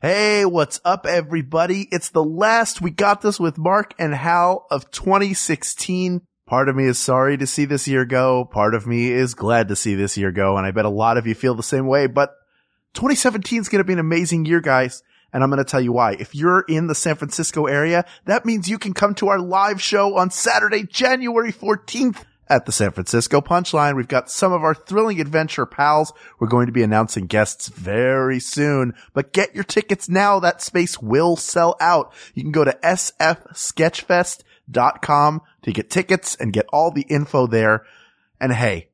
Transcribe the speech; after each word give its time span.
Hey, 0.00 0.44
what's 0.44 0.80
up 0.84 1.06
everybody? 1.06 1.88
It's 1.90 2.10
the 2.10 2.22
last 2.22 2.80
We 2.80 2.92
Got 2.92 3.20
This 3.20 3.40
with 3.40 3.58
Mark 3.58 3.94
and 3.98 4.14
Hal 4.14 4.64
of 4.70 4.88
2016. 4.92 6.22
Part 6.46 6.68
of 6.68 6.76
me 6.76 6.84
is 6.84 7.00
sorry 7.00 7.36
to 7.36 7.48
see 7.48 7.64
this 7.64 7.88
year 7.88 8.04
go. 8.04 8.44
Part 8.44 8.76
of 8.76 8.86
me 8.86 9.10
is 9.10 9.34
glad 9.34 9.66
to 9.66 9.74
see 9.74 9.96
this 9.96 10.16
year 10.16 10.30
go. 10.30 10.56
And 10.56 10.64
I 10.64 10.70
bet 10.70 10.84
a 10.84 10.88
lot 10.88 11.18
of 11.18 11.26
you 11.26 11.34
feel 11.34 11.56
the 11.56 11.64
same 11.64 11.88
way, 11.88 12.06
but 12.06 12.30
2017 12.94 13.62
is 13.62 13.68
going 13.68 13.80
to 13.80 13.84
be 13.84 13.92
an 13.92 13.98
amazing 13.98 14.44
year, 14.44 14.60
guys. 14.60 15.02
And 15.32 15.42
I'm 15.42 15.50
going 15.50 15.58
to 15.58 15.68
tell 15.68 15.80
you 15.80 15.90
why. 15.90 16.12
If 16.12 16.32
you're 16.32 16.60
in 16.68 16.86
the 16.86 16.94
San 16.94 17.16
Francisco 17.16 17.66
area, 17.66 18.04
that 18.24 18.46
means 18.46 18.68
you 18.68 18.78
can 18.78 18.94
come 18.94 19.16
to 19.16 19.26
our 19.26 19.40
live 19.40 19.82
show 19.82 20.16
on 20.16 20.30
Saturday, 20.30 20.84
January 20.84 21.52
14th 21.52 22.22
at 22.48 22.66
the 22.66 22.72
San 22.72 22.90
Francisco 22.90 23.40
Punchline. 23.40 23.94
We've 23.96 24.08
got 24.08 24.30
some 24.30 24.52
of 24.52 24.62
our 24.62 24.74
thrilling 24.74 25.20
adventure 25.20 25.66
pals. 25.66 26.12
We're 26.38 26.48
going 26.48 26.66
to 26.66 26.72
be 26.72 26.82
announcing 26.82 27.26
guests 27.26 27.68
very 27.68 28.40
soon, 28.40 28.94
but 29.12 29.32
get 29.32 29.54
your 29.54 29.64
tickets 29.64 30.08
now. 30.08 30.40
That 30.40 30.62
space 30.62 31.00
will 31.00 31.36
sell 31.36 31.76
out. 31.80 32.12
You 32.34 32.42
can 32.42 32.52
go 32.52 32.64
to 32.64 32.76
sfsketchfest.com 32.82 35.40
to 35.62 35.72
get 35.72 35.90
tickets 35.90 36.36
and 36.36 36.52
get 36.52 36.66
all 36.72 36.90
the 36.90 37.06
info 37.08 37.46
there. 37.46 37.84
And 38.40 38.52
hey, 38.52 38.88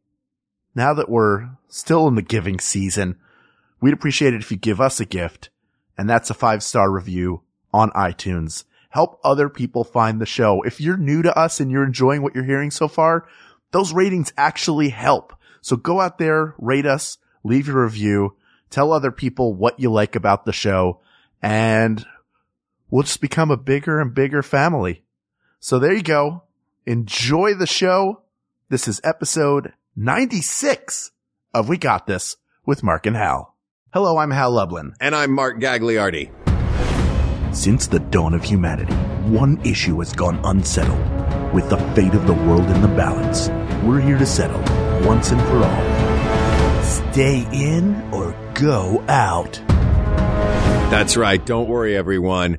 now 0.74 0.94
that 0.94 1.08
we're 1.08 1.50
still 1.68 2.08
in 2.08 2.14
the 2.14 2.22
giving 2.22 2.58
season, 2.58 3.16
we'd 3.80 3.94
appreciate 3.94 4.34
it 4.34 4.40
if 4.40 4.50
you 4.50 4.56
give 4.56 4.80
us 4.80 5.00
a 5.00 5.04
gift. 5.04 5.50
And 5.96 6.10
that's 6.10 6.30
a 6.30 6.34
five 6.34 6.62
star 6.62 6.90
review 6.90 7.42
on 7.72 7.90
iTunes. 7.90 8.64
Help 8.90 9.18
other 9.24 9.48
people 9.48 9.82
find 9.82 10.20
the 10.20 10.26
show. 10.26 10.62
If 10.62 10.80
you're 10.80 10.96
new 10.96 11.22
to 11.22 11.36
us 11.36 11.58
and 11.58 11.70
you're 11.70 11.84
enjoying 11.84 12.22
what 12.22 12.34
you're 12.34 12.44
hearing 12.44 12.70
so 12.70 12.86
far, 12.86 13.26
those 13.74 13.92
ratings 13.92 14.32
actually 14.38 14.90
help. 14.90 15.34
So 15.60 15.74
go 15.74 16.00
out 16.00 16.18
there, 16.18 16.54
rate 16.58 16.86
us, 16.86 17.18
leave 17.42 17.66
your 17.66 17.82
review, 17.82 18.36
tell 18.70 18.92
other 18.92 19.10
people 19.10 19.52
what 19.52 19.80
you 19.80 19.90
like 19.90 20.14
about 20.14 20.44
the 20.44 20.52
show, 20.52 21.00
and 21.42 22.06
we'll 22.88 23.02
just 23.02 23.20
become 23.20 23.50
a 23.50 23.56
bigger 23.56 24.00
and 24.00 24.14
bigger 24.14 24.44
family. 24.44 25.02
So 25.58 25.80
there 25.80 25.92
you 25.92 26.04
go. 26.04 26.44
Enjoy 26.86 27.54
the 27.54 27.66
show. 27.66 28.22
This 28.68 28.86
is 28.86 29.00
episode 29.02 29.72
96 29.96 31.10
of 31.52 31.68
We 31.68 31.76
Got 31.76 32.06
This 32.06 32.36
with 32.64 32.84
Mark 32.84 33.06
and 33.06 33.16
Hal. 33.16 33.56
Hello, 33.92 34.18
I'm 34.18 34.30
Hal 34.30 34.52
Lublin. 34.52 34.94
And 35.00 35.16
I'm 35.16 35.32
Mark 35.32 35.58
Gagliardi. 35.58 36.30
Since 37.52 37.88
the 37.88 37.98
dawn 38.00 38.34
of 38.34 38.44
humanity, 38.44 38.94
one 39.24 39.60
issue 39.64 39.98
has 39.98 40.12
gone 40.12 40.40
unsettled. 40.44 41.24
With 41.54 41.70
the 41.70 41.78
fate 41.94 42.14
of 42.14 42.26
the 42.26 42.34
world 42.34 42.68
in 42.68 42.82
the 42.82 42.88
balance, 42.88 43.48
we're 43.86 44.00
here 44.00 44.18
to 44.18 44.26
settle 44.26 44.60
once 45.06 45.30
and 45.30 45.40
for 45.42 45.58
all. 45.62 46.82
Stay 46.82 47.46
in 47.52 47.94
or 48.12 48.34
go 48.54 49.04
out. 49.08 49.60
That's 50.90 51.16
right. 51.16 51.44
Don't 51.44 51.68
worry, 51.68 51.96
everyone. 51.96 52.58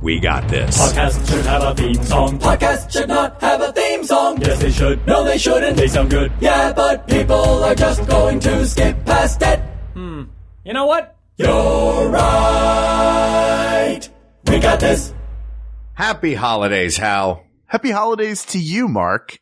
We 0.00 0.18
got 0.20 0.48
this. 0.48 0.76
Podcast 0.78 1.28
should 1.30 1.46
have 1.46 1.62
a 1.62 1.74
theme 1.74 2.02
song. 2.02 2.38
Podcast 2.40 2.90
should 2.90 3.08
not 3.08 3.40
have 3.40 3.60
a 3.60 3.72
theme 3.72 4.02
song. 4.04 4.40
Yes, 4.40 4.60
they 4.60 4.72
should. 4.72 5.06
No, 5.06 5.22
they 5.24 5.38
shouldn't. 5.38 5.76
They 5.76 5.86
sound 5.86 6.10
good. 6.10 6.32
Yeah, 6.40 6.72
but 6.72 7.06
people 7.06 7.62
are 7.62 7.74
just 7.76 8.04
going 8.08 8.40
to 8.40 8.66
skip 8.66 9.04
past 9.04 9.40
it. 9.42 9.60
Hmm. 9.94 10.24
You 10.64 10.72
know 10.72 10.86
what? 10.86 11.16
You're 11.36 12.08
right. 12.10 14.00
We 14.48 14.58
got 14.58 14.80
this. 14.80 15.14
Happy 15.94 16.34
holidays, 16.34 16.96
Hal. 16.96 17.44
Happy 17.66 17.90
holidays 17.92 18.44
to 18.46 18.58
you, 18.58 18.88
Mark. 18.88 19.38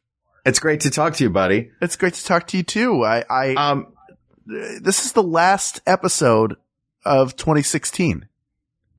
It's 0.50 0.58
great 0.58 0.80
to 0.80 0.90
talk 0.90 1.14
to 1.14 1.22
you, 1.22 1.30
buddy. 1.30 1.70
It's 1.80 1.94
great 1.94 2.14
to 2.14 2.24
talk 2.24 2.48
to 2.48 2.56
you 2.56 2.64
too. 2.64 3.04
I, 3.04 3.24
I, 3.30 3.54
Um, 3.54 3.92
this 4.46 5.04
is 5.04 5.12
the 5.12 5.22
last 5.22 5.80
episode 5.86 6.56
of 7.04 7.36
2016. 7.36 8.26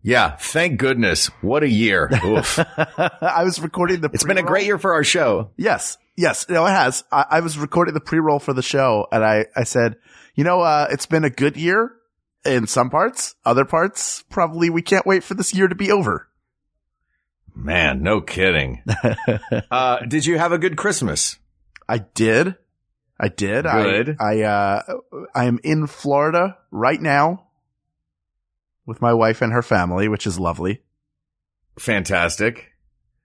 yeah, 0.02 0.38
thank 0.38 0.80
goodness. 0.80 1.28
What 1.42 1.64
a 1.64 1.68
year. 1.68 2.10
Oof. 2.24 2.58
I 2.78 3.44
was 3.44 3.60
recording 3.60 4.00
the. 4.00 4.10
It's 4.14 4.24
been 4.24 4.38
a 4.38 4.44
great 4.44 4.66
year 4.66 4.78
for 4.78 4.94
our 4.94 5.04
show. 5.04 5.52
Yes, 5.58 5.98
yes, 6.16 6.48
no, 6.48 6.66
it 6.66 6.70
has. 6.70 7.04
I, 7.12 7.26
I 7.30 7.40
was 7.42 7.58
recording 7.58 7.96
the 7.96 8.00
pre-roll 8.00 8.40
for 8.40 8.54
the 8.54 8.64
show, 8.64 9.08
and 9.12 9.22
I, 9.22 9.48
I 9.54 9.66
said, 9.66 9.98
you 10.36 10.46
know, 10.46 10.62
uh, 10.62 10.88
it's 10.90 11.06
been 11.06 11.26
a 11.26 11.30
good 11.30 11.58
year 11.58 11.92
in 12.46 12.66
some 12.66 12.90
parts. 12.90 13.36
Other 13.44 13.66
parts, 13.66 14.24
probably 14.30 14.70
we 14.70 14.82
can't 14.82 15.06
wait 15.06 15.22
for 15.22 15.34
this 15.34 15.54
year 15.54 15.68
to 15.68 15.76
be 15.76 15.92
over. 15.92 16.30
Man, 17.54 18.02
no 18.04 18.22
kidding. 18.22 18.84
uh, 19.72 20.00
did 20.06 20.26
you 20.26 20.38
have 20.38 20.54
a 20.54 20.58
good 20.58 20.78
Christmas? 20.78 21.38
I 21.92 21.98
did. 21.98 22.56
I 23.20 23.28
did. 23.28 23.66
Good. 23.66 24.16
I, 24.18 24.40
I, 24.40 24.42
uh, 24.44 24.82
I 25.36 25.44
am 25.44 25.60
in 25.62 25.88
Florida 25.88 26.58
right 26.72 27.02
now 27.02 27.48
with 28.86 29.02
my 29.02 29.14
wife 29.14 29.42
and 29.42 29.52
her 29.52 29.62
family, 29.62 30.08
which 30.08 30.26
is 30.26 30.40
lovely. 30.40 30.84
Fantastic. 31.78 32.72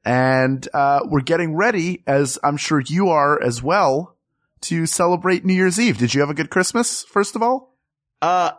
And, 0.04 0.66
uh, 0.74 1.00
we're 1.04 1.20
getting 1.20 1.54
ready, 1.54 2.02
as 2.08 2.40
I'm 2.42 2.56
sure 2.56 2.80
you 2.80 3.10
are 3.10 3.40
as 3.40 3.62
well, 3.62 4.16
to 4.62 4.84
celebrate 4.86 5.44
New 5.44 5.54
Year's 5.54 5.78
Eve. 5.78 5.98
Did 5.98 6.12
you 6.12 6.20
have 6.20 6.30
a 6.30 6.34
good 6.34 6.50
Christmas, 6.50 7.04
first 7.04 7.36
of 7.36 7.42
all? 7.42 7.76
Uh, 8.20 8.50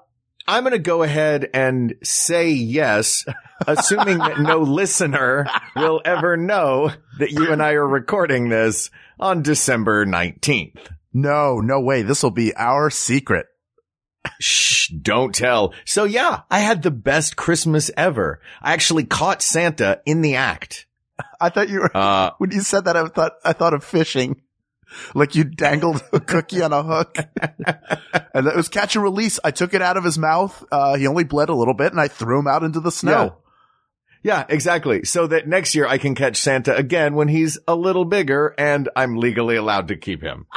I'm 0.48 0.64
going 0.64 0.72
to 0.72 0.80
go 0.80 1.04
ahead 1.04 1.50
and 1.54 1.96
say 2.04 2.52
yes, 2.52 3.26
assuming 3.68 4.20
that 4.20 4.40
no 4.40 4.60
listener 4.62 5.46
will 5.76 6.02
ever 6.06 6.38
know 6.38 6.92
that 7.20 7.32
you 7.32 7.52
and 7.52 7.62
I 7.62 7.74
are 7.74 7.88
recording 7.88 8.48
this 8.48 8.90
on 9.20 9.42
December 9.42 10.06
19th. 10.06 10.78
No, 11.14 11.60
no 11.60 11.82
way. 11.82 12.02
This 12.04 12.24
will 12.24 12.32
be 12.32 12.56
our 12.56 12.90
secret. 12.90 13.48
Shh, 14.40 14.90
don't 14.90 15.34
tell. 15.36 15.74
So 15.86 16.04
yeah, 16.06 16.42
I 16.50 16.60
had 16.60 16.82
the 16.84 16.92
best 16.92 17.36
Christmas 17.36 17.92
ever. 17.98 18.40
I 18.62 18.74
actually 18.74 19.06
caught 19.06 19.42
Santa 19.42 20.02
in 20.06 20.22
the 20.22 20.36
act. 20.36 20.86
I 21.42 21.50
thought 21.50 21.70
you 21.70 21.80
were, 21.82 21.92
Uh, 21.96 22.32
when 22.38 22.52
you 22.52 22.62
said 22.62 22.86
that, 22.86 22.96
I 22.96 23.08
thought, 23.08 23.34
I 23.44 23.54
thought 23.54 23.74
of 23.74 23.84
fishing. 23.84 24.42
Like 25.14 25.36
you 25.36 25.44
dangled 25.44 26.02
a 26.14 26.20
cookie 26.20 26.62
on 26.62 26.74
a 26.74 26.84
hook. 26.84 27.18
and 28.34 28.48
it 28.48 28.56
was 28.56 28.68
catch 28.70 28.96
and 28.96 29.04
release. 29.04 29.40
I 29.44 29.52
took 29.52 29.74
it 29.74 29.82
out 29.82 29.98
of 29.98 30.04
his 30.04 30.18
mouth. 30.18 30.64
Uh, 30.72 30.96
he 30.98 31.08
only 31.08 31.24
bled 31.24 31.50
a 31.50 31.54
little 31.56 31.74
bit 31.74 31.92
and 31.92 32.00
I 32.02 32.08
threw 32.08 32.40
him 32.40 32.48
out 32.48 32.64
into 32.64 32.80
the 32.80 32.92
snow. 32.92 33.38
yeah, 34.24 34.46
exactly. 34.50 35.04
So 35.04 35.28
that 35.28 35.48
next 35.48 35.76
year 35.76 35.86
I 35.88 35.98
can 35.98 36.16
catch 36.16 36.38
Santa 36.38 36.76
again 36.76 37.16
when 37.16 37.28
he's 37.28 37.58
a 37.68 37.76
little 37.76 38.06
bigger 38.06 38.56
and 38.58 38.90
I'm 38.96 39.18
legally 39.18 39.56
allowed 39.56 39.90
to 39.90 39.96
keep 39.98 40.22
him. 40.22 40.46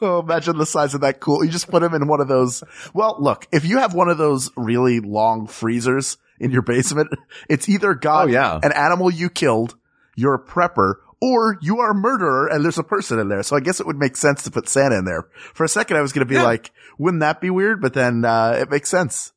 Oh, 0.00 0.20
imagine 0.20 0.56
the 0.58 0.66
size 0.66 0.94
of 0.94 1.00
that 1.02 1.20
cool. 1.20 1.44
You 1.44 1.50
just 1.50 1.68
put 1.70 1.82
him 1.82 1.94
in 1.94 2.06
one 2.06 2.20
of 2.20 2.28
those. 2.28 2.62
Well, 2.94 3.16
look, 3.18 3.46
if 3.52 3.64
you 3.64 3.78
have 3.78 3.94
one 3.94 4.08
of 4.08 4.16
those 4.18 4.50
really 4.56 5.00
long 5.00 5.46
freezers 5.46 6.16
in 6.38 6.50
your 6.50 6.62
basement, 6.62 7.08
it's 7.48 7.68
either 7.68 7.94
got 7.94 8.26
Oh, 8.28 8.30
yeah. 8.30 8.58
an 8.62 8.72
animal 8.72 9.10
you 9.10 9.28
killed, 9.30 9.74
you're 10.16 10.34
a 10.34 10.42
prepper, 10.42 10.96
or 11.20 11.58
you 11.62 11.80
are 11.80 11.90
a 11.90 11.94
murderer 11.94 12.46
and 12.46 12.64
there's 12.64 12.78
a 12.78 12.82
person 12.84 13.18
in 13.18 13.28
there. 13.28 13.42
So 13.42 13.56
I 13.56 13.60
guess 13.60 13.80
it 13.80 13.86
would 13.86 13.96
make 13.98 14.16
sense 14.16 14.42
to 14.44 14.50
put 14.50 14.68
Santa 14.68 14.98
in 14.98 15.04
there. 15.04 15.26
For 15.54 15.64
a 15.64 15.68
second, 15.68 15.96
I 15.96 16.00
was 16.02 16.12
going 16.12 16.26
to 16.26 16.28
be 16.30 16.36
Yeah. 16.36 16.44
like, 16.44 16.70
wouldn't 16.98 17.20
that 17.20 17.40
be 17.40 17.50
weird? 17.50 17.80
But 17.80 17.94
then, 17.94 18.24
uh, 18.24 18.56
it 18.60 18.70
makes 18.70 18.88
sense. 18.88 19.32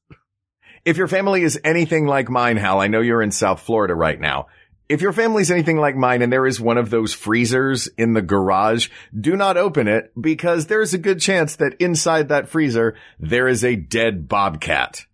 If 0.86 0.98
your 0.98 1.08
family 1.08 1.44
is 1.44 1.60
anything 1.64 2.08
like 2.08 2.30
mine, 2.30 2.58
Hal, 2.58 2.80
I 2.82 2.88
know 2.88 3.02
you're 3.02 3.22
in 3.22 3.32
South 3.32 3.62
Florida 3.62 3.94
right 3.96 4.20
now. 4.20 4.48
If 4.90 5.00
your 5.02 5.14
family's 5.14 5.50
anything 5.52 5.78
like 5.78 5.96
mine 5.96 6.22
and 6.22 6.34
there 6.34 6.46
is 6.46 6.60
one 6.60 6.78
of 6.78 6.90
those 6.90 7.14
freezers 7.14 7.88
in 7.98 8.12
the 8.14 8.22
garage, 8.22 8.90
do 9.18 9.38
not 9.38 9.56
open 9.56 9.88
it 9.88 10.12
because 10.20 10.66
there's 10.68 10.94
a 10.94 10.98
good 10.98 11.22
chance 11.22 11.56
that 11.58 11.76
inside 11.80 12.28
that 12.30 12.50
freezer, 12.50 12.98
there 13.18 13.48
is 13.48 13.64
a 13.64 13.78
dead 13.78 14.28
bobcat. 14.28 15.06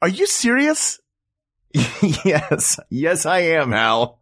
Are 0.00 0.08
you 0.08 0.24
serious? 0.26 1.00
yes. 1.74 2.78
Yes, 2.90 3.26
I 3.26 3.40
am, 3.40 3.72
Hal. 3.72 4.19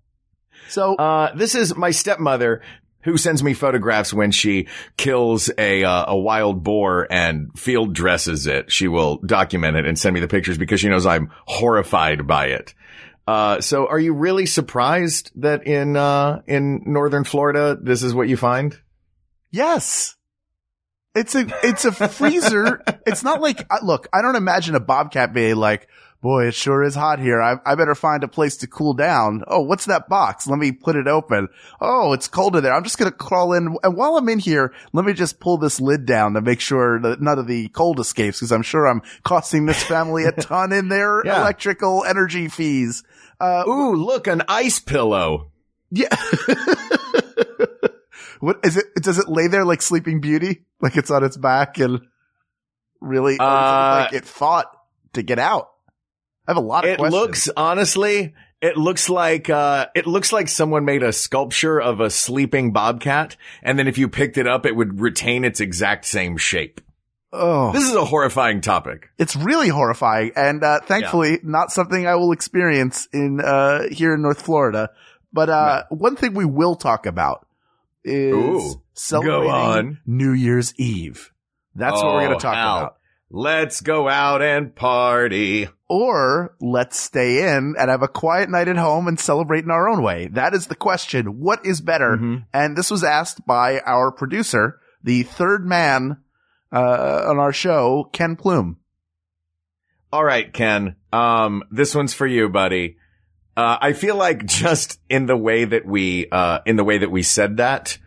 So, 0.68 0.94
Uh, 0.96 1.34
this 1.34 1.54
is 1.54 1.76
my 1.76 1.90
stepmother 1.90 2.62
who 3.02 3.16
sends 3.16 3.42
me 3.42 3.54
photographs 3.54 4.12
when 4.12 4.30
she 4.30 4.66
kills 4.96 5.50
a 5.56 5.84
uh, 5.84 6.04
a 6.08 6.16
wild 6.16 6.62
boar 6.62 7.06
and 7.10 7.50
field 7.58 7.94
dresses 7.94 8.46
it. 8.46 8.70
She 8.70 8.88
will 8.88 9.16
document 9.18 9.76
it 9.76 9.86
and 9.86 9.98
send 9.98 10.14
me 10.14 10.20
the 10.20 10.28
pictures 10.28 10.58
because 10.58 10.80
she 10.80 10.88
knows 10.88 11.06
I'm 11.06 11.30
horrified 11.46 12.26
by 12.26 12.46
it. 12.48 12.74
Uh, 13.26 13.60
so 13.60 13.86
are 13.86 13.98
you 13.98 14.14
really 14.14 14.46
surprised 14.46 15.30
that 15.36 15.66
in 15.66 15.96
uh 15.96 16.42
in 16.46 16.82
northern 16.86 17.24
Florida 17.24 17.76
this 17.80 18.02
is 18.02 18.14
what 18.14 18.28
you 18.28 18.36
find? 18.36 18.78
yes. 19.50 20.14
It's 21.14 21.34
a, 21.34 21.46
it's 21.64 21.84
a 21.84 21.90
freezer. 21.90 22.80
it's 23.06 23.24
not 23.24 23.40
like, 23.40 23.66
look, 23.82 24.06
I 24.12 24.22
don't 24.22 24.36
imagine 24.36 24.76
a 24.76 24.80
bobcat 24.80 25.32
being 25.32 25.56
like, 25.56 25.88
boy, 26.20 26.46
it 26.48 26.54
sure 26.54 26.82
is 26.82 26.94
hot 26.94 27.18
here. 27.20 27.40
I, 27.40 27.56
I 27.64 27.74
better 27.76 27.94
find 27.94 28.24
a 28.24 28.28
place 28.28 28.56
to 28.58 28.66
cool 28.66 28.92
down. 28.94 29.44
Oh, 29.46 29.60
what's 29.60 29.84
that 29.86 30.08
box? 30.08 30.46
Let 30.46 30.58
me 30.58 30.72
put 30.72 30.96
it 30.96 31.06
open. 31.06 31.48
Oh, 31.80 32.12
it's 32.12 32.26
cold 32.28 32.56
in 32.56 32.62
there. 32.62 32.72
I'm 32.74 32.82
just 32.84 32.98
going 32.98 33.10
to 33.10 33.16
crawl 33.16 33.52
in. 33.52 33.76
And 33.82 33.96
while 33.96 34.16
I'm 34.16 34.28
in 34.28 34.38
here, 34.40 34.72
let 34.92 35.04
me 35.04 35.12
just 35.12 35.38
pull 35.40 35.58
this 35.58 35.80
lid 35.80 36.06
down 36.06 36.34
to 36.34 36.40
make 36.40 36.60
sure 36.60 37.00
that 37.00 37.20
none 37.20 37.38
of 37.38 37.46
the 37.46 37.68
cold 37.68 38.00
escapes 38.00 38.38
because 38.38 38.52
I'm 38.52 38.62
sure 38.62 38.86
I'm 38.86 39.02
costing 39.22 39.66
this 39.66 39.82
family 39.82 40.24
a 40.24 40.32
ton 40.40 40.72
in 40.72 40.88
their 40.88 41.22
Yeah. 41.24 41.40
electrical 41.40 42.04
energy 42.04 42.48
fees. 42.48 43.04
Uh, 43.40 43.62
Ooh, 43.68 43.94
look, 43.94 44.26
an 44.26 44.42
ice 44.48 44.80
pillow. 44.80 45.52
yeah. 45.90 46.08
what 48.40 48.58
is 48.64 48.76
it? 48.76 48.86
Does 48.96 49.18
it 49.18 49.28
lay 49.28 49.46
there 49.48 49.64
like 49.64 49.82
Sleeping 49.82 50.20
Beauty? 50.20 50.64
Like 50.80 50.96
it's 50.96 51.10
on 51.10 51.24
its 51.24 51.36
back 51.36 51.78
and 51.78 52.00
really, 53.00 53.36
Uh, 53.38 54.04
like 54.04 54.12
it 54.12 54.24
fought? 54.24 54.66
to 55.14 55.22
get 55.22 55.38
out? 55.38 55.70
I 56.48 56.52
have 56.52 56.56
a 56.56 56.60
lot 56.66 56.84
of 56.88 56.96
questions. 56.96 57.14
It 57.14 57.16
questions. 57.18 57.46
looks 57.46 57.50
honestly, 57.56 58.34
it 58.60 58.76
looks 58.76 59.08
like 59.10 59.48
uh 59.50 59.86
it 59.94 60.06
looks 60.08 60.32
like 60.32 60.48
someone 60.48 60.84
made 60.84 61.02
a 61.04 61.12
sculpture 61.12 61.80
of 61.80 62.00
a 62.00 62.10
sleeping 62.10 62.72
bobcat 62.72 63.36
and 63.62 63.78
then 63.78 63.86
if 63.86 63.98
you 63.98 64.08
picked 64.08 64.36
it 64.38 64.48
up 64.48 64.66
it 64.66 64.74
would 64.74 65.00
retain 65.00 65.44
its 65.44 65.60
exact 65.60 66.04
same 66.06 66.36
shape. 66.36 66.80
oh, 67.32 67.70
This 67.72 67.84
is 67.84 67.94
a 67.94 68.04
horrifying 68.04 68.60
topic. 68.62 69.10
it's 69.18 69.36
really 69.36 69.68
horrifying 69.68 70.32
and 70.34 70.64
uh 70.64 70.80
thankfully 70.80 71.38
not 71.44 71.70
something 71.70 72.06
I 72.06 72.14
will 72.16 72.32
experience 72.32 73.06
in 73.12 73.40
uh 73.40 73.82
here 73.92 74.14
in 74.14 74.22
North 74.22 74.42
Florida. 74.42 74.90
But 75.32 75.50
uh 75.50 75.84
one 75.90 76.16
thing 76.16 76.32
we 76.34 76.46
will 76.46 76.74
talk 76.74 77.04
about 77.06 77.46
is 78.04 78.32
Ooh, 78.34 78.82
celebrating 78.94 79.50
on. 79.50 79.98
New 80.06 80.32
Year's 80.32 80.74
Eve. 80.78 81.30
That's 81.74 81.94
what 82.02 82.06
we're 82.14 82.22
Oh, 82.22 82.26
going 82.26 82.38
to 82.38 82.42
talk 82.42 82.54
hell. 82.56 82.78
about. 82.78 82.96
Let's 83.30 83.82
go 83.82 84.08
out 84.08 84.40
and 84.40 84.74
party. 84.74 85.68
Or 85.88 86.54
let's 86.60 86.98
stay 86.98 87.54
in 87.54 87.74
and 87.78 87.90
have 87.90 88.02
a 88.02 88.08
quiet 88.08 88.48
night 88.48 88.68
at 88.68 88.76
home 88.76 89.06
and 89.06 89.20
celebrate 89.20 89.64
in 89.64 89.70
our 89.70 89.88
own 89.88 90.02
way. 90.02 90.28
That 90.28 90.54
is 90.54 90.66
the 90.66 90.74
question. 90.74 91.38
What 91.38 91.64
is 91.64 91.80
better? 91.80 92.16
Mhm. 92.16 92.44
And 92.54 92.76
this 92.76 92.90
was 92.90 93.04
asked 93.04 93.46
by 93.46 93.80
our 93.80 94.10
producer, 94.10 94.80
the 95.02 95.22
third 95.24 95.66
man 95.66 96.18
uh, 96.72 97.24
on 97.26 97.38
our 97.38 97.52
show, 97.52 98.08
Ken 98.12 98.36
Plume. 98.36 98.76
All 100.12 100.24
right, 100.24 100.50
Ken. 100.52 100.96
Um, 101.12 101.62
this 101.70 101.94
one's 101.94 102.14
for 102.14 102.26
you, 102.26 102.48
buddy. 102.48 102.96
Uh, 103.56 103.76
I 103.80 103.92
feel 103.92 104.16
like 104.16 104.46
just 104.46 105.00
in 105.08 105.26
the 105.26 105.36
way 105.36 105.64
that 105.64 105.84
we, 105.84 106.28
uh, 106.30 106.60
in 106.64 106.76
the 106.76 106.84
way 106.84 106.98
that 106.98 107.10
we 107.10 107.22
said 107.22 107.56
that, 107.58 107.98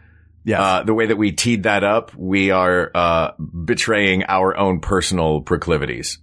Yes. 0.43 0.59
uh, 0.59 0.83
the 0.83 0.93
way 0.93 1.05
that 1.05 1.17
we 1.17 1.31
teed 1.31 1.63
that 1.63 1.83
up, 1.83 2.15
we 2.15 2.51
are, 2.51 2.89
uh, 2.95 3.31
betraying 3.65 4.23
our 4.27 4.57
own 4.57 4.79
personal 4.79 5.41
proclivities. 5.41 6.17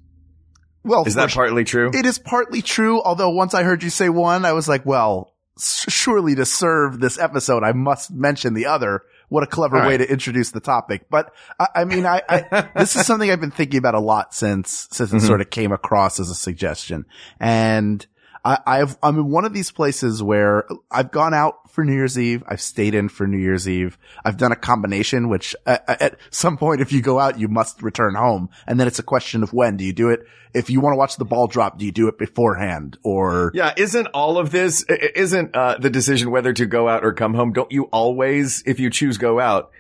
well, 0.85 1.05
Is 1.05 1.15
that 1.15 1.31
partly 1.31 1.65
true? 1.65 1.91
It 1.95 2.05
is 2.07 2.19
partly 2.19 2.63
true. 2.63 3.01
Although 3.03 3.31
once 3.31 3.55
I 3.55 3.63
heard 3.63 3.83
you 3.83 3.91
say 3.91 4.09
one, 4.09 4.45
I 4.45 4.53
was 4.55 4.69
like, 4.69 4.85
well, 4.87 5.35
surely 5.61 6.35
to 6.37 6.45
serve 6.47 6.99
this 7.01 7.19
episode, 7.19 7.63
I 7.63 7.73
must 7.73 8.11
mention 8.11 8.55
the 8.55 8.67
other. 8.67 9.03
What 9.29 9.43
a 9.43 9.47
clever 9.47 9.79
All 9.83 9.87
way 9.87 9.97
to 9.99 10.11
introduce 10.11 10.53
the 10.53 10.61
topic. 10.61 11.07
But 11.11 11.33
I, 11.61 11.67
I 11.77 11.85
mean, 11.85 12.07
I, 12.07 12.23
I 12.29 12.69
this 12.77 12.97
is 12.97 13.07
something 13.07 13.31
I've 13.31 13.41
been 13.41 13.51
thinking 13.51 13.79
about 13.79 13.95
a 13.95 14.01
lot 14.01 14.35
since, 14.35 14.89
since 14.91 15.13
it 15.13 15.17
Mhm. 15.17 15.27
sort 15.27 15.41
of 15.43 15.51
came 15.51 15.71
across 15.73 16.19
as 16.19 16.31
a 16.31 16.35
suggestion. 16.35 17.05
And 17.39 18.07
I, 18.45 18.59
I've, 18.67 18.97
I'm 19.03 19.19
in 19.19 19.31
one 19.31 19.45
of 19.45 19.53
these 19.53 19.71
places 19.71 20.23
where 20.23 20.65
I've 20.91 21.11
gone 21.11 21.35
out 21.35 21.71
for 21.73 21.85
New 21.85 21.93
Year's 21.95 22.19
Eve. 22.19 22.43
I've 22.47 22.61
stayed 22.61 22.95
in 22.95 23.09
for 23.09 23.27
New 23.27 23.39
Year's 23.39 23.69
Eve. 23.69 23.99
I've 24.25 24.37
done 24.37 24.53
a 24.53 24.57
combination, 24.57 25.29
which 25.29 25.55
uh, 25.67 25.79
at 25.87 26.17
some 26.31 26.57
point, 26.57 26.81
if 26.81 26.93
you 26.93 27.03
go 27.03 27.19
out, 27.19 27.39
you 27.39 27.49
must 27.49 27.83
return 27.83 28.15
home. 28.15 28.49
And 28.67 28.79
then 28.79 28.87
it's 28.87 28.99
a 28.99 29.03
question 29.05 29.43
of 29.43 29.53
when 29.53 29.77
do 29.77 29.85
you 29.85 29.93
do 29.93 30.11
it? 30.11 30.21
If 30.55 30.71
you 30.71 30.81
want 30.81 30.95
to 30.95 30.99
watch 30.99 31.17
the 31.17 31.25
ball 31.25 31.47
drop, 31.47 31.79
do 31.79 31.85
you 31.85 31.93
do 31.93 32.09
it 32.09 32.17
beforehand 32.19 32.97
or? 33.03 33.51
Yeah, 33.55 33.75
isn't 33.77 34.07
all 34.09 34.39
of 34.39 34.51
this, 34.51 34.83
isn't, 34.85 35.55
uh, 35.55 35.77
the 35.79 35.91
decision 35.91 36.31
whether 36.31 36.53
to 36.55 36.65
go 36.67 36.89
out 36.89 37.05
or 37.05 37.13
come 37.13 37.35
home, 37.35 37.53
don't 37.53 37.71
you 37.71 37.85
always, 37.93 38.63
if 38.67 38.81
you 38.81 38.89
choose 38.91 39.19
go 39.19 39.39
out, 39.41 39.71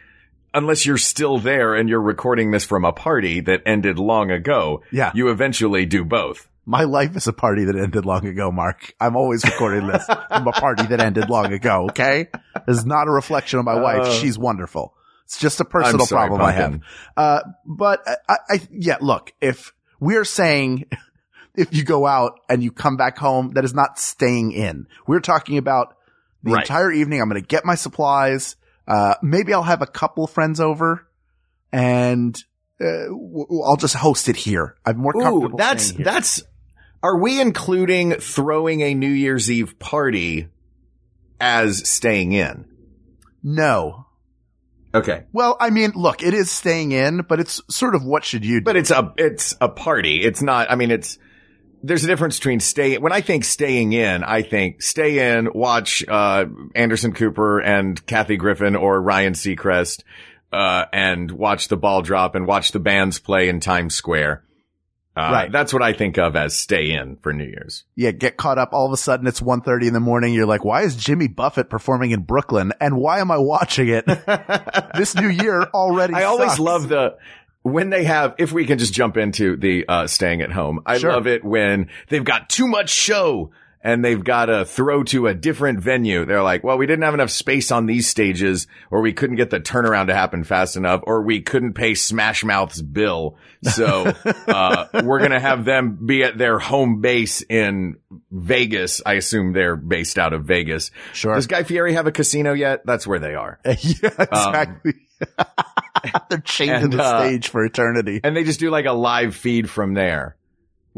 unless 0.53 0.85
you're 0.85 0.99
still 0.99 1.39
there 1.39 1.75
and 1.75 1.89
you're 1.89 2.01
recording 2.01 2.51
this 2.51 2.65
from 2.65 2.85
a 2.85 2.93
party 2.93 3.41
that 3.41 3.63
ended 3.67 3.99
long 3.99 4.31
ago, 4.31 4.83
Yeah. 4.91 5.13
you 5.15 5.29
eventually 5.31 5.87
do 5.87 6.05
both. 6.05 6.49
My 6.69 6.85
life 6.85 7.17
is 7.17 7.27
a 7.27 7.33
party 7.33 7.65
that 7.65 7.77
ended 7.77 8.05
long 8.05 8.27
ago, 8.27 8.51
Mark. 8.53 8.93
I'm 9.01 9.17
always 9.17 9.43
recording 9.43 9.87
this 9.87 10.05
from 10.05 10.47
a 10.47 10.53
party 10.53 10.85
that 10.85 11.01
ended 11.01 11.31
long 11.31 11.51
ago. 11.55 11.87
Okay. 11.89 12.29
This 12.67 12.77
is 12.77 12.85
not 12.85 13.09
a 13.09 13.11
reflection 13.11 13.59
of 13.59 13.65
my 13.65 13.81
wife. 13.81 14.03
Uh, 14.03 14.13
She's 14.13 14.39
wonderful. 14.39 14.93
It's 15.25 15.39
just 15.39 15.61
a 15.61 15.65
personal 15.65 16.05
sorry, 16.05 16.29
problem 16.29 16.43
I 16.47 16.53
have. 16.53 16.81
Uh, 17.17 17.41
but 17.65 18.03
I, 18.29 18.37
I, 18.51 18.61
yeah, 18.71 18.99
look, 19.01 19.33
if 19.41 19.73
we're 19.99 20.27
saying 20.27 20.85
if 21.57 21.73
you 21.75 21.85
go 21.85 22.07
out 22.07 22.39
and 22.51 22.63
you 22.63 22.71
come 22.71 22.99
back 22.99 23.17
home, 23.17 23.53
that 23.55 23.65
is 23.65 23.73
not 23.73 23.99
staying 23.99 24.53
in. 24.53 24.87
We're 25.07 25.21
talking 25.21 25.57
about 25.57 25.95
the 26.43 26.53
Right. 26.53 26.65
entire 26.65 26.93
evening. 26.93 27.23
I'm 27.23 27.31
going 27.31 27.41
to 27.41 27.47
get 27.49 27.65
my 27.65 27.77
supplies. 27.77 28.57
Uh, 28.87 29.15
maybe 29.23 29.55
I'll 29.55 29.63
have 29.63 29.81
a 29.81 29.87
couple 29.87 30.27
friends 30.27 30.61
over 30.61 31.09
and, 31.73 32.37
uh, 32.79 33.09
I'll 33.65 33.77
just 33.79 33.95
host 33.95 34.29
it 34.29 34.37
here. 34.37 34.77
I'm 34.85 34.99
more 34.99 35.15
Ooh, 35.17 35.21
comfortable. 35.23 35.57
that's, 35.59 35.91
here. 35.91 36.05
that's, 36.05 36.43
are 37.03 37.19
we 37.19 37.41
including 37.41 38.15
throwing 38.15 38.81
a 38.83 38.95
New 38.95 39.11
Year's 39.11 39.51
Eve 39.51 39.79
party 39.79 40.49
as 41.41 41.89
staying 41.89 42.33
in? 42.33 42.65
no. 43.43 44.07
Okay. 44.95 45.25
Well, 45.33 45.57
I 45.61 45.71
mean, 45.71 45.93
look, 45.95 46.23
it 46.23 46.33
is 46.33 46.51
staying 46.51 46.93
in, 46.93 47.23
but 47.23 47.41
it's 47.41 47.61
sort 47.69 47.95
of 47.95 48.05
what 48.05 48.25
should 48.25 48.45
you 48.45 48.61
do? 48.61 48.65
But 48.65 48.77
it's 48.77 48.91
a, 48.91 49.13
it's 49.19 49.55
a 49.61 49.69
party. 49.69 50.23
It's 50.23 50.41
not, 50.41 50.71
I 50.71 50.77
mean, 50.77 50.91
it's, 50.91 51.19
there's 51.83 52.05
a 52.05 52.07
difference 52.07 52.39
between 52.39 52.59
stay, 52.59 52.97
when 52.99 53.13
I 53.13 53.21
think 53.21 53.45
staying 53.45 53.93
in, 53.93 54.25
I 54.25 54.43
think 54.43 54.83
stay 54.83 55.37
in, 55.37 55.51
watch, 55.53 56.05
uh, 56.09 56.47
Anderson 56.75 57.13
Cooper 57.13 57.61
and 57.61 58.05
Kathy 58.07 58.37
Griffin 58.37 58.77
or 58.77 59.01
Ryan 59.01 59.35
Seacrest, 59.35 60.03
uh, 60.53 60.87
and 60.93 61.31
watch 61.31 61.69
the 61.69 61.77
ball 61.77 62.01
drop 62.01 62.35
and 62.35 62.47
watch 62.47 62.73
the 62.73 62.81
bands 62.81 63.19
play 63.19 63.51
in 63.51 63.61
Times 63.61 63.95
Square. 63.95 64.43
Uh, 65.19 65.33
Right. 65.33 65.51
That's 65.53 65.73
what 65.73 65.83
I 65.83 65.93
think 65.95 66.17
of 66.19 66.37
as 66.37 66.57
stay 66.57 66.93
in 66.93 67.17
for 67.17 67.33
New 67.33 67.45
Year's. 67.45 67.85
yeah, 67.97 68.13
get 68.13 68.37
caught 68.37 68.57
up. 68.59 68.71
All 68.73 68.87
of 68.87 68.93
a 68.93 68.97
sudden 68.97 69.27
it's 69.27 69.41
1.30 69.41 69.89
in 69.89 69.93
the 69.95 70.01
morning. 70.01 70.33
You're 70.33 70.47
like, 70.47 70.65
why 70.65 70.83
is 70.83 70.95
Jimmy 70.95 71.27
Buffett 71.27 71.69
performing 71.69 72.13
in 72.13 72.21
Brooklyn? 72.23 72.73
And 72.81 72.97
why 72.97 73.19
am 73.21 73.31
I 73.31 73.39
watching 73.39 73.89
it? 73.89 74.05
this 74.97 75.15
new 75.17 75.29
year 75.29 75.63
already 75.75 76.15
I 76.15 76.25
always 76.25 76.59
love 76.59 76.89
the 76.89 77.17
when 77.63 77.91
they 77.91 78.05
have 78.05 78.35
if 78.39 78.53
we 78.53 78.65
can 78.65 78.79
just 78.79 78.93
jump 78.95 79.17
into 79.17 79.57
the 79.57 79.85
uh 79.89 80.07
staying 80.07 80.41
at 80.43 80.53
home. 80.53 80.81
I 80.87 80.99
Sure. 80.99 81.13
love 81.13 81.27
it 81.27 81.45
when 81.45 81.89
they've 82.09 82.25
got 82.25 82.49
too 82.49 82.67
much 82.69 82.89
show 82.91 83.51
and 83.83 84.05
they've 84.05 84.23
got 84.23 84.47
to 84.47 84.65
throw 84.65 85.03
to 85.05 85.27
a 85.29 85.35
different 85.35 85.81
venue. 85.81 86.25
They're 86.25 86.43
like, 86.43 86.65
well, 86.65 86.77
we 86.79 86.87
didn't 86.87 87.05
have 87.05 87.15
enough 87.15 87.31
space 87.31 87.71
on 87.71 87.87
these 87.87 88.07
stages 88.09 88.67
or 88.91 89.01
we 89.01 89.13
couldn't 89.13 89.37
get 89.37 89.51
the 89.51 89.61
turnaround 89.61 90.07
to 90.09 90.15
happen 90.15 90.43
fast 90.45 90.77
enough 90.77 91.01
or 91.05 91.23
we 91.23 91.41
couldn't 91.43 91.75
pay 91.75 91.95
Smash 91.95 92.45
Mouth's 92.45 92.83
bill. 92.83 93.37
So, 93.63 94.13
uh, 94.49 94.87
we're 95.05 95.19
going 95.21 95.31
to 95.31 95.41
have 95.41 95.65
them 95.65 95.99
be 96.07 96.25
at 96.25 96.37
their 96.39 96.59
home 96.59 97.01
base 97.01 97.43
in 97.43 97.97
Vegas. 98.31 99.01
I 99.07 99.15
assume 99.15 99.53
they're 99.53 99.77
based 99.77 100.19
out 100.19 100.33
of 100.33 100.45
Vegas. 100.45 100.91
Sure. 101.13 101.35
Does 101.35 101.47
Guy 101.47 101.63
Fieri 101.63 101.95
have 101.95 102.07
a 102.07 102.13
casino 102.13 102.53
yet? 102.55 102.83
That's 102.85 103.07
where 103.07 103.19
they 103.19 103.35
are. 103.35 103.61
yeah, 103.65 103.73
exactly. 104.19 104.95
They're 106.31 106.39
chained 106.41 106.71
to 106.71 106.85
Um, 106.85 106.91
the 106.91 107.03
uh, 107.03 107.21
stage 107.27 107.49
for 107.49 107.65
eternity. 107.65 108.21
and 108.23 108.37
they 108.37 108.45
just 108.45 108.61
do 108.61 108.71
like 108.71 108.87
a 108.87 108.93
live 108.93 109.35
feed 109.35 109.69
from 109.69 109.95
there, 109.95 110.37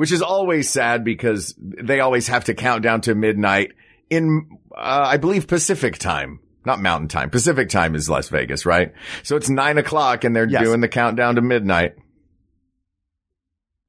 which 0.01 0.13
is 0.13 0.23
always 0.23 0.71
sad 0.71 1.05
because 1.05 1.55
they 1.59 2.01
always 2.01 2.29
have 2.29 2.45
to 2.45 2.55
count 2.55 2.83
down 2.83 3.03
to 3.03 3.15
midnight 3.15 3.73
in, 4.09 4.49
uh, 4.75 5.05
I 5.07 5.19
believe 5.19 5.47
Pacific 5.47 5.99
time, 5.99 6.41
not 6.65 6.81
mountain 6.81 7.07
time. 7.09 7.29
Pacific 7.29 7.69
time 7.69 7.95
is 7.95 8.09
Las 8.09 8.31
Vegas, 8.31 8.65
right? 8.65 8.95
So 9.23 9.37
it's 9.37 9.51
nine 9.51 9.77
o'clock 9.77 10.25
and 10.25 10.35
they're 10.35 10.49
Yes. 10.49 10.63
doing 10.65 10.81
the 10.81 10.89
countdown 10.89 11.35
to 11.35 11.43
midnight. 11.43 11.97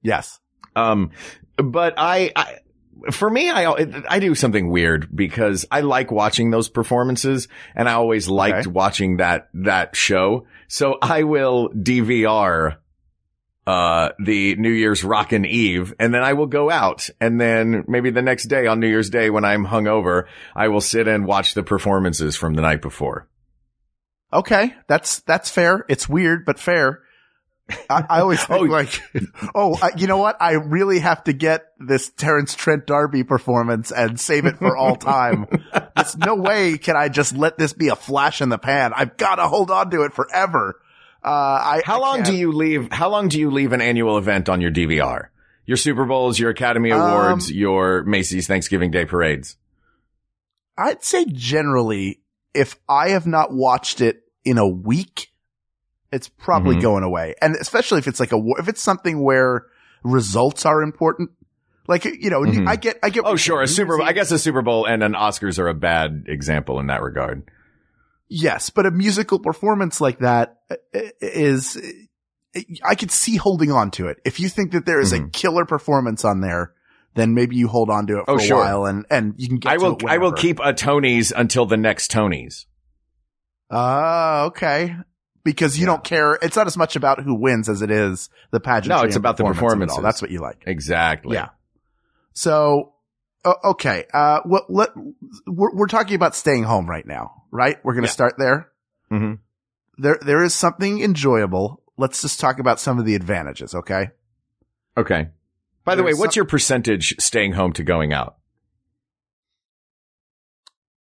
Yes. 0.01 0.37
Um, 0.75 1.11
but 1.55 1.93
I, 1.95 2.33
I, 2.35 2.57
for 3.11 3.29
me, 3.29 3.49
I, 3.49 3.73
I 4.09 4.19
do 4.19 4.35
something 4.35 4.69
weird 4.69 5.07
because 5.15 5.65
I 5.71 5.79
like 5.79 6.11
watching 6.11 6.51
those 6.51 6.67
performances 6.67 7.47
and 7.73 7.87
I 7.87 7.93
always 7.93 8.27
liked 8.27 8.67
Okay. 8.67 8.69
watching 8.69 9.15
that, 9.17 9.47
that 9.53 9.95
show. 9.95 10.45
So 10.67 10.97
I 11.01 11.23
will 11.23 11.69
DVR, 11.69 12.75
uh, 13.67 14.09
the 14.17 14.55
New 14.55 14.71
Year's 14.71 15.03
Rockin' 15.03 15.45
Eve 15.45 15.93
and 15.99 16.13
then 16.13 16.23
I 16.23 16.33
will 16.33 16.47
go 16.47 16.69
out 16.71 17.09
and 17.19 17.39
then 17.39 17.83
maybe 17.87 18.09
the 18.09 18.21
next 18.23 18.45
day 18.45 18.65
on 18.67 18.79
New 18.79 18.87
Year's 18.87 19.09
Day 19.09 19.29
when 19.29 19.45
I'm 19.45 19.65
hungover, 19.65 20.23
I 20.55 20.69
will 20.69 20.81
sit 20.81 21.07
and 21.07 21.25
watch 21.27 21.53
the 21.53 21.63
performances 21.63 22.35
from 22.35 22.55
the 22.55 22.61
night 22.63 22.81
before. 22.81 23.27
Okay. 24.33 24.73
That's, 24.87 25.19
that's 25.21 25.49
fair. 25.49 25.85
It's 25.89 26.09
weird, 26.09 26.45
but 26.45 26.57
fair. 26.59 27.01
I, 27.89 28.03
I 28.09 28.19
always 28.21 28.43
think 28.45 28.61
Oh. 28.61 28.63
like, 28.63 29.01
oh, 29.55 29.77
I, 29.81 29.91
you 29.95 30.07
know 30.07 30.17
what? 30.17 30.37
I 30.41 30.53
really 30.53 30.99
have 30.99 31.23
to 31.25 31.33
get 31.33 31.65
this 31.79 32.09
Terrence 32.09 32.55
Trent 32.55 32.87
D'Arby 32.87 33.23
performance 33.23 33.91
and 33.91 34.19
save 34.19 34.45
it 34.45 34.57
for 34.57 34.75
all 34.75 34.95
time. 34.95 35.45
There's 35.95 36.17
no 36.17 36.35
way 36.35 36.77
can 36.77 36.97
I 36.97 37.09
just 37.09 37.35
let 37.35 37.57
this 37.57 37.73
be 37.73 37.89
a 37.89 37.95
flash 37.95 38.41
in 38.41 38.49
the 38.49 38.57
pan. 38.57 38.91
I've 38.95 39.17
got 39.17 39.35
to 39.35 39.47
hold 39.47 39.69
on 39.71 39.89
to 39.91 40.01
it 40.03 40.13
forever. 40.13 40.80
Uh, 41.23 41.27
I, 41.29 41.81
How 41.85 41.97
I 41.97 41.99
long 41.99 42.15
can't. 42.17 42.27
do 42.27 42.35
you 42.35 42.51
leave? 42.51 42.91
How 42.91 43.09
long 43.09 43.27
do 43.27 43.39
you 43.39 43.51
leave 43.51 43.73
an 43.73 43.81
annual 43.81 44.17
event 44.17 44.49
on 44.49 44.59
your 44.61 44.71
DVR? 44.71 45.27
Your 45.65 45.77
Super 45.77 46.05
Bowls, 46.05 46.39
your 46.39 46.49
Academy 46.49 46.91
Um, 46.91 46.99
Awards, 47.01 47.51
your 47.51 48.03
Macy's 48.03 48.47
Thanksgiving 48.47 48.89
Day 48.91 49.05
parades. 49.05 49.55
I'd 50.77 51.03
say 51.03 51.25
generally, 51.25 52.21
if 52.53 52.75
I 52.89 53.09
have 53.09 53.27
not 53.27 53.53
watched 53.53 54.01
it 54.01 54.23
in 54.43 54.57
a 54.57 54.67
week, 54.67 55.31
it's 56.11 56.27
probably 56.27 56.77
Mhm. 56.77 56.81
going 56.81 57.03
away. 57.03 57.35
And 57.41 57.55
especially 57.55 57.99
if 57.99 58.07
it's 58.07 58.19
like 58.19 58.31
a, 58.33 58.41
if 58.57 58.67
it's 58.67 58.81
something 58.81 59.23
where 59.23 59.65
results 60.03 60.65
are 60.65 60.81
important, 60.81 61.29
like, 61.87 62.05
you 62.05 62.29
know, 62.31 62.41
Mhm. 62.41 62.67
I 62.67 62.75
get, 62.75 62.97
I 63.03 63.09
get. 63.11 63.23
Oh, 63.25 63.35
sure. 63.35 63.61
A. 63.61 63.67
Super 63.67 63.97
Bowl. 63.97 64.05
I 64.07 64.13
guess 64.13 64.31
a 64.31 64.39
Super 64.39 64.61
Bowl 64.63 64.85
and 64.85 65.03
an 65.03 65.13
Oscars 65.13 65.59
are 65.59 65.67
a 65.67 65.73
bad 65.75 66.25
example 66.27 66.79
in 66.79 66.87
that 66.87 67.01
regard. 67.03 67.43
Yes, 68.33 68.69
but 68.69 68.85
a 68.85 68.91
musical 68.91 69.39
performance 69.39 69.99
like 69.99 70.19
that 70.19 70.55
uh, 70.71 70.75
is, 71.19 71.77
I 72.81 72.95
could 72.95 73.11
see 73.11 73.35
holding 73.35 73.71
on 73.73 73.91
to 73.91 74.07
it. 74.07 74.19
If 74.23 74.39
you 74.39 74.47
think 74.47 74.71
that 74.71 74.85
there 74.85 75.01
is 75.01 75.11
a 75.11 75.19
Mhm. 75.19 75.33
killer 75.33 75.65
performance 75.65 76.23
on 76.23 76.39
there, 76.39 76.71
then 77.13 77.33
maybe 77.33 77.57
you 77.57 77.67
hold 77.67 77.89
on 77.89 78.07
to 78.07 78.19
it 78.19 78.25
for 78.25 78.31
Oh, 78.31 78.35
a 78.37 78.39
sure. 78.41 78.57
while 78.59 78.85
and, 78.85 79.05
and 79.09 79.33
you 79.37 79.49
can 79.49 79.57
get 79.57 79.73
I 79.73 79.75
to 79.75 79.83
will, 79.83 79.97
I 80.07 80.17
will 80.17 80.31
keep 80.31 80.59
a 80.63 80.71
Tony's 80.73 81.33
until 81.33 81.65
the 81.65 81.75
next 81.75 82.09
Tony's. 82.09 82.67
Ah, 83.69 84.43
okay. 84.43 84.95
Because 85.43 85.77
you 85.77 85.81
Yeah. 85.83 85.87
don't 85.93 86.03
care. 86.05 86.37
It's 86.41 86.55
not 86.55 86.67
as 86.67 86.77
much 86.77 86.95
about 86.95 87.21
who 87.21 87.35
wins 87.35 87.67
as 87.67 87.81
it 87.81 87.91
is 87.91 88.29
the 88.51 88.59
pageant. 88.61 88.89
No, 88.95 89.01
it's 89.03 89.15
about 89.17 89.35
the 89.35 89.43
performance. 89.43 89.93
That's 89.97 90.21
what 90.21 90.31
you 90.31 90.39
like. 90.39 90.63
Exactly. 90.65 91.35
Yeah. 91.35 91.49
So, 92.33 92.90
uh, 93.45 93.53
okay. 93.65 94.05
Uh, 94.13 94.41
what, 94.45 94.69
let, 94.69 94.89
we're, 95.47 95.73
we're 95.75 95.87
talking 95.87 96.15
about 96.15 96.35
staying 96.35 96.63
home 96.63 96.89
right 96.89 97.05
now, 97.05 97.43
right? 97.51 97.77
We're 97.83 97.93
going 97.93 98.03
to 98.03 98.07
Yeah. 98.09 98.13
start 98.13 98.35
there. 98.37 98.71
hmm 99.09 99.33
There, 99.97 100.19
there 100.25 100.43
is 100.43 100.53
something 100.55 101.01
enjoyable. 101.01 101.81
Let's 101.97 102.21
just 102.21 102.39
talk 102.39 102.59
about 102.59 102.79
some 102.79 102.99
of 102.99 103.05
the 103.05 103.15
advantages. 103.15 103.73
Okay. 103.75 104.09
Okay. 104.97 105.29
By 105.83 105.95
the 105.95 106.03
way, 106.03 106.13
what's 106.13 106.35
some- 106.35 106.39
your 106.41 106.45
percentage 106.45 107.15
staying 107.19 107.53
home 107.53 107.73
to 107.73 107.83
going 107.83 108.13
out? 108.13 108.37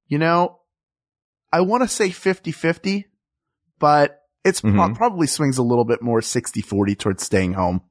You 0.08 0.18
know, 0.20 0.60
I 1.52 1.62
want 1.62 1.84
to 1.84 1.88
say 1.90 2.10
50-50, 2.10 3.06
but 3.80 4.22
it's 4.44 4.62
pro- 4.62 4.72
Mhm. 4.72 4.96
probably 4.96 5.28
swings 5.28 5.58
a 5.58 5.64
little 5.64 5.84
bit 5.86 6.02
more 6.02 6.22
60-40 6.22 6.96
towards 6.96 7.24
staying 7.24 7.54
home. 7.54 7.82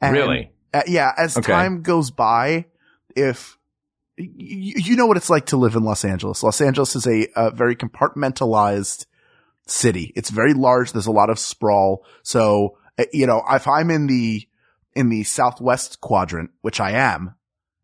And, 0.00 0.12
really? 0.14 0.52
uh, 0.72 0.82
yeah. 0.86 1.12
As 1.16 1.36
Okay. 1.36 1.50
time 1.52 1.82
goes 1.82 2.10
by, 2.10 2.66
if 3.16 3.58
you 4.16 4.96
know 4.96 5.06
what 5.06 5.16
it's 5.16 5.28
like 5.30 5.46
to 5.46 5.56
live 5.56 5.74
in 5.74 5.82
Los 5.84 6.04
Angeles, 6.04 6.42
Los 6.42 6.60
Angeles 6.60 6.96
is 6.96 7.06
a, 7.06 7.28
a 7.36 7.50
very 7.50 7.76
compartmentalized 7.76 9.06
city. 9.66 10.12
It's 10.16 10.30
very 10.30 10.54
large. 10.54 10.92
There's 10.92 11.06
a 11.06 11.12
lot 11.12 11.28
of 11.28 11.38
sprawl. 11.38 12.04
So, 12.22 12.78
uh, 12.98 13.04
you 13.12 13.26
know, 13.26 13.42
if 13.50 13.66
I'm 13.68 13.90
in 13.90 14.06
the, 14.06 14.46
in 14.94 15.10
the 15.10 15.24
southwest 15.24 16.00
quadrant, 16.00 16.50
which 16.62 16.80
I 16.80 16.92
am, 16.92 17.34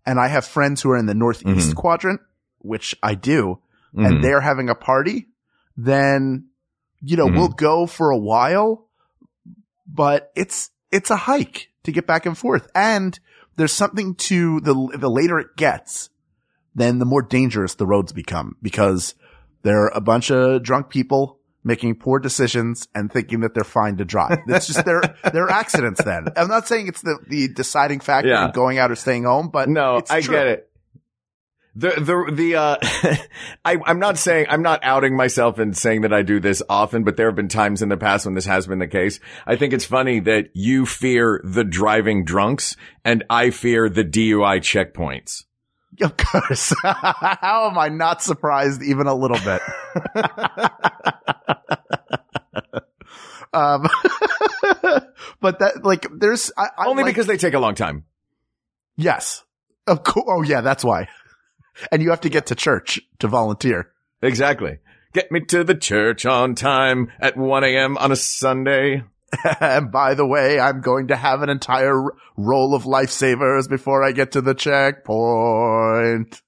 and 0.06 0.18
I 0.18 0.28
have 0.28 0.46
friends 0.46 0.80
who 0.80 0.90
are 0.90 0.96
in 0.96 1.06
the 1.06 1.14
northeast 1.14 1.72
Mhm. 1.72 1.76
quadrant, 1.76 2.20
which 2.58 2.96
I 3.02 3.14
do, 3.14 3.58
Mhm. 3.94 4.06
and 4.06 4.24
they're 4.24 4.40
having 4.40 4.70
a 4.70 4.74
party, 4.74 5.28
then, 5.76 6.46
you 7.02 7.16
know, 7.16 7.26
Mhm. 7.26 7.34
we'll 7.36 7.48
go 7.48 7.86
for 7.86 8.10
a 8.10 8.16
while, 8.18 8.88
but 9.86 10.32
it's, 10.34 10.70
it's 10.90 11.10
a 11.10 11.16
hike 11.16 11.68
to 11.84 11.92
get 11.92 12.06
back 12.06 12.24
and 12.26 12.38
forth. 12.38 12.68
And 12.74 13.18
there's 13.56 13.72
something 13.72 14.14
to 14.16 14.60
the, 14.60 14.74
the 14.98 15.10
later 15.10 15.38
it 15.38 15.56
gets, 15.56 16.10
then 16.74 16.98
the 16.98 17.04
more 17.04 17.22
dangerous 17.22 17.74
the 17.74 17.86
roads 17.86 18.12
become 18.12 18.56
because 18.62 19.14
there 19.62 19.82
are 19.84 19.92
a 19.94 20.00
bunch 20.00 20.30
of 20.30 20.62
drunk 20.62 20.88
people 20.88 21.38
making 21.64 21.94
poor 21.94 22.18
decisions 22.18 22.88
and 22.94 23.12
thinking 23.12 23.40
that 23.40 23.54
they're 23.54 23.62
fine 23.62 23.96
to 23.98 24.04
drive. 24.04 24.38
It's 24.48 24.66
just 24.66 24.84
they're, 24.84 25.02
they're 25.32 25.48
accidents 25.48 26.02
then. 26.02 26.26
I'm 26.36 26.48
not 26.48 26.66
saying 26.66 26.88
it's 26.88 27.02
the, 27.02 27.18
the 27.28 27.48
deciding 27.48 28.00
factor 28.00 28.30
Yeah. 28.30 28.46
in 28.46 28.50
going 28.52 28.78
out 28.78 28.90
or 28.90 28.96
staying 28.96 29.24
home, 29.24 29.48
but 29.52 29.68
no, 29.68 30.02
I 30.10 30.20
true. 30.22 30.34
get 30.34 30.46
it. 30.48 30.70
The, 31.74 31.88
the, 31.88 32.30
the, 32.34 32.56
uh, 32.56 32.76
I, 33.64 33.78
I'm 33.86 33.98
not 33.98 34.18
saying, 34.18 34.44
I'm 34.50 34.60
not 34.60 34.80
outing 34.82 35.16
myself 35.16 35.58
and 35.58 35.74
saying 35.76 36.02
that 36.02 36.12
I 36.12 36.20
do 36.20 36.38
this 36.38 36.62
often, 36.68 37.02
but 37.02 37.16
there 37.16 37.28
have 37.28 37.34
been 37.36 37.48
times 37.48 37.80
in 37.80 37.88
the 37.88 37.96
past 37.96 38.26
when 38.26 38.34
this 38.34 38.44
has 38.44 38.66
been 38.66 38.78
the 38.78 38.86
case. 38.86 39.20
I 39.46 39.56
think 39.56 39.72
it's 39.72 39.86
funny 39.86 40.20
that 40.20 40.50
you 40.52 40.84
fear 40.84 41.40
the 41.42 41.64
driving 41.64 42.26
drunks 42.26 42.76
and 43.06 43.24
I 43.30 43.48
fear 43.50 43.88
the 43.88 44.04
DUI 44.04 44.58
checkpoints. 44.60 45.44
Of 46.02 46.14
course. 46.18 46.74
How 46.82 47.68
am 47.70 47.78
I 47.78 47.88
not 47.88 48.22
surprised 48.22 48.82
even 48.82 49.06
a 49.06 49.14
little 49.14 49.38
bit? 49.38 49.62
um, 53.54 53.86
but 55.40 55.58
that, 55.60 55.80
like, 55.84 56.06
there's, 56.14 56.50
I, 56.56 56.66
I 56.76 56.86
Only 56.86 57.02
like- 57.04 57.12
because 57.12 57.26
they 57.26 57.36
take 57.36 57.54
a 57.54 57.58
long 57.58 57.74
time. 57.74 58.04
yes. 58.96 59.44
Of 59.86 60.04
course. 60.04 60.26
Oh 60.28 60.42
yeah, 60.42 60.60
that's 60.60 60.84
why. 60.84 61.08
And 61.90 62.02
you 62.02 62.10
have 62.10 62.20
to 62.22 62.28
get 62.28 62.46
to 62.46 62.54
church 62.54 63.00
to 63.20 63.28
volunteer. 63.28 63.90
Exactly. 64.20 64.78
Get 65.12 65.30
me 65.32 65.40
to 65.46 65.64
the 65.64 65.74
church 65.74 66.24
on 66.26 66.54
time 66.54 67.10
at 67.20 67.36
1 67.36 67.64
a.m. 67.64 67.98
on 67.98 68.12
a 68.12 68.16
Sunday. 68.16 69.02
and 69.60 69.90
by 69.90 70.14
the 70.14 70.26
way, 70.26 70.58
I'm 70.60 70.80
going 70.80 71.08
to 71.08 71.16
have 71.16 71.42
an 71.42 71.48
entire 71.48 72.00
roll 72.36 72.74
of 72.74 72.84
lifesavers 72.84 73.68
before 73.68 74.02
I 74.02 74.12
get 74.12 74.32
to 74.32 74.40
the 74.40 74.54
checkpoint. 74.54 76.40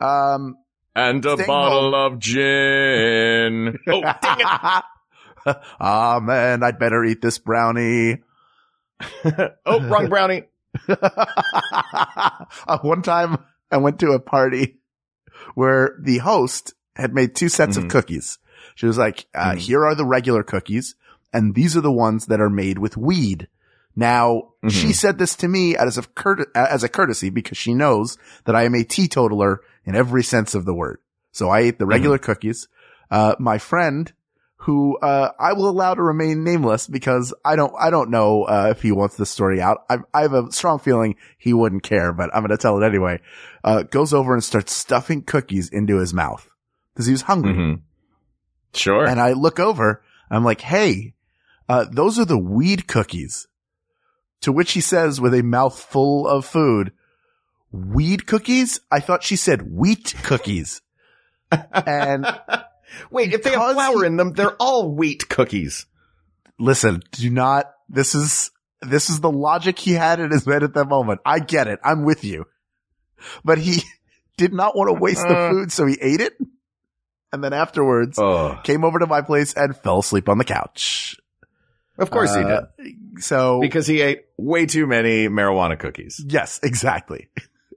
Um, 0.00 0.56
And 0.94 1.24
a 1.24 1.36
bottle 1.38 1.94
of 1.94 2.18
gin. 2.18 3.78
Oh, 3.88 4.00
dang 4.00 4.40
it. 4.40 4.84
Ah 5.80 6.20
man, 6.22 6.62
I'd 6.62 6.78
better 6.78 7.02
eat 7.04 7.20
this 7.20 7.38
brownie. 7.38 8.18
oh, 9.66 9.80
wrong 9.88 10.08
brownie. 10.08 10.44
Uh, 10.88 12.78
one 12.82 13.02
time 13.02 13.38
I 13.72 13.78
went 13.78 13.98
to 14.00 14.12
a 14.12 14.20
party 14.20 14.76
where 15.54 15.96
the 16.00 16.18
host 16.18 16.74
had 16.96 17.14
made 17.14 17.34
two 17.34 17.48
sets 17.48 17.76
Mhm. 17.76 17.84
of 17.84 17.88
cookies. 17.90 18.38
She 18.74 18.86
was 18.86 18.98
like, 18.98 19.26
uh, 19.34 19.52
Mhm. 19.52 19.58
here 19.58 19.84
are 19.84 19.94
the 19.94 20.04
regular 20.06 20.42
cookies 20.42 20.94
and 21.32 21.54
these 21.54 21.76
are 21.76 21.80
the 21.80 21.92
ones 21.92 22.26
that 22.26 22.40
are 22.40 22.50
made 22.50 22.78
with 22.78 22.96
weed. 22.96 23.48
Now, 23.96 24.50
she 24.68 24.88
Mhm. 24.88 24.94
said 24.94 25.18
this 25.18 25.34
to 25.36 25.48
me 25.48 25.76
as 25.76 25.98
a, 25.98 26.02
court- 26.02 26.50
as 26.54 26.82
a 26.82 26.88
courtesy 26.88 27.28
because 27.30 27.58
she 27.58 27.74
knows 27.74 28.16
that 28.44 28.54
I 28.56 28.64
am 28.64 28.74
a 28.74 28.84
teetotaler 28.84 29.60
in 29.84 29.94
every 29.94 30.22
sense 30.22 30.54
of 30.54 30.64
the 30.64 30.74
word. 30.74 30.98
So 31.32 31.48
I 31.50 31.60
ate 31.60 31.78
the 31.78 31.86
regular 31.86 32.18
cookies. 32.18 32.68
Uh, 33.10 33.34
my 33.38 33.58
friend 33.58 34.12
who, 34.62 34.96
uh, 34.98 35.32
I 35.40 35.54
will 35.54 35.68
allow 35.68 35.94
to 35.94 36.02
remain 36.02 36.44
nameless 36.44 36.86
because 36.86 37.34
I 37.44 37.56
don't, 37.56 37.74
I 37.76 37.90
don't 37.90 38.10
know, 38.10 38.44
uh, 38.44 38.68
if 38.70 38.80
he 38.80 38.92
wants 38.92 39.16
this 39.16 39.28
story 39.28 39.60
out. 39.60 39.84
I, 39.90 39.98
I 40.14 40.22
have 40.22 40.34
a 40.34 40.52
strong 40.52 40.78
feeling 40.78 41.16
he 41.36 41.52
wouldn't 41.52 41.82
care, 41.82 42.12
but 42.12 42.30
I'm 42.32 42.42
going 42.42 42.50
to 42.50 42.56
tell 42.56 42.80
it 42.80 42.86
anyway. 42.86 43.20
Uh, 43.64 43.82
goes 43.82 44.14
over 44.14 44.34
and 44.34 44.44
starts 44.44 44.72
stuffing 44.72 45.22
cookies 45.22 45.68
into 45.68 45.98
his 45.98 46.14
mouth 46.14 46.48
because 46.94 47.06
he 47.06 47.12
was 47.12 47.22
hungry. 47.22 47.54
hmm 47.54 47.74
Sure. 48.72 49.04
And 49.04 49.20
I 49.20 49.32
look 49.32 49.58
over, 49.58 50.02
I'm 50.30 50.44
like, 50.44 50.60
Hey, 50.60 51.14
uh, 51.68 51.86
those 51.90 52.18
are 52.18 52.24
the 52.24 52.38
weed 52.38 52.86
cookies. 52.86 53.48
To 54.42 54.52
which 54.52 54.72
he 54.72 54.80
says 54.80 55.20
with 55.20 55.34
a 55.34 55.42
mouth 55.42 55.78
full 55.78 56.26
of 56.26 56.46
food, 56.46 56.92
weed 57.72 58.26
cookies? 58.26 58.80
I 58.90 59.00
thought 59.00 59.24
she 59.24 59.36
said 59.36 59.70
wheat 59.72 60.14
cookies. 60.22 60.82
and 61.50 62.26
Wait, 63.10 63.32
if 63.32 63.42
they 63.42 63.50
have 63.52 63.72
flour 63.74 64.04
in 64.04 64.16
them, 64.16 64.32
they're 64.32 64.54
all 64.56 64.90
wheat 64.94 65.28
cookies. 65.28 65.86
listen, 66.58 67.02
do 67.12 67.30
not, 67.30 67.66
this 67.88 68.14
is, 68.14 68.50
this 68.80 69.10
is 69.10 69.20
the 69.20 69.30
logic 69.30 69.78
he 69.78 69.92
had 69.92 70.20
in 70.20 70.30
his 70.30 70.44
head 70.44 70.62
at 70.62 70.74
that 70.74 70.88
moment. 70.88 71.20
I 71.24 71.38
get 71.38 71.66
it. 71.68 71.78
I'm 71.84 72.04
with 72.04 72.24
you. 72.24 72.46
But 73.44 73.58
he 73.58 73.82
did 74.36 74.52
not 74.52 74.76
want 74.76 74.88
to 74.88 74.94
waste 75.00 75.22
the 75.22 75.36
Uh. 75.36 75.50
food, 75.50 75.72
so 75.72 75.86
he 75.86 75.96
ate 76.00 76.20
it. 76.20 76.36
And 77.32 77.42
then 77.42 77.52
afterwards 77.54 78.18
Oh, 78.18 78.58
came 78.62 78.84
over 78.84 78.98
to 78.98 79.06
my 79.06 79.22
place 79.22 79.54
and 79.54 79.74
fell 79.76 80.00
asleep 80.00 80.28
on 80.28 80.36
the 80.38 80.44
couch. 80.44 81.16
of 81.98 82.10
course 82.10 82.34
he 82.34 82.42
did. 82.42 82.50
Uh, 82.50 82.64
So 83.20 83.60
Because 83.60 83.86
he 83.86 84.00
ate 84.02 84.24
way 84.36 84.66
too 84.66 84.86
many 84.86 85.28
marijuana 85.28 85.78
cookies. 85.78 86.22
Yes, 86.26 86.60
exactly. 86.62 87.28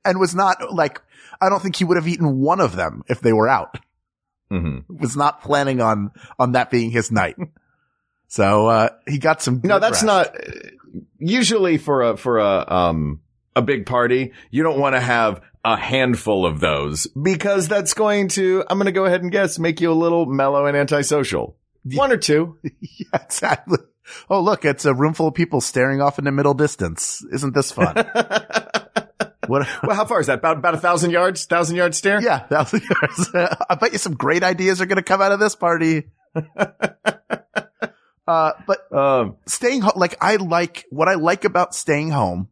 And 0.03 0.19
was 0.19 0.35
not 0.35 0.73
like, 0.73 1.01
I 1.41 1.49
don't 1.49 1.61
think 1.61 1.75
he 1.77 1.83
would 1.85 1.97
have 1.97 2.07
eaten 2.07 2.39
one 2.39 2.59
of 2.59 2.75
them 2.75 3.03
if 3.07 3.21
they 3.21 3.31
were 3.33 3.47
out. 3.47 3.77
Hmm 4.49 4.79
Was 4.89 5.15
not 5.15 5.41
planning 5.41 5.81
on, 5.81 6.11
on 6.39 6.53
that 6.53 6.71
being 6.71 6.91
his 6.91 7.11
night. 7.11 7.35
So, 8.27 8.67
uh, 8.67 8.89
he 9.07 9.17
got 9.17 9.41
some. 9.41 9.61
No, 9.63 9.79
that's 9.79 10.03
rest. 10.03 10.05
not, 10.05 10.35
usually 11.19 11.77
for 11.77 12.01
a, 12.01 12.17
for 12.17 12.39
a, 12.39 12.65
um, 12.67 13.21
a 13.55 13.61
big 13.61 13.85
party, 13.85 14.33
you 14.51 14.63
don't 14.63 14.79
want 14.79 14.95
to 14.95 15.01
have 15.01 15.41
a 15.63 15.77
handful 15.77 16.45
of 16.45 16.59
those 16.59 17.07
because 17.07 17.67
that's 17.67 17.93
going 17.93 18.27
to, 18.29 18.63
I'm 18.69 18.77
going 18.77 18.85
to 18.85 18.91
go 18.91 19.05
ahead 19.05 19.23
and 19.23 19.31
guess, 19.31 19.57
make 19.57 19.81
you 19.81 19.91
a 19.91 19.93
little 19.93 20.25
mellow 20.25 20.65
and 20.65 20.77
antisocial. 20.77 21.57
One 21.83 22.11
or 22.11 22.17
two. 22.17 22.57
yeah, 22.81 23.07
exactly. 23.13 23.79
Oh, 24.29 24.41
look, 24.41 24.65
it's 24.65 24.85
a 24.85 24.93
room 24.93 25.13
full 25.13 25.27
of 25.27 25.33
people 25.33 25.61
staring 25.61 26.01
off 26.01 26.19
in 26.19 26.25
the 26.25 26.31
middle 26.31 26.53
distance. 26.53 27.25
Isn't 27.31 27.53
this 27.53 27.71
fun? 27.71 27.95
what? 29.47 29.67
well, 29.83 29.95
how 29.95 30.05
far 30.05 30.19
is 30.19 30.27
that? 30.27 30.39
About, 30.39 30.57
about 30.57 30.73
a 30.75 30.77
thousand 30.77 31.11
yards? 31.11 31.45
Thousand 31.45 31.75
yard 31.75 31.95
stare? 31.95 32.21
Yeah, 32.21 32.45
was 32.51 32.73
yours. 32.73 33.29
I 33.69 33.75
bet 33.75 33.91
you 33.93 33.97
some 33.97 34.15
great 34.15 34.43
ideas 34.43 34.81
are 34.81 34.85
going 34.85 34.97
to 34.97 35.03
come 35.03 35.21
out 35.21 35.31
of 35.31 35.39
this 35.39 35.55
party. 35.55 36.03
uh, 38.27 38.51
but 38.65 38.91
Um, 38.93 39.37
staying 39.45 39.81
home, 39.81 39.93
like 39.95 40.15
I 40.21 40.35
like, 40.37 40.85
what 40.89 41.07
I 41.07 41.15
like 41.15 41.45
about 41.45 41.75
staying 41.75 42.09
home 42.11 42.49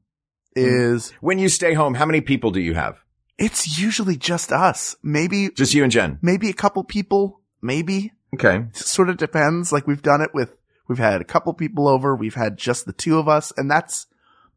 is 0.55 1.11
when 1.21 1.39
you 1.39 1.49
stay 1.49 1.73
home, 1.73 1.95
how 1.95 2.05
many 2.05 2.21
people 2.21 2.51
do 2.51 2.59
you 2.61 2.73
have? 2.75 2.99
it's 3.39 3.79
usually 3.79 4.15
just 4.15 4.51
us. 4.51 4.95
Maybe, 5.01 5.49
Just 5.49 5.73
you 5.73 5.81
and 5.83 5.91
Jen. 5.91 6.19
maybe 6.21 6.49
a 6.49 6.53
couple 6.53 6.83
people, 6.83 7.41
maybe. 7.63 8.13
Okay. 8.35 8.57
It 8.69 8.75
sort 8.77 9.09
of 9.09 9.17
depends. 9.17 9.71
Like 9.73 9.87
we've 9.87 10.03
done 10.03 10.21
it 10.21 10.29
with, 10.35 10.55
we've 10.87 10.99
had 10.99 11.19
a 11.19 11.23
couple 11.25 11.51
people 11.55 11.87
over, 11.87 12.15
we've 12.15 12.35
had 12.35 12.57
just 12.57 12.85
the 12.85 12.93
two 12.93 13.17
of 13.17 13.27
us, 13.27 13.51
and 13.57 13.69
that's, 13.71 14.05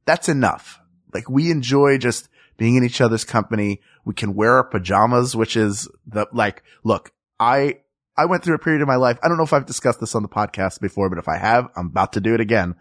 that's 0.05 0.28
enough. 0.28 0.78
Like 1.16 1.30
we 1.30 1.50
enjoy 1.50 1.96
just 1.96 2.28
being 2.58 2.76
in 2.76 2.85
each 2.85 3.00
other's 3.00 3.25
company. 3.25 3.80
We 4.04 4.12
can 4.12 4.35
wear 4.35 4.56
our 4.56 4.64
pajamas, 4.64 5.35
which 5.35 5.56
is 5.56 5.88
the, 6.06 6.26
like, 6.30 6.62
look, 6.85 7.11
I 7.40 7.78
I 8.18 8.26
went 8.26 8.44
through 8.44 8.54
a 8.54 8.58
period 8.58 8.82
of 8.82 8.88
my 8.88 8.96
life. 8.96 9.18
I 9.23 9.28
don't 9.28 9.38
know 9.38 9.44
if 9.44 9.54
I've 9.54 9.64
discussed 9.64 9.99
this 9.99 10.14
on 10.14 10.23
the 10.23 10.28
podcast 10.28 10.78
before, 10.80 11.08
but 11.08 11.18
if 11.18 11.26
I 11.26 11.38
have, 11.38 11.70
I'm 11.75 11.87
about 11.87 12.12
to 12.12 12.20
do 12.20 12.35
it 12.35 12.40
again. 12.40 12.75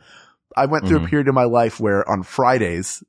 I 0.54 0.66
went 0.66 0.86
through 0.86 0.98
a 0.98 1.08
period 1.08 1.30
of 1.30 1.34
my 1.34 1.46
life 1.46 1.80
where 1.80 2.10
on 2.10 2.24
Fridays, 2.24 3.04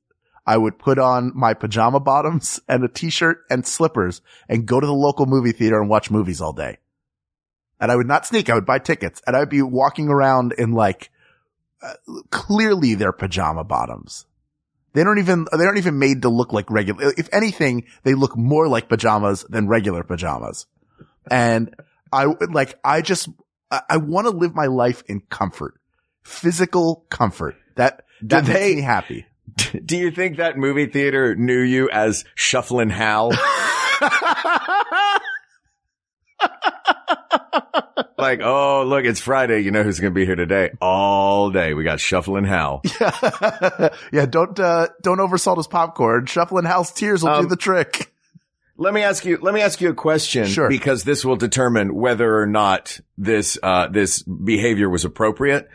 I 0.46 0.56
would 0.56 0.78
put 0.78 0.98
on 1.00 1.32
my 1.34 1.54
pajama 1.54 1.98
bottoms 1.98 2.60
and 2.68 2.84
a 2.84 2.88
t-shirt 2.88 3.42
and 3.50 3.66
slippers 3.66 4.22
and 4.48 4.64
go 4.64 4.78
to 4.78 4.86
the 4.86 4.92
local 4.92 5.26
movie 5.26 5.50
theater 5.50 5.80
and 5.80 5.90
watch 5.90 6.08
movies 6.08 6.40
all 6.40 6.52
day. 6.52 6.78
And 7.80 7.90
I 7.90 7.96
would 7.96 8.06
not 8.06 8.26
sneak. 8.26 8.48
I 8.48 8.54
would 8.54 8.64
buy 8.64 8.78
tickets 8.78 9.20
and 9.26 9.36
I'd 9.36 9.50
be 9.50 9.62
walking 9.62 10.08
around 10.08 10.54
in 10.56 10.70
like, 10.70 11.10
uh, 11.82 11.94
clearly 12.30 12.94
their 12.94 13.12
pajama 13.12 13.64
bottoms. 13.64 14.26
They 14.96 15.04
don't 15.04 15.18
even, 15.18 15.46
they 15.52 15.66
aren't 15.66 15.76
even 15.76 15.98
made 15.98 16.22
to 16.22 16.30
look 16.30 16.54
like 16.54 16.70
regular. 16.70 17.12
If 17.18 17.28
anything, 17.30 17.84
they 18.02 18.14
look 18.14 18.34
more 18.34 18.66
like 18.66 18.88
pajamas 18.88 19.44
than 19.46 19.68
regular 19.68 20.02
pajamas. 20.02 20.64
And 21.30 21.74
I 22.10 22.24
like, 22.50 22.78
I 22.82 23.02
just, 23.02 23.28
I, 23.70 23.82
I 23.90 23.96
want 23.98 24.26
to 24.26 24.30
live 24.30 24.54
my 24.54 24.68
life 24.68 25.02
in 25.06 25.20
comfort, 25.28 25.74
physical 26.22 27.04
comfort. 27.10 27.56
That, 27.74 28.06
that 28.22 28.46
Did 28.46 28.54
makes 28.54 28.58
they- 28.60 28.74
me 28.76 28.80
happy. 28.80 29.26
Do 29.84 29.98
you 29.98 30.10
think 30.10 30.38
that 30.38 30.56
movie 30.56 30.86
theater 30.86 31.36
knew 31.36 31.60
you 31.60 31.90
as 31.90 32.24
Shufflin' 32.34 32.88
Hal? 32.88 33.32
like, 38.18 38.40
oh, 38.42 38.84
look, 38.86 39.04
it's 39.04 39.20
Friday. 39.20 39.60
You 39.60 39.70
know 39.70 39.82
who's 39.82 40.00
going 40.00 40.12
to 40.12 40.14
be 40.14 40.24
here 40.26 40.36
today? 40.36 40.70
All 40.80 41.50
day. 41.50 41.74
We 41.74 41.84
got 41.84 42.00
Shufflin' 42.00 42.44
Hal. 42.44 42.82
yeah, 43.00 43.88
yeah. 44.12 44.26
don't 44.26 44.58
uh, 44.58 44.88
don't 45.02 45.18
oversalt 45.18 45.56
his 45.58 45.66
popcorn. 45.66 46.26
Shuffling 46.26 46.64
Hal's 46.64 46.92
tears 46.92 47.22
will 47.22 47.34
do 47.34 47.38
Um, 47.40 47.48
the 47.48 47.56
trick. 47.56 48.12
Let 48.78 48.92
me 48.92 49.02
ask 49.02 49.24
you, 49.24 49.38
let 49.40 49.54
me 49.54 49.62
ask 49.62 49.80
you 49.80 49.88
a 49.88 49.94
question. 49.94 50.46
Sure. 50.46 50.68
Because 50.68 51.02
this 51.02 51.24
will 51.24 51.36
determine 51.36 51.94
whether 51.94 52.38
or 52.38 52.46
not 52.46 53.00
this, 53.16 53.58
uh, 53.62 53.88
this 53.88 54.22
behavior 54.22 54.90
was 54.90 55.06
appropriate. 55.06 55.70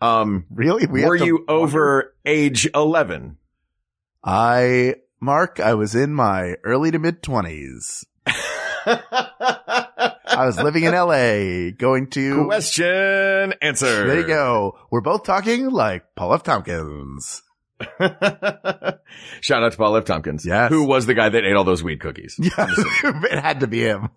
Um, 0.00 0.46
Really? 0.50 0.86
We 0.86 1.04
were 1.04 1.16
you 1.16 1.44
wonder? 1.46 1.52
over 1.52 2.14
age 2.24 2.66
11? 2.74 3.36
I 4.24 4.94
Mark, 5.20 5.60
I 5.60 5.74
was 5.74 5.94
in 5.94 6.14
my 6.14 6.54
early 6.64 6.90
to 6.90 6.98
mid 6.98 7.22
twenties. 7.22 8.06
I 8.86 10.46
was 10.46 10.56
living 10.60 10.84
in 10.84 10.94
L.A. 10.94 11.72
Going 11.72 12.08
to. 12.10 12.44
Question 12.44 13.54
answer. 13.60 14.06
There 14.06 14.20
you 14.20 14.26
go. 14.26 14.78
We're 14.90 15.00
both 15.00 15.24
talking 15.24 15.70
like 15.70 16.14
Paul 16.14 16.34
F. 16.34 16.42
Tompkins. 16.42 17.42
Shout 19.40 19.62
out 19.62 19.72
to 19.72 19.78
Paul 19.78 19.96
F. 19.96 20.04
Tompkins. 20.04 20.44
Yes. 20.46 20.70
Who 20.70 20.84
was 20.86 21.06
the 21.06 21.14
guy 21.14 21.28
that 21.28 21.44
ate 21.44 21.54
all 21.54 21.64
those 21.64 21.82
weed 21.82 22.00
cookies? 22.00 22.36
Yeah, 22.38 22.50
it 23.04 23.38
had 23.38 23.60
to 23.60 23.66
be 23.66 23.80
him. 23.80 24.10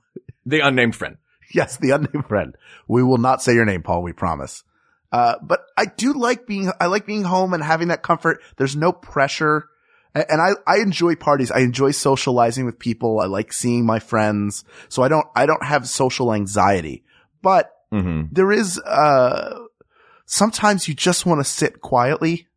The 0.46 0.60
unnamed 0.60 0.96
friend. 0.96 1.18
Yes, 1.54 1.78
the 1.78 1.92
unnamed 1.92 2.28
friend. 2.28 2.56
We 2.88 3.04
will 3.04 3.18
not 3.18 3.42
say 3.42 3.54
your 3.54 3.66
name, 3.66 3.84
Paul. 3.84 4.04
We 4.04 4.14
promise. 4.14 4.64
Uh, 5.12 5.36
but 5.42 5.66
I 5.78 5.86
do 5.86 6.14
like 6.14 6.48
being, 6.48 6.72
I 6.82 6.88
like 6.88 7.06
being 7.06 7.24
home 7.24 7.54
and 7.54 7.64
having 7.64 7.90
that 7.90 8.02
comfort. 8.02 8.42
There's 8.58 8.76
no 8.76 8.92
pressure. 8.92 9.70
And 10.16 10.42
I, 10.42 10.52
I 10.68 10.78
enjoy 10.78 11.16
parties. 11.16 11.50
I 11.52 11.60
enjoy 11.60 11.92
socializing 11.92 12.66
with 12.66 12.78
people. 12.78 13.20
I 13.20 13.26
like 13.26 13.52
seeing 13.52 13.86
my 13.86 14.00
friends. 14.00 14.64
So 14.90 15.02
I 15.02 15.08
don't, 15.08 15.26
I 15.36 15.46
don't 15.46 15.64
have 15.64 15.88
social 15.88 16.34
anxiety, 16.34 17.04
but 17.42 17.70
Mm-hmm. 17.92 18.34
there 18.34 18.52
is, 18.52 18.80
uh, 18.80 19.60
sometimes 20.26 20.88
you 20.88 20.96
just 20.96 21.28
want 21.28 21.40
to 21.40 21.44
sit 21.44 21.80
quietly 21.80 22.48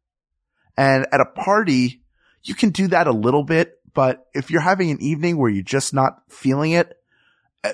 and 0.78 1.06
at 1.12 1.20
a 1.20 1.26
party, 1.26 2.00
you 2.42 2.54
can 2.54 2.70
do 2.70 2.88
that 2.88 3.06
a 3.06 3.12
little 3.12 3.44
bit. 3.44 3.78
But 3.92 4.26
if 4.32 4.50
you're 4.50 4.62
having 4.62 4.90
an 4.90 5.00
evening 5.02 5.36
where 5.36 5.50
you're 5.50 5.62
just 5.62 5.92
not 5.92 6.22
feeling 6.28 6.72
it, 6.72 6.96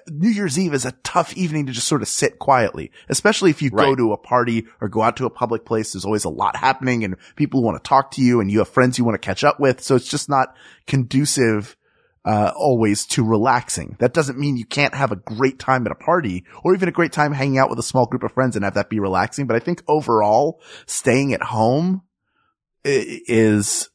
New 0.08 0.30
Year's 0.30 0.58
Eve 0.58 0.74
is 0.74 0.84
a 0.84 0.92
tough 1.04 1.36
evening 1.36 1.66
to 1.66 1.72
just 1.72 1.88
sort 1.88 2.02
of 2.02 2.08
sit 2.08 2.38
quietly, 2.38 2.90
especially 3.08 3.50
if 3.50 3.60
you 3.60 3.70
go 3.70 3.94
to 3.94 4.12
a 4.12 4.16
party 4.16 4.66
or 4.80 4.88
go 4.88 5.02
out 5.02 5.16
to 5.16 5.26
a 5.26 5.30
public 5.30 5.64
place. 5.64 5.92
There's 5.92 6.04
always 6.04 6.24
a 6.24 6.30
lot 6.30 6.56
happening 6.56 7.04
and 7.04 7.16
people 7.36 7.62
want 7.62 7.82
to 7.82 7.88
talk 7.88 8.12
to 8.12 8.22
you 8.22 8.40
and 8.40 8.50
you 8.50 8.60
have 8.60 8.68
friends 8.68 8.98
you 8.98 9.04
want 9.04 9.20
to 9.20 9.26
catch 9.26 9.44
up 9.44 9.60
with. 9.60 9.80
So 9.82 9.94
it's 9.96 10.08
just 10.08 10.28
not 10.28 10.54
conducive, 10.86 11.76
uh, 12.24 12.52
always 12.56 13.04
to 13.06 13.24
relaxing. 13.24 13.96
That 13.98 14.14
doesn't 14.14 14.38
mean 14.38 14.56
you 14.56 14.64
can't 14.64 14.94
have 14.94 15.12
a 15.12 15.16
great 15.16 15.58
time 15.58 15.84
at 15.86 15.92
a 15.92 15.96
party 15.96 16.44
or 16.62 16.74
even 16.74 16.88
a 16.88 16.92
great 16.92 17.12
time 17.12 17.32
hanging 17.32 17.58
out 17.58 17.68
with 17.68 17.78
a 17.78 17.82
small 17.82 18.06
group 18.06 18.22
of 18.22 18.32
friends 18.32 18.56
and 18.56 18.64
have 18.64 18.74
that 18.74 18.88
be 18.88 19.00
relaxing. 19.00 19.46
But 19.46 19.56
I 19.56 19.60
think 19.60 19.82
overall 19.88 20.62
staying 20.86 21.34
at 21.34 21.42
home 21.42 22.02
is, 22.84 23.90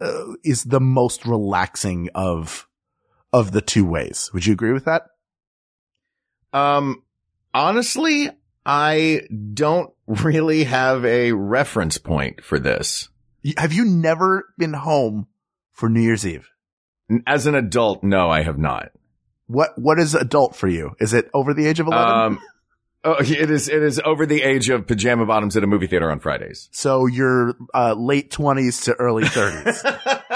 uh, 0.00 0.34
is 0.44 0.64
the 0.64 0.80
most 0.80 1.26
relaxing 1.26 2.10
of, 2.14 2.68
of 3.36 3.52
the 3.52 3.60
two 3.60 3.84
ways. 3.84 4.30
Would 4.32 4.46
you 4.46 4.54
agree 4.54 4.72
with 4.72 4.86
that? 4.86 5.02
Um, 6.54 7.02
honestly, 7.52 8.30
I 8.64 9.20
don't 9.52 9.92
really 10.06 10.64
have 10.64 11.04
a 11.04 11.32
reference 11.32 11.98
point 11.98 12.42
for 12.42 12.58
this. 12.58 13.10
Have 13.58 13.74
you 13.74 13.84
never 13.84 14.48
been 14.56 14.72
home 14.72 15.26
for 15.72 15.90
New 15.90 16.00
Year's 16.00 16.26
Eve? 16.26 16.48
As 17.26 17.46
an 17.46 17.54
adult, 17.54 18.02
no, 18.02 18.30
I 18.30 18.40
have 18.40 18.56
not. 18.56 18.88
What, 19.48 19.78
what 19.78 19.98
is 19.98 20.14
adult 20.14 20.56
for 20.56 20.66
you? 20.66 20.92
Is 20.98 21.12
it 21.12 21.28
over 21.34 21.52
the 21.52 21.66
age 21.66 21.78
of 21.78 21.88
11? 21.88 22.14
Um, 22.14 22.38
oh, 23.04 23.16
it 23.20 23.50
is, 23.50 23.68
it 23.68 23.82
is 23.82 24.00
over 24.02 24.24
the 24.24 24.42
age 24.42 24.70
of 24.70 24.86
pajama 24.86 25.26
bottoms 25.26 25.58
at 25.58 25.62
a 25.62 25.66
movie 25.66 25.86
theater 25.88 26.10
on 26.10 26.20
Fridays. 26.20 26.70
so 26.72 27.04
you're, 27.04 27.54
uh, 27.74 27.92
late 27.92 28.30
twenties 28.30 28.80
to 28.82 28.94
early 28.94 29.26
thirties. 29.26 29.84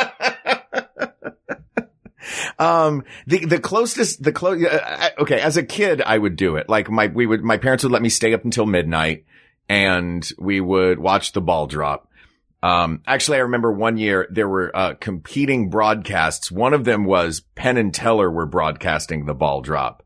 um, 2.58 3.04
the, 3.26 3.44
the 3.44 3.60
closest, 3.60 4.22
the 4.22 4.32
close, 4.32 4.64
okay, 5.18 5.40
as 5.40 5.56
a 5.56 5.62
kid, 5.62 6.02
I 6.02 6.16
would 6.16 6.36
do 6.36 6.56
it. 6.56 6.68
Like 6.68 6.90
my, 6.90 7.06
we 7.08 7.26
would, 7.26 7.42
my 7.42 7.56
parents 7.56 7.84
would 7.84 7.92
let 7.92 8.02
me 8.02 8.08
stay 8.08 8.34
up 8.34 8.44
until 8.44 8.66
midnight 8.66 9.24
and 9.68 10.28
we 10.38 10.60
would 10.60 10.98
watch 10.98 11.32
the 11.32 11.40
ball 11.40 11.66
drop. 11.66 12.10
Um, 12.62 13.02
actually, 13.06 13.38
I 13.38 13.42
remember 13.42 13.72
one 13.72 13.96
year 13.96 14.26
there 14.30 14.48
were, 14.48 14.70
uh, 14.74 14.94
competing 14.94 15.70
broadcasts. 15.70 16.50
One 16.52 16.74
of 16.74 16.84
them 16.84 17.04
was 17.04 17.40
Penn 17.54 17.78
and 17.78 17.94
Teller 17.94 18.30
were 18.30 18.46
broadcasting 18.46 19.24
the 19.24 19.34
ball 19.34 19.62
drop. 19.62 20.02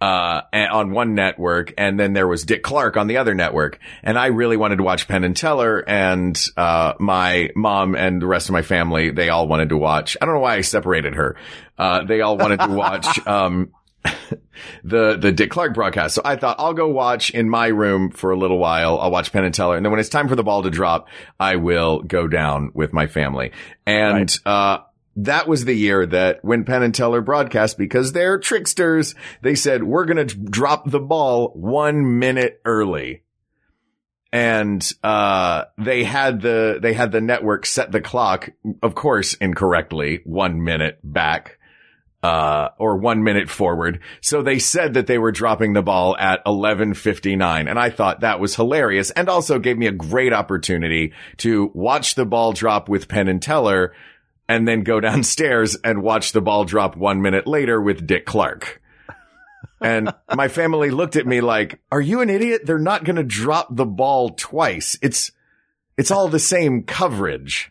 Uh, 0.00 0.42
on 0.52 0.90
one 0.90 1.14
network, 1.14 1.72
and 1.78 1.98
then 1.98 2.12
there 2.12 2.28
was 2.28 2.44
Dick 2.44 2.62
Clark 2.62 2.98
on 2.98 3.06
the 3.06 3.16
other 3.16 3.32
network. 3.32 3.78
And 4.02 4.18
I 4.18 4.26
really 4.26 4.58
wanted 4.58 4.76
to 4.76 4.82
watch 4.82 5.08
Penn 5.08 5.24
and 5.24 5.34
Teller, 5.34 5.82
and 5.88 6.38
uh, 6.58 6.92
my 6.98 7.48
mom 7.56 7.94
and 7.94 8.20
the 8.20 8.26
rest 8.26 8.50
of 8.50 8.52
my 8.52 8.60
family, 8.60 9.12
they 9.12 9.30
all 9.30 9.48
wanted 9.48 9.70
to 9.70 9.78
watch. 9.78 10.18
I 10.20 10.26
don't 10.26 10.34
know 10.34 10.40
why 10.42 10.56
I 10.56 10.60
separated 10.60 11.14
her. 11.14 11.36
Uh, 11.78 12.04
they 12.04 12.20
all 12.20 12.36
wanted 12.36 12.60
to 12.60 12.68
watch 12.68 13.18
um, 13.26 13.72
the 14.84 15.16
the 15.16 15.32
Dick 15.32 15.50
Clark 15.50 15.74
broadcast. 15.74 16.14
So 16.14 16.22
I 16.24 16.36
thought 16.36 16.56
I'll 16.58 16.74
go 16.74 16.88
watch 16.88 17.30
in 17.30 17.48
my 17.48 17.68
room 17.68 18.10
for 18.10 18.30
a 18.30 18.36
little 18.36 18.58
while. 18.58 18.98
I'll 18.98 19.10
watch 19.10 19.32
Penn 19.32 19.44
and 19.44 19.54
Teller, 19.54 19.76
and 19.76 19.84
then 19.84 19.90
when 19.90 20.00
it's 20.00 20.08
time 20.08 20.28
for 20.28 20.36
the 20.36 20.42
ball 20.42 20.62
to 20.62 20.70
drop, 20.70 21.08
I 21.38 21.56
will 21.56 22.02
go 22.02 22.28
down 22.28 22.70
with 22.74 22.92
my 22.92 23.06
family. 23.06 23.52
And 23.86 24.36
uh, 24.44 24.78
that 25.16 25.48
was 25.48 25.64
the 25.64 25.74
year 25.74 26.06
that 26.06 26.44
when 26.44 26.64
Penn 26.64 26.82
and 26.82 26.94
Teller 26.94 27.20
broadcast, 27.20 27.78
because 27.78 28.12
they're 28.12 28.38
tricksters, 28.38 29.14
they 29.42 29.54
said 29.54 29.84
we're 29.84 30.06
going 30.06 30.26
to 30.26 30.36
drop 30.36 30.90
the 30.90 31.00
ball 31.00 31.48
one 31.54 32.18
minute 32.18 32.60
early. 32.64 33.22
And, 34.32 34.84
uh, 35.04 35.66
they 35.78 36.02
had 36.02 36.40
the, 36.40 36.78
they 36.82 36.92
had 36.92 37.12
the 37.12 37.20
network 37.20 37.66
set 37.66 37.92
the 37.92 38.00
clock, 38.00 38.50
of 38.82 38.96
course, 38.96 39.34
incorrectly, 39.34 40.22
one 40.24 40.64
minute 40.64 40.98
back 41.04 41.58
uh, 42.24 42.70
or 42.78 42.96
one 42.96 43.22
minute 43.22 43.50
forward. 43.50 44.00
So 44.22 44.40
they 44.40 44.58
said 44.58 44.94
that 44.94 45.06
they 45.06 45.18
were 45.18 45.30
dropping 45.30 45.74
the 45.74 45.82
ball 45.82 46.16
at 46.16 46.42
11.59. 46.46 47.68
And 47.68 47.78
I 47.78 47.90
thought 47.90 48.20
that 48.20 48.40
was 48.40 48.56
hilarious 48.56 49.10
and 49.10 49.28
also 49.28 49.58
gave 49.58 49.76
me 49.76 49.88
a 49.88 49.92
great 49.92 50.32
opportunity 50.32 51.12
to 51.38 51.70
watch 51.74 52.14
the 52.14 52.24
ball 52.24 52.52
drop 52.52 52.88
with 52.88 53.08
Penn 53.08 53.28
and 53.28 53.42
Teller 53.42 53.92
and 54.48 54.66
then 54.66 54.82
go 54.82 55.00
downstairs 55.00 55.76
and 55.76 56.02
watch 56.02 56.32
the 56.32 56.40
ball 56.40 56.64
drop 56.64 56.96
one 56.96 57.22
minute 57.22 57.46
later 57.46 57.80
with 57.80 58.06
Dick 58.06 58.26
Clark. 58.26 58.80
And 59.80 60.14
my 60.34 60.48
family 60.48 60.90
looked 60.90 61.16
at 61.16 61.26
me 61.26 61.40
like, 61.40 61.80
are 61.92 62.00
you 62.00 62.20
an 62.20 62.30
idiot? 62.30 62.62
They're 62.64 62.78
not 62.78 63.04
going 63.04 63.16
to 63.16 63.22
drop 63.22 63.68
the 63.74 63.84
ball 63.84 64.30
twice. 64.30 64.96
It's, 65.02 65.30
it's 65.98 66.10
all 66.10 66.28
the 66.28 66.38
same 66.38 66.84
coverage. 66.84 67.70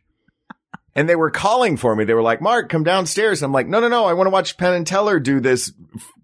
And 0.95 1.09
they 1.09 1.15
were 1.15 1.31
calling 1.31 1.75
for 1.75 1.95
me. 1.95 2.03
They 2.03 2.13
were 2.13 2.21
like, 2.21 2.41
Mark, 2.41 2.69
come 2.69 2.83
downstairs. 2.83 3.41
I'm 3.41 3.51
like, 3.51 3.67
no, 3.67 3.79
no, 3.79 3.88
no. 3.88 4.05
I 4.05 4.13
want 4.13 4.27
to 4.27 4.31
watch 4.31 4.57
Penn 4.57 4.73
and 4.73 4.86
Teller 4.86 5.19
do 5.19 5.39
this 5.39 5.73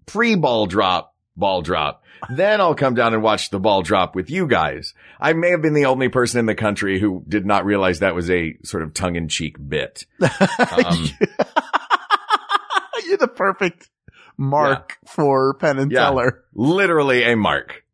pre 0.06 0.36
ball 0.36 0.66
drop, 0.66 1.14
ball 1.36 1.60
drop. 1.60 2.04
Then 2.28 2.60
I'll 2.60 2.74
come 2.74 2.94
down 2.94 3.14
and 3.14 3.22
watch 3.22 3.50
the 3.50 3.58
ball 3.58 3.82
drop 3.82 4.14
with 4.14 4.28
you 4.30 4.46
guys. 4.46 4.92
I 5.20 5.32
may 5.32 5.50
have 5.50 5.62
been 5.62 5.72
the 5.74 5.86
only 5.86 6.08
person 6.08 6.38
in 6.40 6.46
the 6.46 6.54
country 6.54 7.00
who 7.00 7.24
did 7.26 7.46
not 7.46 7.64
realize 7.64 8.00
that 8.00 8.14
was 8.14 8.30
a 8.30 8.56
sort 8.62 8.82
of 8.82 8.92
tongue 8.94 9.16
in 9.16 9.28
cheek 9.28 9.56
bit. 9.68 10.04
Um, 10.20 11.08
You're 13.06 13.16
the 13.16 13.28
perfect 13.28 13.88
mark 14.36 14.98
for 15.06 15.54
Penn 15.54 15.78
and 15.78 15.90
Yeah. 15.90 16.00
Teller. 16.00 16.44
literally 16.54 17.24
a 17.24 17.34
mark. 17.36 17.84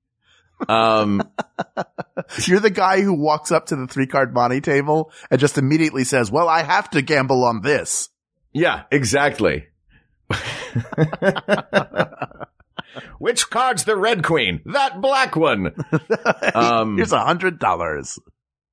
Um, 0.68 1.22
You're 2.46 2.60
the 2.60 2.70
guy 2.70 3.00
who 3.02 3.14
walks 3.14 3.52
up 3.52 3.66
to 3.66 3.76
the 3.76 3.86
three 3.86 4.06
card 4.06 4.34
monte 4.34 4.60
table 4.60 5.10
and 5.30 5.38
just 5.40 5.56
immediately 5.58 6.04
says, 6.04 6.30
well, 6.30 6.48
I 6.48 6.62
have 6.62 6.90
to 6.90 7.02
gamble 7.02 7.44
on 7.44 7.60
this. 7.62 8.08
yeah, 8.52 8.82
exactly. 8.90 9.66
Which 13.18 13.50
card's 13.50 13.84
the 13.84 13.96
red 13.96 14.22
queen? 14.24 14.60
That 14.66 15.00
black 15.00 15.36
one. 15.36 15.74
Um, 16.54 16.96
Here's 16.96 17.12
a 17.12 17.20
hundred 17.20 17.58
dollars. 17.58 18.18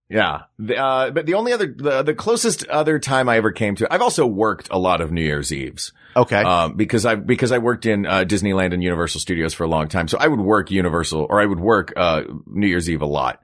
Yeah. 0.10 0.44
The, 0.60 0.78
uh, 0.78 1.12
but 1.12 1.26
the 1.26 1.34
only 1.34 1.54
other, 1.54 1.74
the, 1.76 2.04
the 2.04 2.14
closest 2.14 2.68
other 2.68 3.00
time 3.00 3.28
I 3.28 3.38
ever 3.38 3.52
came 3.52 3.76
to, 3.76 3.92
I've 3.92 4.02
also 4.02 4.26
worked 4.26 4.68
a 4.72 4.78
lot 4.78 5.02
of 5.02 5.12
New 5.12 5.24
Year's 5.24 5.52
Eves. 5.52 5.92
Okay. 6.16 6.42
Um, 6.42 6.76
because 6.76 7.06
I, 7.06 7.16
because 7.16 7.52
I 7.52 7.58
worked 7.58 7.86
in, 7.86 8.06
uh, 8.06 8.24
Disneyland 8.24 8.74
and 8.74 8.84
Universal 8.84 9.22
Studios 9.22 9.54
for 9.54 9.64
a 9.64 9.68
long 9.68 9.88
time. 9.88 10.08
So 10.08 10.18
I 10.20 10.28
would 10.28 10.40
work 10.40 10.72
Universal 10.72 11.28
or 11.30 11.42
I 11.42 11.46
would 11.46 11.60
work, 11.60 11.94
uh, 11.98 12.24
New 12.46 12.68
Year's 12.68 12.90
Eve 12.90 13.02
a 13.02 13.08
lot. 13.08 13.42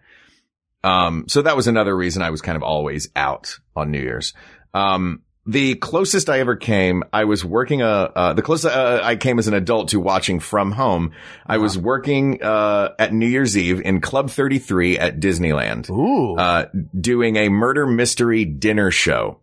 Um, 0.84 1.26
so 1.28 1.42
that 1.42 1.56
was 1.56 1.68
another 1.68 1.96
reason 1.96 2.22
I 2.22 2.30
was 2.30 2.42
kind 2.42 2.56
of 2.56 2.63
always 2.63 3.10
out 3.15 3.58
on 3.76 3.92
New 3.92 4.02
Year's. 4.02 4.34
Um, 4.74 5.24
the 5.50 5.74
closest 5.76 6.30
I 6.30 6.40
ever 6.42 6.56
came, 6.56 7.04
I 7.12 7.24
was 7.24 7.44
working 7.44 7.82
a, 7.82 7.86
uh, 7.88 8.34
the 8.34 8.44
closest 8.44 8.76
uh, 8.76 9.00
I 9.02 9.16
came 9.16 9.40
as 9.40 9.48
an 9.48 9.56
adult 9.56 9.90
to 9.90 10.00
watching 10.00 10.40
from 10.40 10.72
home. 10.72 11.12
I 11.44 11.58
was 11.58 11.76
working, 11.76 12.44
uh, 12.44 12.90
at 13.00 13.14
New 13.14 13.26
Year's 13.26 13.58
Eve 13.58 13.82
in 13.82 14.00
Club 14.00 14.30
33 14.30 15.00
at 15.00 15.20
Disneyland 15.20 15.90
Ooh. 15.90 16.36
uh, 16.36 16.68
doing 17.00 17.36
a 17.36 17.50
murder 17.50 17.88
mystery 17.88 18.46
dinner 18.46 18.92
show. 18.92 19.40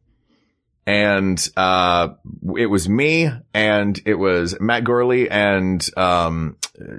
And, 0.87 1.37
uh, 1.57 2.11
it 2.57 2.67
was 2.67 2.89
me 2.89 3.29
and 3.53 4.01
it 4.07 4.15
was 4.15 4.61
Matt 4.61 4.85
Gourley 4.85 5.27
and, 5.29 5.85
um, 5.97 6.57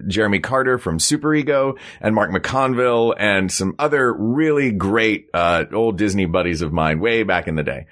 Jeremy 0.07 0.39
Carter 0.39 0.77
from 0.77 0.97
Superego 0.97 1.77
and 2.01 2.13
Mark 2.13 2.31
McConville 2.31 3.15
and 3.17 3.49
some 3.49 3.75
other 3.79 4.11
really 4.11 4.71
great, 4.73 5.29
uh, 5.33 5.63
old 5.71 5.97
Disney 5.97 6.25
buddies 6.25 6.61
of 6.61 6.73
mine 6.73 6.99
way 6.99 7.23
back 7.23 7.47
in 7.47 7.55
the 7.55 7.63
day. 7.63 7.85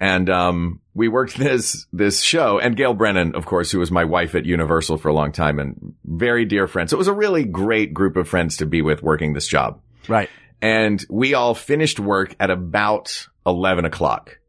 And, 0.00 0.28
um, 0.30 0.80
we 0.94 1.08
worked 1.08 1.36
this, 1.38 1.86
this 1.92 2.20
show 2.20 2.58
and 2.58 2.76
Gail 2.76 2.94
Brennan, 2.94 3.34
of 3.34 3.46
course, 3.46 3.70
who 3.70 3.78
was 3.78 3.90
my 3.90 4.04
wife 4.04 4.34
at 4.34 4.46
Universal 4.46 4.98
for 4.98 5.08
a 5.08 5.14
long 5.14 5.30
time 5.30 5.58
and 5.58 5.94
very 6.04 6.44
dear 6.44 6.66
friend. 6.66 6.90
So 6.90 6.96
it 6.96 6.98
was 6.98 7.08
a 7.08 7.12
really 7.12 7.44
great 7.44 7.94
group 7.94 8.16
of 8.16 8.28
friends 8.28 8.56
to 8.58 8.66
be 8.66 8.82
with 8.82 9.02
working 9.02 9.34
this 9.34 9.46
job 9.46 9.80
right. 10.08 10.28
and 10.60 11.04
we 11.08 11.34
all 11.34 11.54
finished 11.54 12.00
work 12.00 12.34
at 12.40 12.50
about 12.50 13.28
11 13.46 13.84
o'clock 13.84 14.40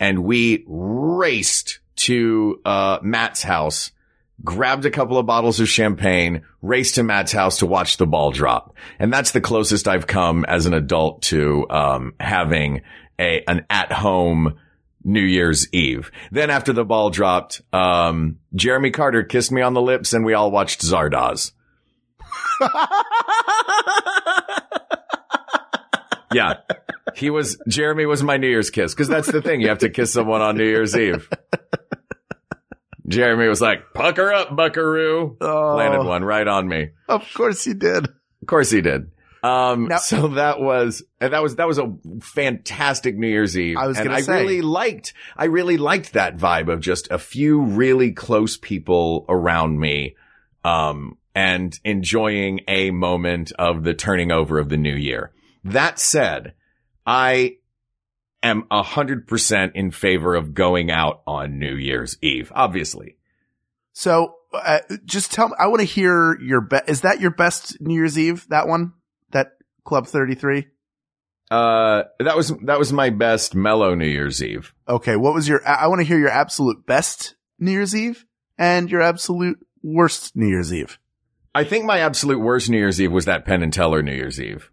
and 0.00 0.24
we 0.24 0.64
raced 0.66 1.78
to, 1.96 2.60
uh, 2.64 2.98
Matt's 3.02 3.42
house, 3.42 3.92
grabbed 4.42 4.84
a 4.84 4.90
couple 4.90 5.16
of 5.16 5.26
bottles 5.26 5.60
of 5.60 5.68
champagne, 5.68 6.42
raced 6.60 6.96
to 6.96 7.02
Matt's 7.02 7.32
house 7.32 7.58
to 7.58 7.66
watch 7.66 7.96
the 7.96 8.06
ball 8.06 8.32
drop. 8.32 8.74
And 8.98 9.12
that's 9.12 9.30
the 9.30 9.40
closest 9.40 9.86
I've 9.86 10.06
come 10.06 10.44
as 10.44 10.66
an 10.66 10.74
adult 10.74 11.22
to, 11.22 11.68
um, 11.70 12.14
having 12.18 12.82
a, 13.18 13.44
an 13.46 13.64
at 13.70 13.92
home 13.92 14.56
New 15.04 15.20
Year's 15.20 15.72
Eve. 15.72 16.10
Then 16.32 16.50
after 16.50 16.72
the 16.72 16.84
ball 16.84 17.10
dropped, 17.10 17.60
um, 17.72 18.38
Jeremy 18.54 18.90
Carter 18.90 19.22
kissed 19.22 19.52
me 19.52 19.60
on 19.62 19.74
the 19.74 19.82
lips 19.82 20.12
and 20.12 20.24
we 20.24 20.34
all 20.34 20.50
watched 20.50 20.82
Zardoz. 20.82 21.52
Yeah. 26.32 26.54
He 27.14 27.30
was, 27.30 27.56
Jeremy 27.68 28.06
was 28.06 28.22
my 28.24 28.38
New 28.38 28.48
Year's 28.48 28.70
kiss. 28.70 28.92
Cause 28.92 29.06
that's 29.06 29.30
the 29.30 29.40
thing. 29.40 29.60
You 29.60 29.68
have 29.68 29.78
to 29.78 29.88
kiss 29.88 30.12
someone 30.12 30.42
on 30.42 30.56
New 30.56 30.64
Year's 30.64 30.96
Eve. 30.96 31.28
Jeremy 33.06 33.46
was 33.46 33.60
like, 33.60 33.92
pucker 33.94 34.32
up, 34.32 34.56
buckaroo. 34.56 35.36
Oh, 35.40 35.74
Planted 35.74 36.04
one 36.04 36.24
right 36.24 36.48
on 36.48 36.66
me. 36.66 36.88
Of 37.08 37.22
course 37.34 37.62
he 37.62 37.74
did. 37.74 38.06
Of 38.06 38.48
course 38.48 38.70
he 38.70 38.80
did. 38.80 39.10
Um, 39.44 39.88
Now- 39.88 39.98
so 39.98 40.28
that 40.28 40.58
was, 40.60 41.02
and 41.20 41.32
that 41.34 41.42
was, 41.42 41.56
that 41.56 41.68
was 41.68 41.78
a 41.78 41.94
fantastic 42.22 43.16
New 43.16 43.28
Year's 43.28 43.58
Eve. 43.58 43.76
I 43.76 43.86
was 43.86 43.98
and 43.98 44.06
gonna 44.06 44.16
I 44.18 44.22
say. 44.22 44.40
really 44.40 44.62
liked, 44.62 45.12
I 45.36 45.44
really 45.44 45.76
liked 45.76 46.14
that 46.14 46.38
vibe 46.38 46.72
of 46.72 46.80
just 46.80 47.10
a 47.10 47.18
few 47.18 47.60
really 47.60 48.12
close 48.12 48.56
people 48.56 49.26
around 49.28 49.78
me, 49.78 50.16
um, 50.64 51.18
and 51.34 51.78
enjoying 51.84 52.60
a 52.68 52.90
moment 52.90 53.52
of 53.58 53.84
the 53.84 53.92
turning 53.92 54.32
over 54.32 54.58
of 54.58 54.68
the 54.70 54.76
new 54.78 54.94
year. 54.94 55.32
That 55.62 55.98
said, 55.98 56.54
I 57.04 57.56
am 58.42 58.64
a 58.70 58.82
hundred 58.82 59.26
percent 59.26 59.72
in 59.74 59.90
favor 59.90 60.34
of 60.34 60.54
going 60.54 60.90
out 60.90 61.22
on 61.26 61.58
New 61.58 61.74
Year's 61.74 62.16
Eve, 62.22 62.50
obviously. 62.54 63.16
So, 63.92 64.36
uh, 64.52 64.80
just 65.04 65.32
tell 65.32 65.48
me, 65.48 65.54
I 65.58 65.66
want 65.66 65.80
to 65.80 65.86
hear 65.86 66.38
your 66.40 66.60
best. 66.60 66.88
Is 66.88 67.00
that 67.02 67.20
your 67.20 67.30
best 67.30 67.80
New 67.80 67.94
Year's 67.94 68.18
Eve? 68.18 68.46
That 68.48 68.68
one? 68.68 68.92
Club 69.84 70.06
33? 70.06 70.66
Uh, 71.50 72.04
that 72.18 72.36
was, 72.36 72.52
that 72.64 72.78
was 72.78 72.92
my 72.92 73.10
best 73.10 73.54
mellow 73.54 73.94
New 73.94 74.06
Year's 74.06 74.42
Eve. 74.42 74.74
Okay. 74.88 75.16
What 75.16 75.34
was 75.34 75.46
your, 75.46 75.66
I 75.66 75.86
want 75.88 76.00
to 76.00 76.06
hear 76.06 76.18
your 76.18 76.30
absolute 76.30 76.86
best 76.86 77.34
New 77.58 77.70
Year's 77.70 77.94
Eve 77.94 78.24
and 78.58 78.90
your 78.90 79.02
absolute 79.02 79.58
worst 79.82 80.34
New 80.34 80.48
Year's 80.48 80.72
Eve. 80.72 80.98
I 81.54 81.64
think 81.64 81.84
my 81.84 82.00
absolute 82.00 82.40
worst 82.40 82.68
New 82.68 82.78
Year's 82.78 83.00
Eve 83.00 83.12
was 83.12 83.26
that 83.26 83.44
Penn 83.44 83.62
and 83.62 83.72
Teller 83.72 84.02
New 84.02 84.14
Year's 84.14 84.40
Eve. 84.40 84.70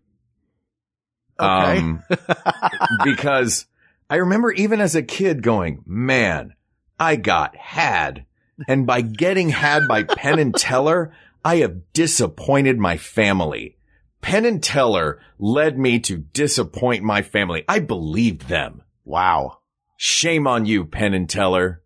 Okay. 1.39 1.79
Um, 1.79 2.03
because 3.03 3.65
I 4.09 4.15
remember 4.15 4.51
even 4.51 4.81
as 4.81 4.95
a 4.95 5.03
kid 5.03 5.43
going, 5.43 5.83
man, 5.85 6.55
I 6.99 7.15
got 7.15 7.55
had. 7.55 8.25
And 8.67 8.85
by 8.85 9.01
getting 9.01 9.49
had 9.49 9.87
by 9.87 10.03
Penn 10.03 10.39
and 10.39 10.55
Teller, 10.55 11.13
I 11.43 11.57
have 11.57 11.93
disappointed 11.93 12.77
my 12.77 12.97
family. 12.97 13.77
Penn 14.21 14.45
and 14.45 14.61
Teller 14.63 15.19
led 15.39 15.77
me 15.77 15.99
to 16.01 16.17
disappoint 16.17 17.03
my 17.03 17.21
family. 17.21 17.63
I 17.67 17.79
believed 17.79 18.47
them. 18.47 18.83
wow. 19.05 19.57
Shame 19.97 20.47
on 20.47 20.65
you, 20.65 20.85
Penn 20.85 21.13
and 21.13 21.29
Teller. 21.29 21.83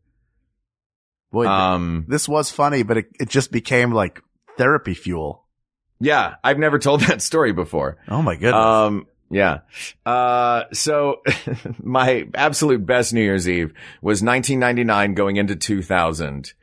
Boy, 1.31 1.47
Um, 1.47 2.05
this 2.07 2.29
was 2.29 2.49
funny, 2.49 2.83
but 2.83 2.97
it, 2.97 3.07
it 3.19 3.27
just 3.29 3.51
became 3.51 3.91
like 3.91 4.21
therapy 4.57 4.93
fuel. 4.93 5.45
yeah, 5.99 6.35
I've 6.41 6.57
never 6.59 6.79
told 6.79 7.01
that 7.07 7.21
story 7.21 7.51
before. 7.51 7.97
Oh 8.07 8.21
my 8.21 8.35
goodness. 8.35 8.53
Um, 8.55 9.07
yeah. 9.29 9.59
Uh, 10.05 10.63
so 10.71 11.23
my 11.83 12.25
absolute 12.35 12.85
best 12.85 13.13
New 13.13 13.21
Year's 13.21 13.49
Eve 13.49 13.73
was 14.01 14.23
1999 14.23 15.13
going 15.13 15.35
into 15.35 15.57
2000. 15.57 16.53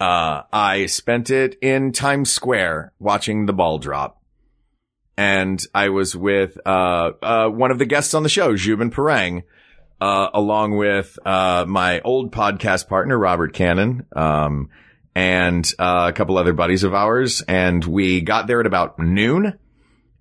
Uh, 0.00 0.42
I 0.52 0.86
spent 0.86 1.30
it 1.30 1.56
in 1.60 1.90
Times 1.92 2.30
Square 2.30 2.92
watching 3.00 3.46
the 3.46 3.52
ball 3.52 3.78
drop. 3.78 4.19
And 5.20 5.62
I 5.74 5.90
was 5.90 6.16
with, 6.16 6.56
uh, 6.64 7.10
uh, 7.20 7.48
one 7.48 7.70
of 7.70 7.78
the 7.78 7.84
guests 7.84 8.14
on 8.14 8.22
the 8.22 8.30
show, 8.30 8.56
Jubin 8.56 8.90
Parang, 8.90 9.42
uh, 10.00 10.28
along 10.32 10.78
with, 10.78 11.18
uh, 11.26 11.66
my 11.68 12.00
old 12.00 12.32
podcast 12.32 12.88
partner, 12.88 13.18
Robert 13.18 13.52
Cannon, 13.52 14.06
um, 14.16 14.70
and, 15.14 15.70
uh, 15.78 16.06
a 16.08 16.12
couple 16.14 16.38
other 16.38 16.54
buddies 16.54 16.84
of 16.84 16.94
ours. 16.94 17.42
And 17.42 17.84
we 17.84 18.22
got 18.22 18.46
there 18.46 18.60
at 18.60 18.66
about 18.66 18.98
noon 18.98 19.58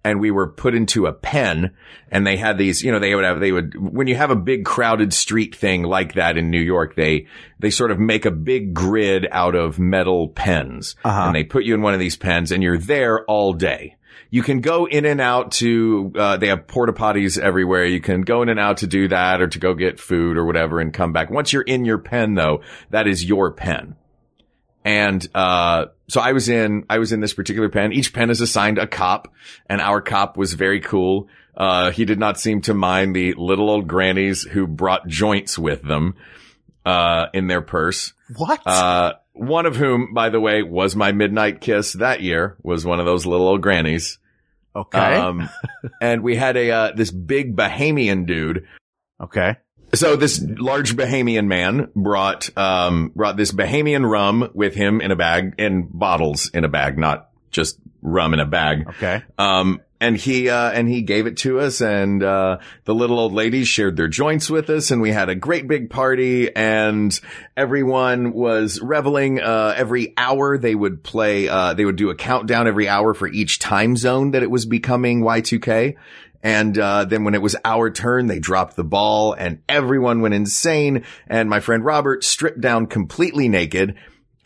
and 0.03 0.19
we 0.19 0.31
were 0.31 0.47
put 0.49 0.75
into 0.75 1.05
a 1.05 1.13
pen 1.13 1.71
and 2.11 2.27
they 2.27 2.35
had 2.35 2.57
these, 2.57 2.83
you 2.83 2.91
know, 2.91 2.99
they 2.99 3.15
would 3.15 3.23
have, 3.23 3.39
they 3.39 3.53
would, 3.53 3.75
when 3.79 4.07
you 4.07 4.15
have 4.15 4.31
a 4.31 4.35
big 4.35 4.65
crowded 4.65 5.13
street 5.13 5.55
thing 5.55 5.83
like 5.83 6.15
that 6.15 6.35
in 6.37 6.49
New 6.49 6.59
York, 6.61 6.95
they, 6.97 7.27
they 7.59 7.69
sort 7.69 7.91
of 7.91 7.99
make 7.99 8.25
a 8.25 8.31
big 8.31 8.73
grid 8.73 9.25
out 9.31 9.55
of 9.55 9.79
metal 9.79 10.27
pens 10.27 10.97
Uh-huh. 11.05 11.21
and 11.27 11.35
they 11.35 11.45
put 11.45 11.63
you 11.63 11.73
in 11.73 11.81
one 11.81 11.93
of 11.93 12.01
these 12.01 12.17
pens 12.17 12.51
and 12.51 12.61
you're 12.61 12.77
there 12.77 13.23
all 13.25 13.53
day. 13.53 13.95
You 14.31 14.43
can 14.43 14.61
go 14.61 14.85
in 14.85 15.05
and 15.05 15.19
out 15.19 15.53
to, 15.53 16.11
uh, 16.15 16.37
they 16.37 16.47
have 16.47 16.67
porta 16.67 16.93
potties 16.93 17.39
everywhere. 17.39 17.85
You 17.85 17.99
can 17.99 18.21
go 18.21 18.41
in 18.43 18.49
and 18.49 18.59
out 18.59 18.77
to 18.77 18.87
do 18.87 19.07
that 19.07 19.41
or 19.41 19.47
to 19.47 19.59
go 19.59 19.73
get 19.73 19.99
food 19.99 20.37
or 20.37 20.45
whatever 20.45 20.79
and 20.79 20.93
come 20.93 21.13
back. 21.13 21.31
Once 21.31 21.51
you're 21.51 21.63
in 21.63 21.83
your 21.83 21.97
pen 21.97 22.35
though, 22.35 22.61
that 22.91 23.07
is 23.07 23.25
your 23.25 23.51
pen. 23.51 23.95
And, 24.85 25.27
uh, 25.33 25.85
so 26.07 26.21
I 26.21 26.31
was 26.31 26.47
in, 26.47 26.85
I 26.89 26.99
was 26.99 27.11
in 27.11 27.19
this 27.19 27.33
particular 27.33 27.69
pen. 27.69 27.91
Each 27.91 28.13
pen 28.13 28.29
is 28.29 28.41
assigned 28.41 28.77
a 28.77 28.87
cop 28.87 29.33
and 29.67 29.81
our 29.81 30.01
cop 30.01 30.37
was 30.37 30.53
very 30.53 30.79
cool. 30.79 31.27
Uh, 31.57 31.91
he 31.91 32.05
did 32.05 32.19
not 32.19 32.39
seem 32.39 32.61
to 32.61 32.73
mind 32.73 33.15
the 33.15 33.33
little 33.33 33.69
old 33.69 33.87
grannies 33.87 34.43
who 34.43 34.67
brought 34.67 35.07
joints 35.07 35.57
with 35.57 35.81
them, 35.81 36.15
uh, 36.85 37.27
in 37.33 37.47
their 37.47 37.61
purse. 37.61 38.13
what? 38.35 38.61
One 39.39 39.65
of 39.65 39.75
whom, 39.75 40.13
by 40.13 40.29
the 40.29 40.39
way, 40.39 40.63
was 40.63 40.95
my 40.95 41.13
midnight 41.13 41.61
kiss 41.61 41.93
that 41.93 42.21
year, 42.21 42.57
was 42.61 42.85
one 42.85 42.99
of 42.99 43.05
those 43.05 43.25
little 43.25 43.47
old 43.47 43.61
grannies. 43.61 44.19
okay. 44.75 45.15
Um, 45.15 45.49
and 46.01 46.23
we 46.23 46.35
had 46.35 46.57
a, 46.57 46.71
uh, 46.71 46.91
this 46.93 47.09
big 47.09 47.55
Bahamian 47.55 48.25
dude 48.25 48.67
okay. 49.21 49.57
so 49.93 50.15
this 50.17 50.43
large 50.43 50.95
Bahamian 50.95 51.47
man 51.47 51.89
brought, 51.95 52.49
um, 52.57 53.13
brought 53.15 53.37
this 53.37 53.51
Bahamian 53.53 54.09
rum 54.09 54.49
with 54.53 54.75
him 54.75 54.99
in 54.99 55.11
a 55.11 55.15
bag, 55.15 55.55
in 55.57 55.87
bottles 55.89 56.49
in 56.53 56.65
a 56.65 56.69
bag, 56.69 56.97
not 56.97 57.29
just 57.49 57.79
rum 58.01 58.33
in 58.33 58.39
a 58.39 58.45
bag. 58.45 58.87
Okay. 58.89 59.23
Um, 59.37 59.81
and 60.01 60.15
he, 60.15 60.49
uh, 60.49 60.71
and 60.71 60.87
he 60.87 61.01
gave 61.01 61.27
it 61.27 61.37
to 61.37 61.59
us 61.59 61.81
and, 61.81 62.23
uh, 62.23 62.57
the 62.85 62.95
little 62.95 63.19
old 63.19 63.33
ladies 63.33 63.67
shared 63.67 63.97
their 63.97 64.07
joints 64.07 64.49
with 64.49 64.69
us 64.69 64.91
and 64.91 65.01
we 65.01 65.11
had 65.11 65.29
a 65.29 65.35
great 65.35 65.67
big 65.67 65.89
party 65.89 66.55
and 66.55 67.19
everyone 67.57 68.31
was 68.31 68.79
reveling, 68.81 69.39
uh, 69.41 69.73
every 69.75 70.13
hour 70.17 70.57
they 70.57 70.75
would 70.75 71.03
play, 71.03 71.47
uh, 71.49 71.73
they 71.73 71.85
would 71.85 71.97
do 71.97 72.09
a 72.09 72.15
countdown 72.15 72.67
every 72.67 72.87
hour 72.87 73.13
for 73.13 73.27
each 73.27 73.59
time 73.59 73.97
zone 73.97 74.31
that 74.31 74.43
it 74.43 74.51
was 74.51 74.65
becoming 74.65 75.21
Y2K. 75.21 75.95
And, 76.41 76.77
uh, 76.77 77.03
then 77.03 77.25
when 77.25 77.35
it 77.35 77.41
was 77.41 77.57
our 77.65 77.91
turn, 77.91 78.27
they 78.27 78.39
dropped 78.39 78.77
the 78.77 78.83
ball 78.85 79.33
and 79.33 79.61
everyone 79.67 80.21
went 80.21 80.33
insane. 80.33 81.03
And 81.27 81.49
my 81.49 81.59
friend 81.59 81.83
Robert 81.83 82.23
stripped 82.23 82.61
down 82.61 82.87
completely 82.87 83.49
naked 83.49 83.95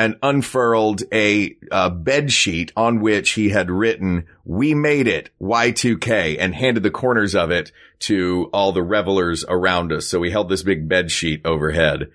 and 0.04 0.18
unfurled 0.22 1.02
a 1.14 1.56
uh, 1.72 1.90
bed 1.90 2.30
sheet 2.30 2.74
on 2.76 3.00
which 3.00 3.32
he 3.32 3.48
had 3.48 3.72
written, 3.72 4.28
we 4.44 4.74
made 4.74 5.08
it 5.08 5.30
Y2K 5.42 6.36
and 6.42 6.54
handed 6.54 6.84
the 6.84 6.92
corners 6.92 7.34
of 7.36 7.52
it 7.52 7.72
to 8.00 8.50
all 8.52 8.74
the 8.74 8.84
revelers 8.84 9.46
around 9.48 9.94
us. 9.94 10.06
So 10.06 10.20
we 10.20 10.30
held 10.30 10.50
this 10.50 10.62
big 10.62 10.90
bed 10.90 11.10
sheet 11.10 11.46
overhead. 11.46 12.12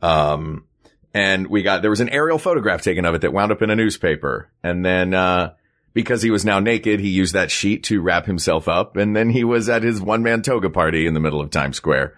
Um, 0.00 0.66
and 1.12 1.48
we 1.48 1.64
got, 1.64 1.82
there 1.82 1.90
was 1.90 1.98
an 1.98 2.10
aerial 2.10 2.38
photograph 2.38 2.82
taken 2.82 3.04
of 3.04 3.16
it 3.16 3.22
that 3.22 3.32
wound 3.32 3.50
up 3.50 3.60
in 3.60 3.70
a 3.70 3.76
newspaper. 3.76 4.48
And 4.62 4.84
then, 4.84 5.12
uh, 5.12 5.54
because 5.94 6.22
he 6.22 6.30
was 6.30 6.44
now 6.44 6.60
naked, 6.60 7.00
he 7.00 7.08
used 7.08 7.34
that 7.34 7.50
sheet 7.50 7.82
to 7.84 8.00
wrap 8.00 8.24
himself 8.26 8.68
up. 8.68 8.96
And 8.96 9.16
then 9.16 9.30
he 9.30 9.42
was 9.42 9.68
at 9.68 9.82
his 9.82 10.00
one 10.00 10.22
man 10.22 10.42
toga 10.42 10.70
party 10.70 11.08
in 11.08 11.14
the 11.14 11.20
middle 11.20 11.40
of 11.40 11.50
Times 11.50 11.76
Square. 11.76 12.16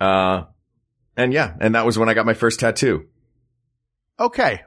Uh, 0.00 0.46
and 1.16 1.32
yeah, 1.32 1.54
and 1.60 1.76
that 1.76 1.86
was 1.86 1.96
when 1.96 2.08
I 2.08 2.14
got 2.14 2.26
my 2.26 2.34
first 2.34 2.58
tattoo. 2.58 3.06
Okay. 4.18 4.60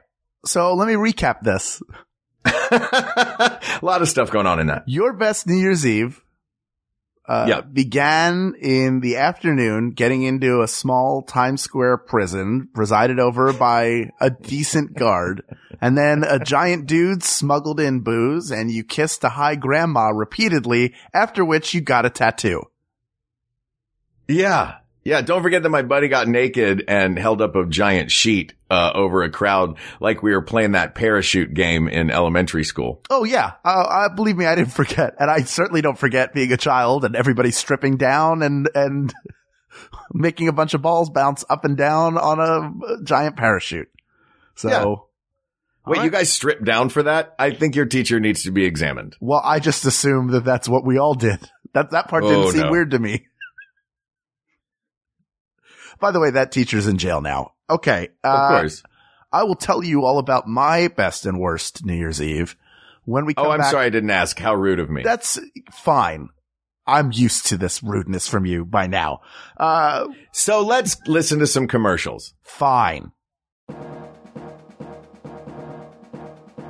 So 0.44 0.74
let 0.74 0.86
me 0.86 0.94
recap 0.94 1.40
this. 1.42 1.82
a 2.44 3.80
lot 3.82 4.02
of 4.02 4.08
stuff 4.08 4.30
going 4.30 4.46
on 4.46 4.60
in 4.60 4.68
that. 4.68 4.84
Your 4.86 5.12
best 5.12 5.46
New 5.46 5.56
Year's 5.56 5.84
Eve 5.86 6.22
uh, 7.28 7.46
Yeah. 7.48 7.60
began 7.62 8.54
in 8.60 9.00
the 9.00 9.16
afternoon 9.16 9.90
getting 9.90 10.22
into 10.22 10.62
a 10.62 10.68
small 10.68 11.22
Times 11.22 11.62
Square 11.62 11.98
prison 11.98 12.68
presided 12.72 13.18
over 13.18 13.52
by 13.52 14.10
a 14.20 14.30
decent 14.30 14.94
guard. 14.94 15.42
And 15.80 15.98
then 15.98 16.22
a 16.24 16.38
giant 16.38 16.86
dude 16.86 17.22
smuggled 17.24 17.80
in 17.80 18.00
booze 18.00 18.50
and 18.52 18.70
you 18.70 18.84
kissed 18.84 19.24
a 19.24 19.30
high 19.30 19.56
grandma 19.56 20.08
repeatedly, 20.10 20.94
after 21.12 21.44
which 21.44 21.74
you 21.74 21.80
got 21.80 22.06
a 22.06 22.10
tattoo. 22.10 22.62
Yeah. 24.28 24.76
Yeah. 25.06 25.20
Don't 25.22 25.42
forget 25.42 25.62
that 25.62 25.68
my 25.70 25.82
buddy 25.82 26.08
got 26.08 26.26
naked 26.28 26.84
and 26.88 27.18
held 27.18 27.40
up 27.40 27.54
a 27.56 27.64
giant 27.66 28.10
sheet, 28.10 28.54
uh, 28.70 28.90
over 28.94 29.22
a 29.22 29.30
crowd 29.30 29.76
like 30.00 30.22
we 30.22 30.32
were 30.32 30.42
playing 30.42 30.72
that 30.72 30.94
parachute 30.94 31.54
game 31.54 31.86
in 31.88 32.10
elementary 32.10 32.64
school. 32.64 33.00
Oh 33.08 33.22
yeah, 33.24 33.52
uh, 33.64 34.08
believe 34.08 34.36
me, 34.36 34.44
I 34.46 34.54
didn't 34.56 34.72
forget, 34.74 35.14
and 35.20 35.30
I 35.30 35.42
certainly 35.42 35.80
don't 35.82 35.98
forget 35.98 36.34
being 36.34 36.50
a 36.52 36.56
child 36.56 37.04
and 37.04 37.14
everybody 37.14 37.50
stripping 37.52 37.96
down 37.96 38.42
and 38.42 38.68
and 38.74 39.14
making 40.12 40.48
a 40.48 40.52
bunch 40.52 40.74
of 40.74 40.82
balls 40.82 41.10
bounce 41.10 41.44
up 41.48 41.64
and 41.64 41.76
down 41.76 42.18
on 42.18 42.40
a 42.40 43.02
giant 43.04 43.36
parachute. 43.36 43.88
So, 44.54 44.68
Yeah. 44.68 44.84
Wait, 45.88 45.98
All 45.98 46.04
you 46.04 46.10
guys 46.10 46.32
stripped 46.32 46.64
down 46.64 46.88
for 46.88 47.04
that? 47.04 47.36
I 47.38 47.52
think 47.52 47.76
your 47.76 47.86
teacher 47.86 48.18
needs 48.18 48.42
to 48.42 48.50
be 48.50 48.64
examined. 48.64 49.14
well, 49.20 49.40
I 49.44 49.60
just 49.60 49.84
assume 49.84 50.32
that 50.32 50.44
that's 50.44 50.68
what 50.68 50.84
we 50.84 50.98
all 50.98 51.14
did. 51.14 51.38
That 51.74 51.92
that 51.92 52.08
part 52.08 52.24
didn't 52.24 52.38
Oh, 52.38 52.50
seem 52.50 52.62
no. 52.62 52.70
weird 52.72 52.90
to 52.90 52.98
me. 52.98 53.26
By 56.00 56.10
the 56.10 56.20
way, 56.20 56.30
that 56.30 56.52
teacher's 56.52 56.86
in 56.86 56.98
jail 56.98 57.20
now. 57.20 57.52
Okay, 57.68 58.08
Of 58.22 58.34
uh, 58.38 58.48
course. 58.60 58.82
I 59.32 59.42
will 59.44 59.56
tell 59.56 59.82
you 59.82 60.04
all 60.04 60.18
about 60.18 60.46
my 60.46 60.88
best 60.88 61.26
and 61.26 61.38
worst 61.40 61.84
New 61.84 61.94
Year's 61.94 62.22
Eve 62.22 62.56
when 63.04 63.24
we 63.26 63.34
come 63.34 63.46
Oh, 63.46 63.50
I'm 63.50 63.58
back. 63.60 63.70
sorry 63.70 63.86
I 63.86 63.90
didn't 63.90 64.10
ask. 64.10 64.38
How 64.38 64.54
rude 64.54 64.78
of 64.80 64.88
me. 64.90 65.02
That's 65.02 65.38
fine. 65.72 66.28
I'm 66.86 67.10
used 67.12 67.46
to 67.46 67.56
this 67.56 67.82
rudeness 67.82 68.28
from 68.28 68.46
you 68.46 68.64
by 68.64 68.86
now. 68.86 69.20
Uh, 69.56 70.06
so 70.32 70.60
let's 70.64 70.96
listen 71.08 71.40
to 71.40 71.46
some 71.46 71.66
commercials. 71.66 72.34
fine. 72.42 73.10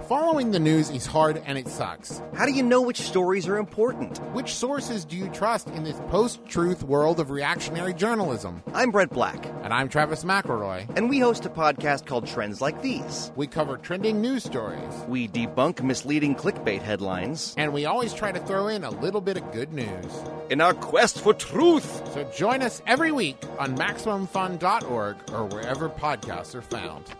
Following 0.09 0.53
the 0.53 0.61
news 0.61 0.89
is 0.91 1.05
hard 1.05 1.43
and 1.47 1.59
it 1.59 1.67
sucks. 1.67 2.23
How 2.35 2.47
do 2.47 2.53
you 2.53 2.63
know 2.63 2.81
which 2.81 3.01
stories 3.01 3.49
are 3.49 3.57
important? 3.57 4.19
Which 4.35 4.55
sources 4.55 5.05
do 5.05 5.17
you 5.17 5.29
trust 5.31 5.67
in 5.69 5.83
this 5.83 5.99
post 6.09 6.47
truth 6.47 6.85
world 6.85 7.19
of 7.19 7.31
reactionary 7.31 7.93
journalism? 7.93 8.63
I'm 8.73 8.93
Brent 8.93 9.11
Black, 9.13 9.45
And 9.65 9.73
I'm 9.75 9.89
Travis 9.89 10.23
McElroy. 10.23 10.89
and 10.97 11.11
we 11.11 11.19
host 11.19 11.45
a 11.45 11.51
podcast 11.51 12.07
called 12.07 12.27
Trends 12.29 12.61
Like 12.61 12.83
These. 12.83 13.33
We 13.35 13.49
cover 13.49 13.79
trending 13.79 14.21
news 14.21 14.45
stories. 14.45 14.95
We 15.09 15.27
debunk 15.27 15.83
misleading 15.83 16.37
clickbait 16.37 16.83
headlines 16.83 17.55
And 17.57 17.73
we 17.73 17.87
always 17.87 18.13
try 18.15 18.31
to 18.31 18.39
throw 18.41 18.69
in 18.69 18.85
a 18.85 18.91
little 18.91 19.21
bit 19.21 19.37
of 19.39 19.51
good 19.53 19.73
news. 19.73 20.13
in 20.51 20.61
our 20.61 20.75
quest 20.75 21.19
for 21.21 21.35
truth. 21.35 22.03
So 22.15 22.23
join 22.33 22.63
us 22.63 22.81
every 22.87 23.11
week 23.11 23.39
on 23.59 23.77
MaximumFun.org 23.77 25.17
or 25.33 25.47
wherever 25.47 25.89
podcasts 25.89 26.55
are 26.55 26.63
found. 26.63 27.13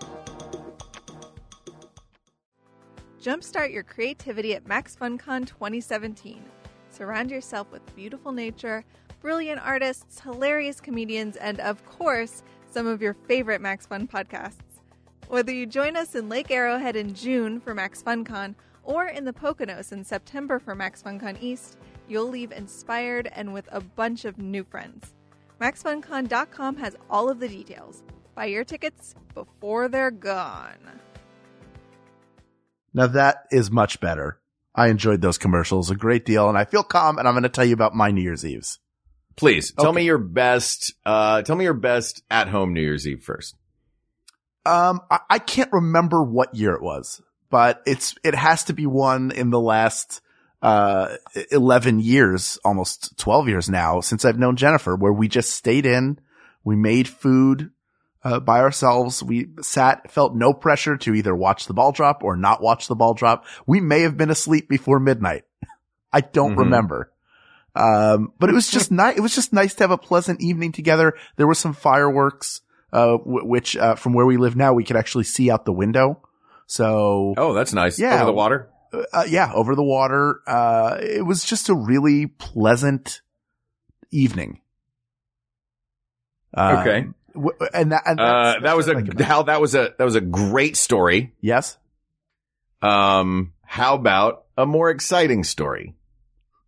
Jumpstart 3.27 3.73
your 3.73 3.83
creativity 3.83 4.55
at 4.55 4.67
MaxFunCon 4.67 5.49
2017. 5.49 6.45
Surround 6.91 7.29
yourself 7.29 7.67
with 7.73 7.97
beautiful 7.97 8.31
nature, 8.31 8.85
brilliant 9.21 9.61
artists, 9.67 10.21
hilarious 10.21 10.81
comedians, 10.81 11.35
and 11.35 11.59
of 11.59 11.85
course, 11.87 12.45
some 12.71 12.87
of 12.87 13.03
your 13.03 13.15
favorite 13.27 13.61
Max 13.61 13.85
Fun 13.85 14.07
podcasts. 14.07 14.79
Whether 15.27 15.53
you 15.53 15.67
join 15.67 15.97
us 15.97 16.15
in 16.15 16.29
Lake 16.29 16.53
Arrowhead 16.53 16.95
in 16.95 17.15
June 17.15 17.59
for 17.59 17.75
Max 17.75 18.01
FunCon 18.01 18.55
or 18.85 19.07
in 19.07 19.25
the 19.25 19.33
Poconos 19.33 19.91
in 19.91 20.05
September 20.05 20.61
for 20.61 20.77
Max 20.77 21.03
FunCon 21.03 21.37
East, 21.43 21.79
you'll 22.07 22.29
leave 22.29 22.53
inspired 22.53 23.29
and 23.33 23.53
with 23.53 23.69
a 23.73 23.81
bunch 23.81 24.25
of 24.25 24.39
new 24.39 24.63
friends. 24.63 25.15
MaxFunCon.com 25.61 26.77
has 26.77 26.95
all 27.11 27.29
of 27.29 27.41
the 27.41 27.49
details. 27.49 28.05
Buy 28.37 28.45
your 28.45 28.63
tickets 28.63 29.17
before 29.35 29.89
they're 29.89 30.13
gone. 30.13 31.01
Now 32.97 33.07
that 33.09 33.45
is 33.51 33.71
much 33.71 34.01
better. 34.01 34.41
I 34.75 34.89
enjoyed 34.89 35.21
those 35.21 35.37
commercials 35.37 35.91
a 35.91 35.95
great 35.95 36.25
deal 36.25 36.49
and 36.49 36.57
I 36.57 36.65
feel 36.65 36.83
calm 36.83 37.19
and 37.19 37.29
I'm 37.29 37.35
going 37.35 37.43
to 37.43 37.51
tell 37.51 37.65
you 37.65 37.75
about 37.75 37.95
my 37.95 38.11
New 38.11 38.23
Year's 38.23 38.45
Eves. 38.45 38.79
Please 39.37 39.71
tell 39.73 39.89
Okay. 39.91 39.97
me 39.97 40.05
your 40.05 40.17
best, 40.19 40.95
uh, 41.05 41.43
tell 41.43 41.57
me 41.57 41.65
your 41.65 41.75
best 41.75 42.23
at 42.31 42.49
home 42.49 42.73
New 42.73 42.81
Year's 42.81 43.07
Eve 43.07 43.23
first. 43.23 43.55
Um, 44.65 45.03
I, 45.11 45.21
I 45.29 45.39
can't 45.39 45.71
remember 45.73 46.23
what 46.23 46.55
year 46.55 46.73
it 46.73 46.81
was, 46.83 47.21
but 47.51 47.83
it's, 47.87 48.15
it 48.25 48.35
has 48.35 48.65
to 48.65 48.73
be 48.73 48.87
one 48.87 49.31
in 49.31 49.51
the 49.51 49.61
last, 49.61 50.23
uh, 50.63 51.17
11 51.51 52.01
years, 52.01 52.59
almost 52.65 53.19
12 53.19 53.49
years 53.49 53.69
now 53.69 54.01
since 54.01 54.25
I've 54.25 54.39
known 54.39 54.57
Jennifer 54.57 54.97
where 54.97 55.13
we 55.13 55.29
just 55.29 55.53
stayed 55.53 55.85
in, 55.85 56.19
we 56.65 56.77
made 56.77 57.07
food, 57.07 57.71
uh, 58.27 58.41
by 58.41 58.59
ourselves. 58.61 59.23
We 59.23 59.49
sat, 59.63 60.11
felt 60.11 60.35
no 60.35 60.53
pressure 60.53 60.97
to 60.97 61.15
either 61.15 61.35
watch 61.35 61.67
the 61.67 61.75
ball 61.75 61.93
drop 61.93 62.25
or 62.25 62.37
not 62.37 62.61
watch 62.61 62.89
the 62.89 62.97
ball 62.97 63.15
drop. 63.15 63.45
We 63.67 63.81
may 63.81 64.01
have 64.03 64.17
been 64.17 64.31
asleep 64.31 64.69
before 64.69 64.99
midnight. 64.99 65.45
I 66.13 66.23
don't 66.23 66.55
Mhm. 66.57 66.59
remember. 66.59 67.13
Um, 67.77 68.33
but 68.39 68.49
it 68.51 68.55
was 68.55 68.69
just 68.71 68.91
nice. 68.91 69.17
It 69.17 69.21
was 69.21 69.35
just 69.35 69.53
nice 69.53 69.75
to 69.75 69.85
have 69.85 69.91
a 69.91 69.99
pleasant 69.99 70.41
evening 70.41 70.73
together. 70.73 71.13
There 71.37 71.47
were 71.47 71.55
some 71.55 71.75
fireworks, 71.75 72.63
uh, 72.93 73.19
w- 73.19 73.45
which, 73.47 73.77
uh, 73.77 73.95
from 73.97 74.13
where 74.15 74.25
we 74.27 74.39
live 74.39 74.57
now, 74.57 74.73
we 74.73 74.83
could 74.85 74.97
actually 74.97 75.25
see 75.25 75.51
out 75.51 75.65
the 75.67 75.73
window. 75.75 76.23
So, 76.67 77.35
Oh, 77.37 77.53
that's 77.53 77.73
nice. 77.75 77.99
Yeah. 77.99 78.15
Over 78.17 78.25
the 78.25 78.33
water. 78.33 78.71
uh, 79.13 79.25
yeah, 79.29 79.53
over 79.55 79.75
the 79.75 79.83
water. 79.85 80.41
Uh, 80.47 80.97
it 81.01 81.25
was 81.27 81.45
just 81.45 81.69
a 81.69 81.75
really 81.75 82.27
pleasant 82.27 83.21
evening. 84.11 84.61
Um, 86.55 86.79
Okay. 86.79 87.07
And 87.73 87.93
that 87.93 88.03
and 88.07 88.21
uh, 88.21 88.57
that 88.63 88.77
was 88.77 88.89
a, 88.89 88.95
like 88.95 89.21
how 89.21 89.43
that 89.45 89.61
was 89.61 89.75
a, 89.75 89.95
that 89.99 90.05
was 90.05 90.15
a 90.15 90.21
great 90.21 90.77
story. 90.77 91.33
yes. 91.41 91.77
Um, 92.83 93.53
how 93.65 93.95
about 93.95 94.45
a 94.57 94.67
more 94.67 94.91
exciting 94.91 95.45
story? 95.45 95.95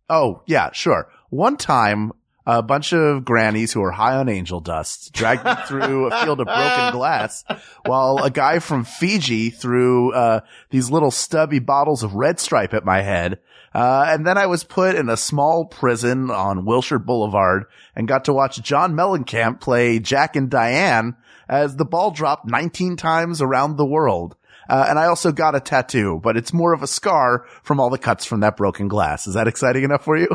Oh, 0.09 0.41
yeah, 0.47 0.71
sure. 0.73 1.09
One 1.29 1.55
time, 1.55 2.11
a 2.45 2.63
bunch 2.63 2.93
of 2.93 3.23
grannies 3.23 3.71
who 3.71 3.81
were 3.81 3.91
high 3.91 4.15
on 4.15 4.27
angel 4.27 4.59
dust 4.59 5.13
dragged 5.13 5.45
me 5.45 5.53
through 5.67 6.07
a 6.07 6.21
field 6.21 6.39
of 6.39 6.47
broken 6.47 6.91
glass 6.91 7.43
while 7.85 8.17
a 8.23 8.31
guy 8.31 8.57
from 8.59 8.85
Fiji 8.85 9.51
threw, 9.51 10.11
uh, 10.13 10.41
these 10.71 10.89
little 10.89 11.11
stubby 11.11 11.59
bottles 11.59 12.01
of 12.01 12.15
red 12.15 12.39
stripe 12.39 12.73
at 12.73 12.83
my 12.83 13.01
head. 13.01 13.39
Uh, 13.73 14.05
and 14.07 14.25
then 14.25 14.37
I 14.37 14.47
was 14.47 14.63
put 14.63 14.95
in 14.95 15.09
a 15.09 15.17
small 15.17 15.65
prison 15.65 16.31
on 16.31 16.65
Wilshire 16.65 16.99
Boulevard 16.99 17.65
and 17.95 18.07
got 18.07 18.25
to 18.25 18.33
watch 18.33 18.61
John 18.61 18.93
Mellencamp 18.93 19.61
play 19.61 19.99
Jack 19.99 20.35
and 20.35 20.49
Diane 20.49 21.15
as 21.47 21.75
the 21.75 21.85
ball 21.85 22.11
dropped 22.11 22.47
19 22.47 22.95
times 22.95 23.41
around 23.41 23.75
the 23.75 23.85
world. 23.85 24.35
Uh, 24.67 24.85
and 24.87 24.99
I 24.99 25.05
also 25.05 25.31
got 25.31 25.55
a 25.55 25.59
tattoo, 25.59 26.19
but 26.21 26.37
it's 26.37 26.53
more 26.53 26.73
of 26.73 26.83
a 26.83 26.87
scar 26.87 27.45
from 27.63 27.79
all 27.79 27.89
the 27.89 27.97
cuts 27.97 28.25
from 28.25 28.41
that 28.41 28.57
broken 28.57 28.87
glass. 28.87 29.25
Is 29.25 29.33
that 29.33 29.47
exciting 29.47 29.83
enough 29.83 30.03
for 30.03 30.17
you? 30.17 30.29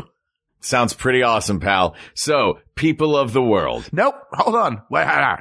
Sounds 0.59 0.93
pretty 0.93 1.21
awesome, 1.21 1.59
pal. 1.59 1.95
So, 2.15 2.59
people 2.73 3.15
of 3.15 3.33
the 3.33 3.41
world. 3.41 3.87
Nope. 3.91 4.15
Hold 4.31 4.55
on. 4.55 4.81
Wait. 4.89 5.05
hold 5.05 5.19
on. 5.19 5.39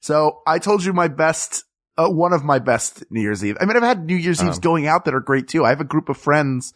So 0.00 0.42
I 0.46 0.58
told 0.58 0.84
you 0.84 0.92
my 0.92 1.08
best, 1.08 1.64
uh, 1.98 2.08
one 2.08 2.32
of 2.32 2.44
my 2.44 2.58
best 2.58 3.04
New 3.10 3.20
Year's 3.20 3.44
Eve. 3.44 3.56
I 3.60 3.64
mean, 3.64 3.76
I've 3.76 3.82
had 3.82 4.04
New 4.06 4.16
Year's 4.16 4.42
Eves 4.42 4.56
Um. 4.58 4.60
going 4.62 4.86
out 4.86 5.04
that 5.04 5.14
are 5.14 5.20
great 5.20 5.48
too. 5.48 5.64
I 5.64 5.70
have 5.70 5.80
a 5.80 5.84
group 5.84 6.08
of 6.08 6.16
friends 6.16 6.74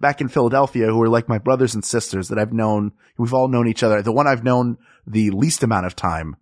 back 0.00 0.20
in 0.20 0.28
Philadelphia 0.28 0.86
who 0.86 1.02
are 1.02 1.08
like 1.08 1.28
my 1.28 1.38
brothers 1.38 1.74
and 1.74 1.84
sisters 1.84 2.28
that 2.28 2.38
I've 2.38 2.52
known. 2.52 2.92
We've 3.16 3.34
all 3.34 3.48
known 3.48 3.66
each 3.68 3.82
other. 3.82 4.02
The 4.02 4.12
one 4.12 4.26
I've 4.26 4.44
known 4.44 4.76
the 5.06 5.30
least 5.30 5.62
amount 5.62 5.86
of 5.86 5.96
time, 5.96 6.36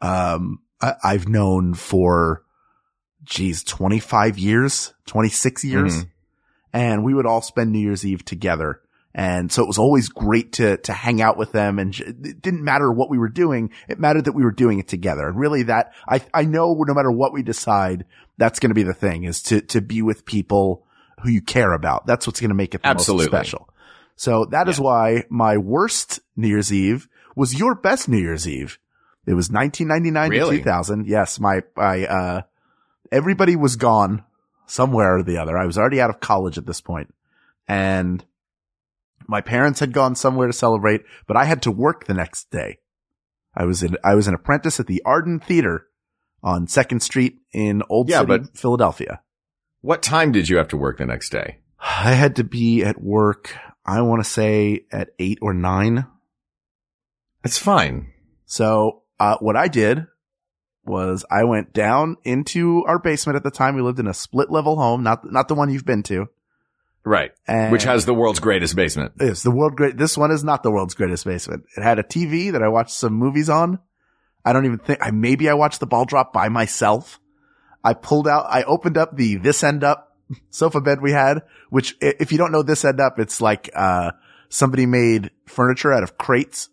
um, 0.00 0.60
I, 0.80 0.94
I've 1.02 1.28
known 1.28 1.74
for, 1.74 2.42
geez, 3.24 3.62
25 3.64 4.38
years, 4.38 4.94
26 5.06 5.64
years. 5.64 5.96
Mhm. 6.04 6.08
And 6.72 7.04
we 7.04 7.12
would 7.12 7.26
all 7.26 7.42
spend 7.42 7.70
New 7.72 7.80
Year's 7.80 8.06
Eve 8.06 8.24
together. 8.24 8.80
And 9.14 9.52
so 9.52 9.62
it 9.62 9.66
was 9.66 9.78
always 9.78 10.08
great 10.08 10.54
to, 10.54 10.78
to 10.78 10.92
hang 10.92 11.20
out 11.20 11.36
with 11.36 11.52
them. 11.52 11.78
And 11.78 11.98
it 12.00 12.40
didn't 12.40 12.64
matter 12.64 12.90
what 12.90 13.10
we 13.10 13.18
were 13.18 13.28
doing. 13.28 13.70
It 13.88 14.00
mattered 14.00 14.24
that 14.24 14.32
we 14.32 14.42
were 14.42 14.52
doing 14.52 14.78
it 14.78 14.88
together. 14.88 15.28
And 15.28 15.38
really 15.38 15.64
that 15.64 15.92
I, 16.08 16.22
I 16.32 16.44
know 16.44 16.74
no 16.86 16.94
matter 16.94 17.12
what 17.12 17.32
we 17.32 17.42
decide, 17.42 18.06
that's 18.38 18.58
going 18.58 18.70
to 18.70 18.74
be 18.74 18.82
the 18.84 18.94
thing 18.94 19.24
is 19.24 19.42
to, 19.44 19.60
to 19.60 19.82
be 19.82 20.00
with 20.00 20.24
people 20.24 20.86
who 21.22 21.30
you 21.30 21.42
care 21.42 21.72
about. 21.72 22.06
That's 22.06 22.26
what's 22.26 22.40
going 22.40 22.50
to 22.50 22.54
make 22.54 22.74
it 22.74 22.82
the 22.82 22.88
Absolutely. 22.88 23.26
most 23.26 23.30
special. 23.30 23.68
So 24.16 24.46
that 24.46 24.68
is 24.68 24.80
why 24.80 25.24
my 25.28 25.58
worst 25.58 26.20
New 26.36 26.48
Year's 26.48 26.72
Eve 26.72 27.08
was 27.36 27.58
your 27.58 27.74
best 27.74 28.08
New 28.08 28.18
Year's 28.18 28.48
Eve. 28.48 28.78
It 29.26 29.34
was 29.34 29.50
1999 29.50 30.30
Really? 30.30 30.56
to 30.58 30.62
2000. 30.62 31.06
Yes, 31.06 31.38
my, 31.38 31.62
my, 31.76 32.06
uh, 32.06 32.42
everybody 33.10 33.56
was 33.56 33.76
gone 33.76 34.24
somewhere 34.66 35.18
or 35.18 35.22
the 35.22 35.36
other. 35.38 35.56
I 35.56 35.66
was 35.66 35.76
already 35.76 36.00
out 36.00 36.10
of 36.10 36.20
college 36.20 36.56
at 36.56 36.66
this 36.66 36.80
point 36.80 37.12
and 37.68 38.24
my 39.28 39.40
parents 39.40 39.80
had 39.80 39.92
gone 39.92 40.14
somewhere 40.14 40.46
to 40.46 40.52
celebrate, 40.52 41.02
but 41.26 41.36
I 41.36 41.44
had 41.44 41.62
to 41.62 41.70
work 41.70 42.06
the 42.06 42.14
next 42.14 42.50
day. 42.50 42.78
I 43.54 43.64
was 43.64 43.82
in, 43.82 43.96
I 44.04 44.14
was 44.14 44.28
an 44.28 44.34
apprentice 44.34 44.80
at 44.80 44.86
the 44.86 45.02
Arden 45.04 45.40
Theater 45.40 45.86
on 46.42 46.66
Second 46.66 47.00
Street 47.00 47.38
in 47.52 47.82
Old 47.88 48.08
Yeah, 48.08 48.20
City, 48.20 48.28
but- 48.28 48.56
Philadelphia. 48.56 49.20
What 49.80 50.02
time 50.02 50.30
did 50.32 50.48
you 50.48 50.56
have 50.58 50.68
to 50.68 50.76
work 50.76 50.98
the 50.98 51.06
next 51.06 51.30
day? 51.30 51.58
I 51.80 52.12
had 52.12 52.36
to 52.36 52.44
be 52.44 52.82
at 52.84 53.02
work, 53.02 53.56
I 53.84 54.00
want 54.02 54.22
to 54.24 54.30
say 54.30 54.86
at 54.92 55.10
eight 55.18 55.38
or 55.42 55.52
nine. 55.52 56.06
It's 57.44 57.58
fine. 57.58 58.12
So, 58.46 59.02
uh, 59.18 59.36
what 59.40 59.56
I 59.56 59.68
did 59.68 60.06
was 60.84 61.24
I 61.30 61.44
went 61.44 61.72
down 61.72 62.16
into 62.24 62.84
our 62.86 62.98
basement 62.98 63.36
at 63.36 63.42
the 63.44 63.50
time. 63.50 63.74
We 63.74 63.82
lived 63.82 63.98
in 64.00 64.06
a 64.06 64.14
split 64.14 64.50
level 64.50 64.76
home, 64.76 65.02
not, 65.02 65.30
not 65.30 65.48
the 65.48 65.54
one 65.54 65.70
you've 65.72 65.84
been 65.84 66.02
to. 66.04 66.28
Right. 67.04 67.32
And 67.48 67.72
Which 67.72 67.84
has 67.84 68.06
the 68.06 68.14
world's 68.14 68.38
greatest 68.38 68.76
basement. 68.76 69.12
It's 69.18 69.42
the 69.42 69.50
world 69.50 69.76
great. 69.76 69.96
This 69.96 70.16
one 70.16 70.30
is 70.30 70.44
not 70.44 70.62
the 70.62 70.70
world's 70.70 70.94
greatest 70.94 71.24
basement. 71.24 71.64
It 71.76 71.82
had 71.82 71.98
a 71.98 72.04
TV 72.04 72.52
that 72.52 72.62
I 72.62 72.68
watched 72.68 72.92
some 72.92 73.14
movies 73.14 73.48
on. 73.48 73.80
I 74.44 74.52
don't 74.52 74.66
even 74.66 74.78
think 74.78 75.00
I, 75.02 75.10
maybe 75.10 75.48
I 75.48 75.54
watched 75.54 75.80
the 75.80 75.86
ball 75.86 76.04
drop 76.04 76.32
by 76.32 76.48
myself. 76.48 77.20
I 77.84 77.94
pulled 77.94 78.28
out, 78.28 78.46
I 78.48 78.62
opened 78.62 78.96
up 78.96 79.16
the 79.16 79.36
this 79.36 79.64
end 79.64 79.82
up 79.82 80.16
sofa 80.50 80.80
bed 80.80 81.00
we 81.00 81.12
had, 81.12 81.42
which 81.70 81.96
if 82.00 82.30
you 82.30 82.38
don't 82.38 82.52
know 82.52 82.62
this 82.62 82.84
end 82.84 83.00
up, 83.00 83.18
it's 83.18 83.40
like, 83.40 83.70
uh, 83.74 84.12
somebody 84.48 84.86
made 84.86 85.30
furniture 85.46 85.92
out 85.92 86.02
of 86.02 86.16
crates. 86.18 86.68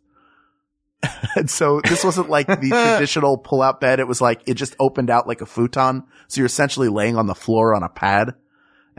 and 1.35 1.49
so 1.49 1.81
this 1.83 2.03
wasn't 2.03 2.29
like 2.29 2.47
the 2.47 2.69
traditional 2.97 3.37
pull 3.37 3.61
out 3.61 3.79
bed. 3.79 3.99
It 3.99 4.07
was 4.07 4.21
like, 4.21 4.41
it 4.45 4.55
just 4.55 4.75
opened 4.79 5.09
out 5.09 5.27
like 5.27 5.41
a 5.41 5.45
futon. 5.45 6.03
So 6.27 6.39
you're 6.39 6.45
essentially 6.45 6.89
laying 6.89 7.17
on 7.17 7.25
the 7.25 7.35
floor 7.35 7.73
on 7.73 7.83
a 7.83 7.89
pad. 7.89 8.35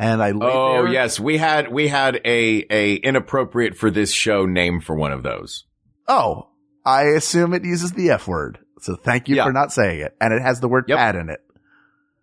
And 0.01 0.23
I 0.23 0.31
Oh 0.31 0.85
there. 0.85 0.89
yes, 0.89 1.21
we 1.21 1.37
had 1.37 1.71
we 1.71 1.87
had 1.87 2.23
a 2.25 2.65
a 2.71 2.95
inappropriate 2.95 3.77
for 3.77 3.91
this 3.91 4.11
show 4.11 4.47
name 4.47 4.81
for 4.81 4.97
one 4.97 5.13
of 5.13 5.23
those. 5.23 5.65
Oh, 6.09 6.49
I 6.87 7.03
assume 7.03 7.53
it 7.53 7.67
uses 7.67 7.93
the 7.93 8.09
F 8.11 8.27
word. 8.27 8.61
So 8.81 8.97
thank 8.97 9.29
you 9.29 9.37
Yeah. 9.37 9.45
for 9.45 9.53
not 9.53 9.75
saying 9.75 10.01
it. 10.01 10.17
And 10.19 10.33
it 10.33 10.41
has 10.41 10.61
the 10.61 10.69
word 10.69 10.87
Yep. 10.89 10.97
pad 10.97 11.17
in 11.17 11.29
it. 11.29 11.41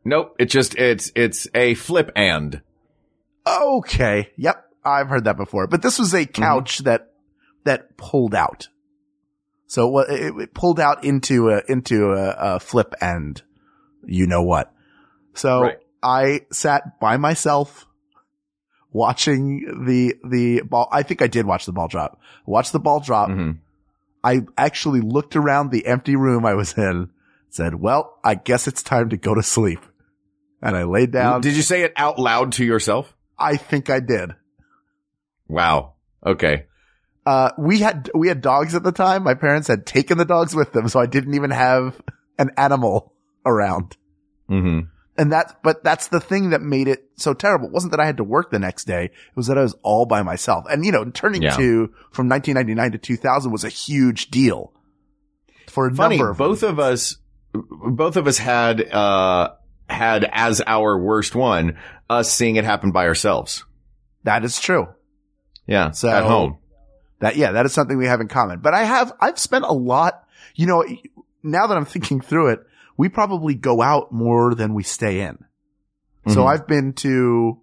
Nope, 0.04 0.36
it 0.40 0.46
just 0.46 0.74
it's 0.76 1.12
it's 1.14 1.48
a 1.54 1.76
flip 1.76 2.12
and. 2.16 2.62
Okay. 3.46 4.32
Yep. 4.38 4.66
I've 4.84 5.10
heard 5.10 5.26
that 5.26 5.38
before, 5.38 5.68
but 5.68 5.84
this 5.84 6.00
was 6.00 6.16
a 6.16 6.26
mm-hmm. 6.26 6.42
couch 6.42 6.80
that, 6.80 7.12
that 7.64 7.96
pulled 7.96 8.34
out. 8.34 8.70
So 9.68 10.00
it, 10.00 10.34
it 10.36 10.54
pulled 10.56 10.80
out 10.80 11.04
into 11.04 11.50
a, 11.52 11.62
into 11.68 12.14
a, 12.14 12.56
a 12.56 12.60
flip 12.60 12.96
end. 13.02 13.44
You 14.04 14.26
know 14.26 14.42
what? 14.42 14.74
So 15.36 15.62
Right. 15.62 15.78
I 16.04 16.42
sat 16.52 17.00
by 17.00 17.18
myself 17.18 17.86
watching 18.92 19.86
the, 19.86 20.16
the 20.28 20.62
ball. 20.62 20.88
I 20.92 21.04
think 21.04 21.22
I 21.22 21.28
did 21.28 21.46
watch 21.46 21.66
the 21.66 21.72
ball 21.74 21.88
drop. 21.88 22.20
Watch 22.46 22.72
the 22.72 22.80
ball 22.80 23.00
drop. 23.00 23.30
Mhm. 23.30 23.60
I 24.24 24.42
actually 24.58 25.02
looked 25.02 25.36
around 25.36 25.72
the 25.72 25.86
empty 25.86 26.16
room 26.16 26.46
I 26.46 26.54
was 26.56 26.78
in, 26.78 27.10
said, 27.50 27.76
well, 27.76 28.18
I 28.24 28.36
guess 28.36 28.68
it's 28.68 28.84
time 28.84 29.10
to 29.10 29.18
go 29.18 29.34
to 29.36 29.44
sleep. 29.44 29.80
And 30.62 30.76
I 30.76 30.84
laid 30.84 31.12
down. 31.12 31.42
Did 31.42 31.56
you 31.56 31.62
say 31.62 31.84
it 31.84 31.94
out 31.96 32.18
loud 32.18 32.54
to 32.54 32.66
yourself? 32.66 33.14
I 33.38 33.58
think 33.58 33.90
I 33.90 34.00
did. 34.00 34.32
Wow. 35.48 35.94
Okay. 36.26 36.66
Uh, 37.26 37.52
we 37.58 37.80
had, 37.80 38.10
we 38.16 38.28
had 38.28 38.42
dogs 38.42 38.74
at 38.74 38.84
the 38.84 38.92
time. 38.92 39.24
My 39.24 39.36
parents 39.36 39.68
had 39.68 39.86
taken 39.86 40.18
the 40.18 40.26
dogs 40.26 40.56
with 40.56 40.74
them. 40.74 40.90
So 40.90 41.00
I 41.00 41.06
didn't 41.06 41.36
even 41.36 41.52
have 41.52 41.96
an 42.40 42.52
animal 42.58 43.14
around. 43.46 43.96
hmm 44.48 44.80
And 45.18 45.32
that's, 45.32 45.54
but 45.64 45.84
that's 45.84 46.10
the 46.10 46.20
thing 46.20 46.52
that 46.52 46.62
made 46.62 46.88
it 46.88 47.10
so 47.16 47.34
terrible. 47.34 47.68
It 47.68 47.74
wasn't 47.74 47.92
that 47.92 48.00
I 48.00 48.06
had 48.06 48.18
to 48.18 48.24
work 48.24 48.52
the 48.52 48.60
next 48.60 48.86
day. 48.86 49.06
It 49.06 49.12
was 49.36 49.48
that 49.48 49.58
I 49.58 49.62
was 49.64 49.76
all 49.82 50.06
by 50.06 50.22
myself. 50.22 50.66
And 50.70 50.86
you 50.86 50.92
know, 50.92 51.06
turning 51.10 51.42
Yeah. 51.42 51.56
to 51.58 51.88
from 52.12 52.30
1999 52.30 52.92
to 52.92 52.98
2000 53.00 53.52
was 53.52 53.64
a 53.64 53.70
huge 53.70 54.30
deal 54.30 54.74
for 55.68 55.88
a 55.88 55.94
Funny, 55.96 56.18
number 56.18 56.32
of 56.32 56.38
both 56.38 56.62
of 56.64 56.80
us, 56.80 57.18
both 57.54 58.16
of 58.16 58.28
us 58.28 58.38
had 58.38 58.82
uh 58.92 59.54
had 59.90 60.24
as 60.32 60.62
our 60.68 61.00
worst 61.00 61.34
one 61.34 61.78
us 62.10 62.32
seeing 62.32 62.56
it 62.58 62.66
happen 62.66 62.92
by 62.92 63.08
ourselves. 63.08 63.64
That 64.24 64.44
is 64.44 64.60
true. 64.60 64.88
Yeah, 65.66 65.92
So 65.92 66.10
at 66.10 66.24
home. 66.24 66.58
That, 67.20 67.36
yeah, 67.36 67.54
that 67.54 67.66
is 67.66 67.74
something 67.74 67.98
we 67.98 68.06
have 68.06 68.22
in 68.22 68.28
common. 68.28 68.60
But 68.60 68.74
I 68.74 68.84
have, 68.84 69.12
I've 69.20 69.40
spent 69.40 69.66
a 69.66 69.74
lot, 69.74 70.24
you 70.56 70.68
know, 70.68 70.86
now 71.44 71.68
that 71.68 71.76
I'm 71.76 71.86
thinking 71.86 72.22
through 72.22 72.50
it, 72.52 72.60
we 72.98 73.10
probably 73.10 73.54
go 73.56 73.82
out 73.82 74.12
more 74.12 74.56
than 74.56 74.74
we 74.74 74.84
stay 74.84 75.22
in. 75.22 75.38
So 76.28 76.44
Mhm. 76.44 76.48
I've 76.48 76.68
been 76.68 76.94
to, 76.94 77.58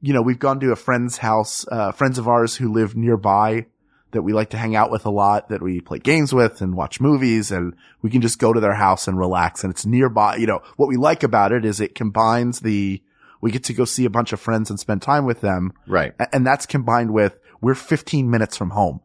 you 0.00 0.12
know, 0.14 0.22
we've 0.22 0.38
gone 0.38 0.60
to 0.60 0.70
a 0.72 0.76
friend's 0.76 1.18
house, 1.18 1.66
uh, 1.72 1.92
friends 1.92 2.18
of 2.18 2.28
ours 2.28 2.56
who 2.56 2.72
live 2.72 2.94
nearby 2.94 3.66
that 4.12 4.22
we 4.22 4.32
like 4.32 4.50
to 4.50 4.58
hang 4.58 4.74
out 4.76 4.90
with 4.90 5.06
a 5.06 5.10
lot, 5.10 5.48
that 5.48 5.62
we 5.62 5.80
play 5.80 5.98
games 5.98 6.32
with 6.34 6.60
and 6.60 6.76
watch 6.76 7.00
movies 7.00 7.50
and 7.50 7.74
we 8.02 8.10
can 8.10 8.20
just 8.20 8.38
go 8.38 8.52
to 8.52 8.60
their 8.60 8.74
house 8.74 9.06
and 9.08 9.18
relax 9.18 9.62
and 9.64 9.72
it's 9.72 9.86
nearby. 9.86 10.36
You 10.36 10.46
know, 10.46 10.60
what 10.76 10.88
we 10.88 10.96
like 10.96 11.22
about 11.22 11.52
it 11.52 11.64
is 11.64 11.80
it 11.80 11.94
combines 11.94 12.60
the, 12.60 13.02
we 13.40 13.50
get 13.50 13.64
to 13.64 13.72
go 13.72 13.84
see 13.84 14.04
a 14.04 14.10
bunch 14.10 14.32
of 14.32 14.40
friends 14.40 14.68
and 14.68 14.78
spend 14.80 15.00
time 15.02 15.24
with 15.24 15.40
them. 15.40 15.72
Right. 15.86 16.12
And 16.32 16.46
that's 16.46 16.66
combined 16.66 17.12
with 17.12 17.38
we're 17.60 17.74
15 17.74 18.30
minutes 18.30 18.56
from 18.56 18.70
home. 18.70 19.00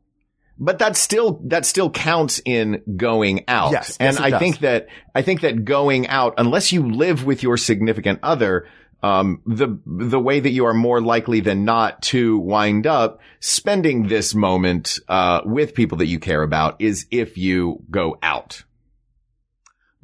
But 0.58 0.80
that 0.80 0.96
still, 0.96 1.42
that 1.46 1.66
still 1.66 1.90
counts 1.90 2.42
in 2.46 2.82
going 2.96 3.44
out. 3.48 3.74
Yes, 3.74 3.98
And 4.00 4.16
yes, 4.16 4.24
I 4.24 4.30
does. 4.30 4.40
think 4.40 4.60
that, 4.60 4.88
I 5.14 5.22
think 5.22 5.42
that 5.42 5.66
going 5.66 6.08
out, 6.08 6.36
unless 6.38 6.72
you 6.72 6.90
live 6.90 7.26
with 7.26 7.44
your 7.44 7.58
significant 7.58 8.20
other, 8.24 8.68
um, 9.04 9.42
the, 9.46 9.78
the 9.86 10.20
way 10.20 10.40
that 10.40 10.52
you 10.52 10.66
are 10.66 10.74
more 10.74 11.02
likely 11.02 11.42
than 11.42 11.66
not 11.66 12.02
to 12.04 12.40
wind 12.40 12.88
up 12.88 13.20
spending 13.40 14.08
this 14.08 14.34
moment, 14.34 15.00
uh, 15.08 15.42
with 15.46 15.76
people 15.76 15.98
that 16.00 16.08
you 16.08 16.20
care 16.20 16.42
about 16.42 16.82
is 16.82 17.06
if 17.12 17.38
you 17.38 17.84
go 17.92 18.18
out. 18.24 18.64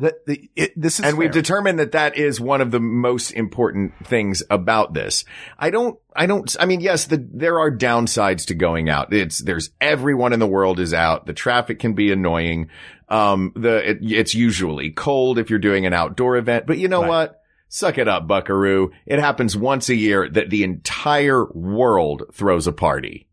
That 0.02 0.26
the, 0.26 0.50
it, 0.56 0.74
this 0.76 1.00
is 1.00 1.06
and 1.06 1.18
we've 1.18 1.32
determined 1.32 1.80
that 1.80 1.94
that 1.94 2.18
is 2.18 2.42
one 2.42 2.60
of 2.60 2.72
the 2.72 2.80
most 2.80 3.32
important 3.32 3.94
things 4.06 4.44
about 4.50 4.94
this. 4.94 5.26
I 5.58 5.70
don't, 5.70 5.98
I 6.16 6.26
don't, 6.26 6.54
I 6.60 6.66
mean, 6.66 6.82
yes, 6.82 7.06
the, 7.06 7.26
there 7.34 7.60
are 7.60 7.72
downsides 7.72 8.48
to 8.48 8.54
going 8.56 8.90
out. 8.90 9.14
It's, 9.14 9.40
there's 9.40 9.70
everyone 9.80 10.34
in 10.34 10.40
the 10.40 10.48
world 10.48 10.80
is 10.80 10.94
out. 10.94 11.26
The 11.28 11.34
traffic 11.34 11.80
can 11.80 11.94
be 11.94 12.12
annoying. 12.12 12.70
Um, 13.10 13.54
the, 13.56 13.92
it, 13.92 14.00
it's 14.02 14.34
usually 14.34 14.90
cold 14.92 15.38
if 15.38 15.50
you're 15.50 15.60
doing 15.60 15.86
an 15.86 15.94
outdoor 15.94 16.38
event, 16.38 16.66
but 16.66 16.78
you 16.78 16.88
know 16.88 17.02
Right. 17.02 17.10
what? 17.10 17.42
Suck 17.70 17.98
it 17.98 18.08
up, 18.10 18.28
buckaroo. 18.28 18.92
It 19.06 19.20
happens 19.20 19.56
once 19.56 19.88
a 19.88 19.96
year 19.96 20.28
that 20.30 20.50
the 20.50 20.64
entire 20.64 21.46
world 21.54 22.24
throws 22.34 22.68
a 22.68 22.74
party. 22.74 23.28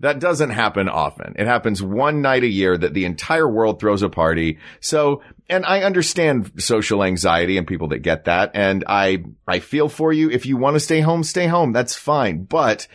That 0.00 0.18
doesn't 0.18 0.50
happen 0.50 0.90
often. 0.90 1.36
It 1.38 1.46
happens 1.46 1.82
one 1.82 2.20
night 2.20 2.42
a 2.42 2.48
year 2.48 2.76
that 2.76 2.92
the 2.92 3.06
entire 3.06 3.48
world 3.48 3.80
throws 3.80 4.02
a 4.02 4.10
party. 4.10 4.58
So, 4.80 5.22
and 5.48 5.64
I 5.64 5.84
understand 5.84 6.52
social 6.58 7.02
anxiety 7.02 7.56
and 7.56 7.66
people 7.66 7.88
that 7.88 8.00
get 8.00 8.26
that. 8.26 8.50
And 8.52 8.84
I, 8.86 9.24
I 9.48 9.60
feel 9.60 9.88
for 9.88 10.12
you. 10.12 10.30
If 10.30 10.44
you 10.44 10.58
want 10.58 10.74
to 10.74 10.80
stay 10.80 11.00
home, 11.00 11.24
stay 11.24 11.46
home. 11.46 11.72
That's 11.72 11.94
fine. 11.94 12.44
But, 12.44 12.88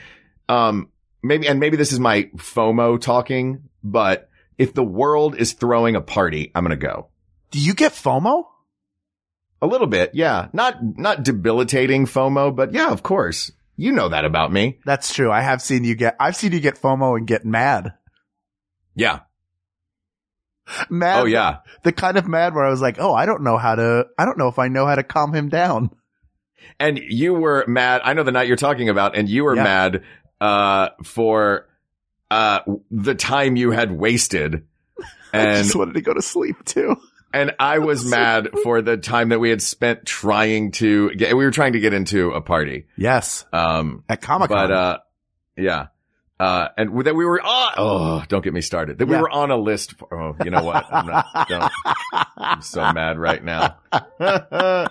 um, 0.47 0.89
maybe, 1.23 1.47
and 1.47 1.59
maybe 1.59 1.75
this 1.75 1.91
is 1.91 1.99
my 1.99 2.29
FOMO 2.35 3.01
talking, 3.01 3.63
but 3.83 4.29
if 4.59 4.75
the 4.75 4.83
world 4.83 5.35
is 5.35 5.53
throwing 5.53 5.95
a 5.95 6.01
party, 6.01 6.51
I'm 6.53 6.63
going 6.63 6.77
to 6.79 6.85
go. 6.85 7.07
Do 7.49 7.59
you 7.59 7.73
get 7.73 7.93
FOMO? 7.93 8.45
A 9.63 9.67
little 9.67 9.87
bit. 9.87 10.11
Yeah. 10.13 10.49
Not, 10.53 10.77
not 10.99 11.23
debilitating 11.23 12.05
FOMO, 12.05 12.55
but 12.55 12.73
yeah, 12.73 12.91
of 12.91 13.01
course. 13.01 13.51
You 13.77 13.91
know 13.91 14.09
that 14.09 14.25
about 14.25 14.51
me. 14.51 14.79
That's 14.85 15.13
true. 15.13 15.31
I 15.31 15.41
have 15.41 15.61
seen 15.61 15.83
you 15.83 15.95
get, 15.95 16.15
I've 16.19 16.35
seen 16.35 16.51
you 16.51 16.59
get 16.59 16.79
FOMO 16.79 17.17
and 17.17 17.25
get 17.27 17.45
mad. 17.45 17.93
Yeah. 18.95 19.19
Mad. 20.89 21.21
Oh 21.21 21.25
yeah. 21.25 21.57
The 21.83 21.91
kind 21.91 22.17
of 22.17 22.27
mad 22.27 22.53
where 22.53 22.63
I 22.65 22.69
was 22.69 22.81
like, 22.81 22.97
oh, 22.99 23.13
I 23.13 23.25
don't 23.25 23.43
know 23.43 23.57
how 23.57 23.75
to, 23.75 24.05
I 24.17 24.25
don't 24.25 24.37
know 24.37 24.47
if 24.47 24.59
I 24.59 24.67
know 24.67 24.85
how 24.85 24.95
to 24.95 25.03
calm 25.03 25.33
him 25.33 25.49
down. 25.49 25.89
And 26.79 26.97
you 26.99 27.33
were 27.33 27.65
mad. 27.67 28.01
I 28.03 28.13
know 28.13 28.23
the 28.23 28.31
night 28.31 28.47
you're 28.47 28.55
talking 28.55 28.87
about, 28.89 29.15
and 29.17 29.27
you 29.27 29.43
were 29.43 29.55
Yeah. 29.55 29.63
mad, 29.63 30.03
uh, 30.39 30.89
for, 31.03 31.67
uh, 32.29 32.59
the 32.91 33.15
time 33.15 33.55
you 33.55 33.71
had 33.71 33.91
wasted. 33.91 34.65
And 35.33 35.49
I 35.51 35.61
just 35.63 35.75
wanted 35.75 35.95
to 35.95 36.01
go 36.01 36.13
to 36.13 36.21
sleep 36.21 36.63
too. 36.65 36.95
And 37.33 37.55
I 37.59 37.79
was 37.79 38.05
mad 38.05 38.49
for 38.63 38.81
the 38.81 38.97
time 38.97 39.29
that 39.29 39.39
we 39.39 39.49
had 39.49 39.61
spent 39.61 40.05
trying 40.05 40.71
to 40.73 41.11
get, 41.15 41.35
we 41.35 41.43
were 41.45 41.51
trying 41.51 41.73
to 41.73 41.79
get 41.79 41.93
into 41.93 42.31
a 42.31 42.41
party. 42.41 42.85
Yes. 42.97 43.45
Um, 43.53 44.03
At 44.09 44.21
Comic 44.21 44.49
Con. 44.49 44.69
but, 44.69 44.71
uh, 44.71 44.97
yeah. 45.57 45.87
Uh, 46.39 46.69
and 46.75 47.05
that 47.05 47.15
we 47.15 47.23
were 47.23 47.39
on, 47.39 47.73
oh, 47.77 48.23
don't 48.27 48.43
get 48.43 48.51
me 48.51 48.61
started. 48.61 48.97
That 48.97 49.05
we 49.05 49.15
were 49.15 49.29
on 49.29 49.51
a 49.51 49.57
list 49.57 49.93
for, 49.99 50.11
oh, 50.19 50.35
you 50.43 50.49
know 50.49 50.63
what? 50.63 50.91
I'm 50.91 51.05
not, 51.05 51.27
don't, 51.47 51.71
I'm 52.37 52.61
so 52.63 52.91
mad 52.93 53.19
right 53.19 53.43
now. 53.43 53.77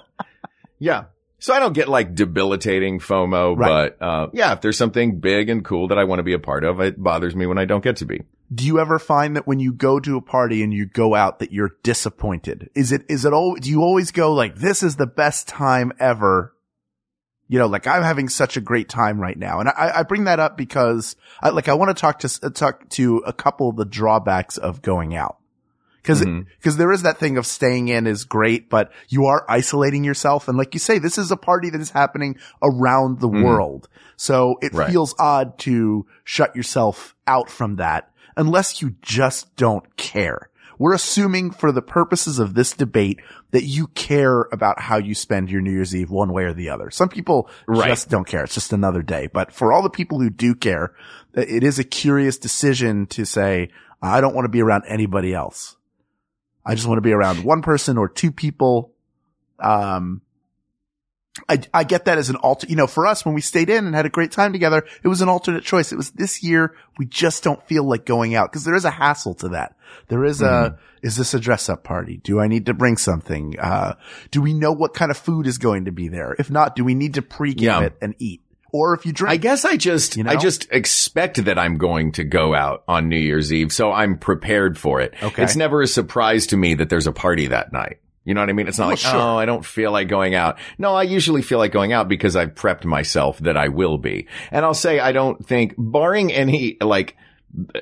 yeah. 0.79 1.05
So 1.41 1.55
I 1.55 1.59
don't 1.59 1.73
get 1.73 1.89
like 1.89 2.15
debilitating 2.15 3.01
FOMO, 3.01 3.57
Right. 3.57 3.95
but, 3.99 4.05
uh, 4.07 4.27
yeah, 4.33 4.53
if 4.53 4.61
there's 4.61 4.77
something 4.79 5.21
big 5.21 5.49
and 5.49 5.65
cool 5.65 5.89
that 5.89 5.99
I 5.99 6.05
want 6.05 6.19
to 6.21 6.23
be 6.23 6.35
a 6.35 6.39
part 6.39 6.65
of, 6.65 6.81
it 6.81 7.03
bothers 7.03 7.35
me 7.35 7.47
when 7.47 7.59
I 7.59 7.65
don't 7.65 7.83
get 7.83 7.97
to 7.97 8.05
be. 8.05 8.23
Do 8.55 8.67
you 8.67 8.79
ever 8.79 8.99
find 8.99 9.37
that 9.37 9.47
when 9.47 9.59
you 9.59 9.73
go 9.73 9.99
to 10.01 10.17
a 10.17 10.21
party 10.21 10.63
and 10.63 10.73
you 10.73 10.85
go 10.85 11.15
out 11.15 11.39
that 11.39 11.51
you're 11.51 11.73
disappointed? 11.83 12.69
Is 12.75 12.93
it, 12.93 13.03
is 13.09 13.25
it 13.25 13.33
all, 13.33 13.55
do 13.55 13.71
you 13.71 13.81
always 13.83 14.11
go 14.13 14.35
like, 14.35 14.57
this 14.57 14.83
is 14.83 14.97
the 14.97 15.07
best 15.07 15.49
time 15.49 15.93
ever? 15.99 16.55
You 17.49 17.59
know, 17.59 17.67
like 17.67 17.87
I'm 17.87 18.03
having 18.03 18.29
such 18.29 18.57
a 18.57 18.61
great 18.61 18.89
time 18.89 19.19
right 19.19 19.37
now. 19.39 19.61
And 19.61 19.69
I, 19.69 19.93
I 19.97 20.03
bring 20.05 20.25
that 20.25 20.39
up 20.41 20.57
because 20.57 21.17
I, 21.43 21.49
like 21.49 21.69
I 21.69 21.75
want 21.75 21.89
to 21.97 22.01
talk 22.01 22.19
to, 22.21 22.51
talk 22.51 22.89
to 22.91 23.19
a 23.27 23.33
couple 23.33 23.69
of 23.71 23.77
the 23.77 23.85
drawbacks 23.85 24.57
of 24.57 24.83
going 24.83 25.17
out. 25.17 25.39
Cause, 26.03 26.23
Mhm. 26.23 26.47
cause 26.65 26.77
there 26.77 26.93
is 26.93 27.03
that 27.03 27.19
thing 27.19 27.37
of 27.37 27.47
staying 27.47 27.89
in 27.89 28.07
is 28.07 28.25
great, 28.25 28.71
but 28.71 28.91
you 29.09 29.27
are 29.27 29.45
isolating 29.49 30.03
yourself. 30.05 30.49
And 30.49 30.57
like 30.57 30.75
you 30.75 30.81
say, 30.81 30.99
this 30.99 31.19
is 31.19 31.31
a 31.31 31.37
party 31.37 31.69
that 31.71 31.81
is 31.81 31.91
happening 31.91 32.37
around 32.63 33.21
the 33.21 33.29
Mhm. 33.29 33.45
world. 33.45 33.89
So 34.17 34.57
it 34.63 34.73
Right. 34.73 34.91
feels 34.91 35.15
odd 35.19 35.59
to 35.61 36.07
shut 36.25 36.57
yourself 36.57 37.15
out 37.27 37.51
from 37.51 37.77
that 37.77 38.11
unless 38.37 38.81
you 38.81 38.95
just 39.03 39.55
don't 39.57 39.97
care. 39.97 40.49
We're 40.79 40.95
assuming 40.95 41.51
for 41.51 41.73
the 41.73 41.83
purposes 41.83 42.39
of 42.39 42.55
this 42.55 42.73
debate 42.73 43.21
that 43.51 43.65
you 43.65 43.89
care 43.89 44.49
about 44.51 44.81
how 44.81 44.97
you 44.97 45.15
spend 45.15 45.51
your 45.51 45.61
New 45.61 45.73
Year's 45.73 45.95
Eve 45.95 46.09
one 46.11 46.33
way 46.33 46.45
or 46.45 46.55
the 46.55 46.71
other. 46.71 46.91
Some 46.91 47.11
people 47.11 47.51
Right. 47.69 47.89
just 47.89 48.09
don't 48.09 48.27
care. 48.27 48.45
It's 48.45 48.55
just 48.55 48.73
another 48.73 49.03
day. 49.03 49.29
But 49.31 49.53
for 49.53 49.75
all 49.75 49.83
the 49.83 49.91
people 49.91 50.21
who 50.21 50.31
do 50.31 50.55
care, 50.55 50.93
it 51.35 51.63
is 51.63 51.79
a 51.79 51.85
curious 51.85 52.39
decision 52.39 53.05
to 53.09 53.27
say, 53.27 53.69
I 54.01 54.23
don't 54.23 54.35
want 54.35 54.47
to 54.47 54.51
be 54.51 54.63
around 54.63 54.85
anybody 54.89 55.35
else. 55.35 55.77
I 56.65 56.75
just 56.75 56.87
want 56.87 56.99
to 56.99 57.03
be 57.03 57.13
around 57.13 57.45
one 57.45 57.63
person 57.63 57.97
or 57.99 58.09
two 58.09 58.33
people. 58.33 58.93
Um, 59.59 60.23
I, 61.49 61.61
I 61.73 61.85
get 61.85 62.07
that 62.07 62.19
as 62.19 62.29
an 62.29 62.37
alter, 62.37 62.67
you 62.69 62.77
know, 62.77 62.87
for 62.89 63.07
us, 63.07 63.25
when 63.25 63.35
we 63.35 63.41
stayed 63.41 63.71
in 63.71 63.87
and 63.87 63.95
had 63.95 64.05
a 64.05 64.11
great 64.11 64.33
time 64.33 64.53
together, 64.53 64.85
it 65.03 65.09
was 65.09 65.21
an 65.21 65.29
alternate 65.29 65.65
choice. 65.65 65.93
It 65.93 65.97
was 65.97 66.11
this 66.11 66.43
year, 66.43 66.75
we 66.99 67.07
just 67.07 67.45
don't 67.45 67.63
feel 67.67 67.85
like 67.85 68.05
going 68.05 68.35
out 68.35 68.51
because 68.51 68.65
there 68.65 68.75
is 68.75 68.85
a 68.85 68.91
hassle 68.91 69.35
to 69.37 69.49
that. 69.51 69.77
There 70.09 70.25
is 70.25 70.43
a, 70.43 70.79
is 71.03 71.17
this 71.17 71.33
a 71.33 71.41
dress 71.41 71.69
up 71.69 71.85
party? 71.85 72.19
Do 72.19 72.41
I 72.41 72.49
need 72.49 72.67
to 72.67 72.75
bring 72.75 72.97
something? 72.97 73.59
Uh, 73.59 73.95
do 74.31 74.43
we 74.43 74.53
know 74.53 74.73
what 74.73 74.93
kind 74.93 75.11
of 75.11 75.17
food 75.17 75.47
is 75.47 75.59
going 75.59 75.85
to 75.87 75.93
be 75.93 76.09
there? 76.09 76.35
If 76.39 76.51
not, 76.51 76.75
do 76.77 76.85
we 76.85 76.95
need 76.95 77.15
to 77.15 77.23
pre-game 77.23 77.65
Yeah. 77.65 77.81
it 77.83 77.97
and 78.03 78.15
eat? 78.19 78.43
Or 78.73 78.95
if 78.95 79.07
you 79.07 79.13
drink, 79.13 79.33
I 79.33 79.37
guess 79.37 79.65
I 79.65 79.77
just, 79.77 80.17
You 80.17 80.25
know? 80.25 80.31
I 80.31 80.37
just 80.37 80.69
expect 80.71 81.45
that 81.45 81.59
I'm 81.59 81.77
going 81.77 82.13
to 82.13 82.25
go 82.25 82.55
out 82.55 82.85
on 82.87 83.09
New 83.09 83.19
Year's 83.19 83.53
Eve. 83.53 83.73
So 83.73 83.93
I'm 83.93 84.19
prepared 84.19 84.79
for 84.79 85.01
it. 85.01 85.15
Okay. 85.23 85.43
It's 85.43 85.57
never 85.57 85.83
a 85.83 85.87
surprise 85.87 86.49
to 86.49 86.57
me 86.57 86.75
that 86.75 86.89
there's 86.89 87.07
a 87.07 87.13
party 87.13 87.49
that 87.49 87.73
night. 87.73 87.99
You 88.25 88.35
know 88.35 88.43
what 88.43 88.51
I 88.51 88.53
mean? 88.53 88.69
It's 88.69 88.79
not 88.79 88.85
Well, 88.85 88.91
like, 88.91 88.99
sure. 88.99 89.17
oh, 89.17 89.37
I 89.39 89.47
don't 89.47 89.65
feel 89.65 89.91
like 89.93 90.09
going 90.09 90.35
out. 90.35 90.59
No, 90.79 90.95
I 90.95 91.05
usually 91.05 91.43
feel 91.43 91.59
like 91.59 91.73
going 91.73 91.93
out 91.93 92.07
because 92.07 92.37
I've 92.37 92.55
prepped 92.55 92.85
myself 92.85 93.39
that 93.41 93.57
I 93.57 93.69
will 93.69 93.99
be. 93.99 94.29
And 94.51 94.65
I'll 94.65 94.75
say 94.75 95.01
I 95.01 95.13
don't 95.13 95.45
think, 95.45 95.75
barring 95.77 96.31
any 96.33 96.77
like 96.81 97.17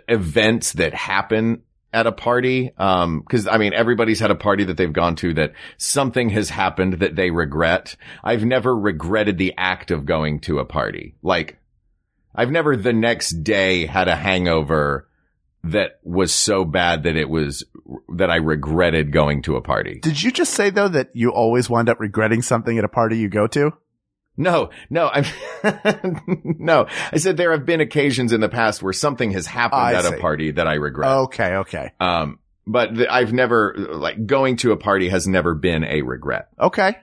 events 0.09 0.73
that 0.75 0.95
happen 0.95 1.63
at 1.93 2.07
a 2.07 2.13
party, 2.13 2.73
um, 2.77 3.23
cause 3.29 3.47
I 3.47 3.57
mean, 3.57 3.73
everybody's 3.73 4.21
had 4.21 4.31
a 4.31 4.35
party 4.35 4.65
that 4.65 4.77
they've 4.77 4.93
gone 4.93 5.17
to 5.17 5.35
that 5.35 5.53
something 5.79 6.31
has 6.31 6.51
happened 6.51 6.95
that 6.95 7.17
they 7.17 7.31
regret. 7.31 7.97
I've 8.23 8.45
never 8.45 8.77
regretted 8.77 9.39
the 9.39 9.55
act 9.57 9.91
of 9.91 10.05
going 10.05 10.41
to 10.41 10.59
a 10.59 10.65
party. 10.65 11.15
Like, 11.23 11.59
I've 12.35 12.51
never 12.51 12.77
the 12.77 12.93
next 12.93 13.43
day 13.43 13.87
had 13.87 14.07
a 14.09 14.17
hangover 14.17 15.09
that 15.65 15.99
was 16.03 16.33
so 16.33 16.65
bad 16.65 17.03
that 17.03 17.17
it 17.17 17.29
was, 17.29 17.65
that 18.15 18.31
I 18.31 18.37
regretted 18.37 19.13
going 19.13 19.43
to 19.43 19.57
a 19.57 19.61
party. 19.61 19.99
did 20.01 20.23
you 20.23 20.31
just 20.31 20.55
say 20.55 20.71
though 20.71 20.89
that 20.89 21.11
you 21.15 21.31
always 21.31 21.69
wind 21.69 21.89
up 21.89 22.01
regretting 22.01 22.43
something 22.43 22.79
at 22.79 22.85
a 22.85 22.89
party 22.89 23.19
you 23.19 23.29
go 23.29 23.47
to? 23.49 23.73
No, 24.39 24.71
no, 24.89 25.11
I'm, 25.13 25.25
no, 26.45 26.87
I 27.13 27.19
said 27.19 27.37
there 27.37 27.51
have 27.51 27.67
been 27.67 27.81
occasions 27.81 28.33
in 28.33 28.41
the 28.41 28.49
past 28.49 28.83
where 28.83 28.93
something 28.93 29.33
has 29.33 29.47
happened 29.47 29.81
I 29.83 29.95
at 29.95 30.05
see. 30.05 30.15
a 30.15 30.19
party 30.21 30.51
that 30.53 30.67
I 30.69 30.75
regret. 30.75 31.11
Okay. 31.11 31.57
Okay. 31.57 31.93
Um, 31.99 32.39
but 32.67 32.95
th- 32.95 33.09
I've 33.11 33.33
never, 33.33 33.75
like, 33.77 34.27
going 34.27 34.57
to 34.59 34.73
a 34.73 34.77
party 34.77 35.09
has 35.09 35.27
never 35.27 35.55
been 35.55 35.83
a 35.85 36.03
regret. 36.03 36.49
Okay. 36.59 36.97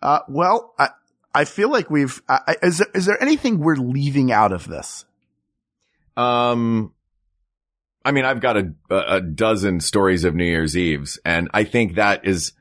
Uh, 0.00 0.20
well, 0.28 0.74
I, 0.78 0.88
I 1.34 1.44
feel 1.44 1.70
like 1.70 1.90
we've, 1.90 2.22
I, 2.28 2.40
I- 2.48 2.56
is 2.66 2.78
there, 2.78 2.88
is 2.94 3.04
there 3.06 3.22
anything 3.22 3.58
we're 3.58 3.76
leaving 3.76 4.32
out 4.32 4.52
of 4.52 4.66
this? 4.66 5.04
Um, 6.16 6.94
I 8.04 8.12
mean, 8.12 8.24
I've 8.24 8.40
got 8.40 8.56
a, 8.56 8.72
a 8.90 9.20
dozen 9.20 9.80
stories 9.80 10.24
of 10.24 10.34
New 10.34 10.44
Year's 10.44 10.76
Eves, 10.76 11.18
and 11.24 11.50
I 11.52 11.64
think 11.64 11.96
that 11.96 12.26
is 12.26 12.52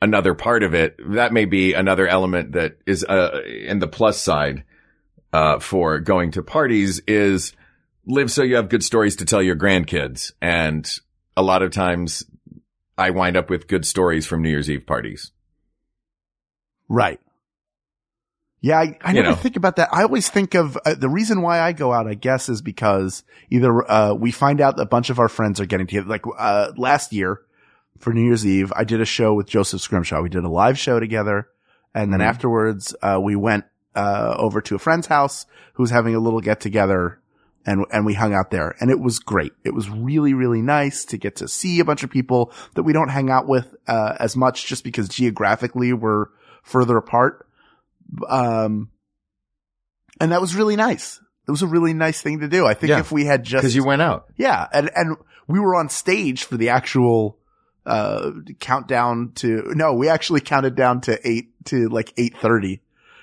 another 0.00 0.34
part 0.34 0.62
of 0.62 0.74
it. 0.74 0.96
That 1.14 1.32
may 1.32 1.44
be 1.44 1.74
another 1.74 2.06
element 2.06 2.52
that 2.52 2.78
is, 2.86 3.04
uh, 3.04 3.42
in 3.44 3.78
the 3.78 3.88
plus 3.88 4.20
side, 4.20 4.64
uh, 5.32 5.58
for 5.58 5.98
going 6.00 6.32
to 6.32 6.42
parties 6.42 7.00
is 7.06 7.52
live 8.06 8.30
so 8.30 8.42
you 8.42 8.56
have 8.56 8.68
good 8.68 8.84
stories 8.84 9.16
to 9.16 9.24
tell 9.24 9.42
your 9.42 9.56
grandkids. 9.56 10.32
And 10.40 10.88
a 11.36 11.42
lot 11.42 11.62
of 11.62 11.72
times 11.72 12.24
I 12.96 13.10
wind 13.10 13.36
up 13.36 13.50
with 13.50 13.68
good 13.68 13.84
stories 13.84 14.26
from 14.26 14.42
New 14.42 14.48
Year's 14.50 14.70
Eve 14.70 14.86
parties. 14.86 15.32
Right. 16.88 17.20
Yeah, 18.62 18.78
I, 18.78 18.98
I 19.02 19.12
never 19.12 19.30
know. 19.30 19.34
think 19.34 19.56
about 19.56 19.76
that. 19.76 19.90
I 19.92 20.02
always 20.02 20.28
think 20.28 20.54
of 20.54 20.78
uh, 20.84 20.94
the 20.94 21.08
reason 21.08 21.42
why 21.42 21.60
I 21.60 21.72
go 21.72 21.92
out, 21.92 22.08
I 22.08 22.14
guess, 22.14 22.48
is 22.48 22.62
because 22.62 23.22
either, 23.50 23.88
uh, 23.88 24.14
we 24.14 24.30
find 24.30 24.60
out 24.60 24.76
that 24.76 24.82
a 24.82 24.86
bunch 24.86 25.10
of 25.10 25.18
our 25.18 25.28
friends 25.28 25.60
are 25.60 25.66
getting 25.66 25.86
together. 25.86 26.08
Like, 26.08 26.24
uh, 26.38 26.72
last 26.76 27.12
year 27.12 27.42
for 28.00 28.12
New 28.12 28.22
Year's 28.24 28.46
Eve, 28.46 28.72
I 28.76 28.84
did 28.84 29.00
a 29.00 29.04
show 29.04 29.34
with 29.34 29.46
Joseph 29.46 29.80
Scrimshaw. 29.80 30.22
We 30.22 30.28
did 30.28 30.44
a 30.44 30.48
live 30.48 30.78
show 30.78 31.00
together. 31.00 31.48
And 31.94 32.12
then 32.12 32.20
Mhm. 32.20 32.24
afterwards, 32.26 32.94
uh, 33.02 33.18
we 33.22 33.36
went, 33.36 33.64
uh, 33.94 34.34
over 34.38 34.60
to 34.60 34.74
a 34.74 34.78
friend's 34.78 35.06
house 35.06 35.46
who 35.74 35.82
was 35.82 35.90
having 35.90 36.14
a 36.14 36.18
little 36.20 36.40
get 36.40 36.60
together 36.60 37.20
and, 37.64 37.84
and 37.90 38.04
we 38.04 38.14
hung 38.14 38.34
out 38.34 38.50
there 38.50 38.74
and 38.80 38.90
it 38.90 39.00
was 39.00 39.18
great. 39.18 39.52
It 39.64 39.72
was 39.74 39.88
really, 39.88 40.34
really 40.34 40.60
nice 40.62 41.04
to 41.06 41.16
get 41.16 41.36
to 41.36 41.48
see 41.48 41.80
a 41.80 41.84
bunch 41.84 42.02
of 42.04 42.10
people 42.10 42.52
that 42.74 42.82
we 42.82 42.92
don't 42.92 43.08
hang 43.08 43.30
out 43.30 43.48
with, 43.48 43.74
uh, 43.88 44.14
as 44.20 44.36
much 44.36 44.66
just 44.66 44.84
because 44.84 45.08
geographically 45.08 45.92
we're 45.94 46.26
further 46.62 46.96
apart. 46.98 47.46
Um, 48.28 48.90
and 50.20 50.32
that 50.32 50.40
was 50.40 50.54
really 50.54 50.76
nice. 50.76 51.20
It 51.48 51.50
was 51.50 51.62
a 51.62 51.66
really 51.66 51.94
nice 51.94 52.20
thing 52.20 52.40
to 52.40 52.48
do. 52.48 52.66
I 52.66 52.74
think 52.74 52.90
Yeah. 52.90 52.98
if 53.00 53.10
we 53.12 53.24
had 53.24 53.44
just, 53.44 53.62
Cause 53.62 53.74
you 53.74 53.84
went 53.84 54.02
out. 54.02 54.26
yeah, 54.36 54.66
and 54.72 54.90
and 54.94 55.16
we 55.48 55.60
were 55.60 55.74
on 55.76 55.88
stage 55.88 56.44
for 56.44 56.56
the 56.56 56.68
actual 56.70 57.38
uh 57.86 58.32
countdown 58.60 59.32
to 59.36 59.72
no, 59.74 59.94
we 59.94 60.08
actually 60.08 60.40
counted 60.40 60.74
down 60.74 61.00
to 61.02 61.18
eight 61.26 61.50
to 61.66 61.88
like 61.88 62.12
eight 62.16 62.36
thirty 62.38 62.80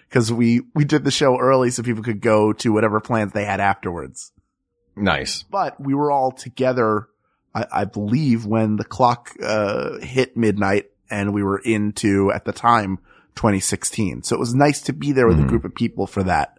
because 0.10 0.32
we 0.32 0.62
we 0.74 0.86
did 0.86 1.04
the 1.04 1.12
show 1.12 1.38
early 1.40 1.70
so 1.70 1.84
people 1.84 2.04
could 2.04 2.22
go 2.22 2.54
to 2.54 2.72
whatever 2.72 3.00
plans 3.02 3.34
they 3.34 3.46
had 3.46 3.60
afterwards. 3.60 4.32
Nice. 4.96 5.44
But 5.44 5.80
we 5.82 5.94
were 5.94 6.12
all 6.12 6.32
together, 6.32 7.08
I, 7.54 7.66
I 7.72 7.86
believe, 7.86 8.46
when 8.46 8.78
the 8.78 8.86
clock 8.86 9.32
uh 9.44 9.98
hit 10.00 10.38
midnight, 10.38 10.92
and 11.10 11.34
we 11.34 11.44
were 11.44 11.58
into 11.60 12.32
at 12.32 12.46
the 12.46 12.54
time 12.54 13.00
2016. 13.36 14.24
So 14.24 14.36
it 14.36 14.40
was 14.40 14.54
nice 14.54 14.82
to 14.84 14.94
be 14.94 15.12
there 15.12 15.28
with 15.28 15.40
a 15.40 15.44
Mhm. 15.44 15.48
group 15.50 15.66
of 15.66 15.74
people 15.76 16.06
for 16.08 16.24
that. 16.24 16.58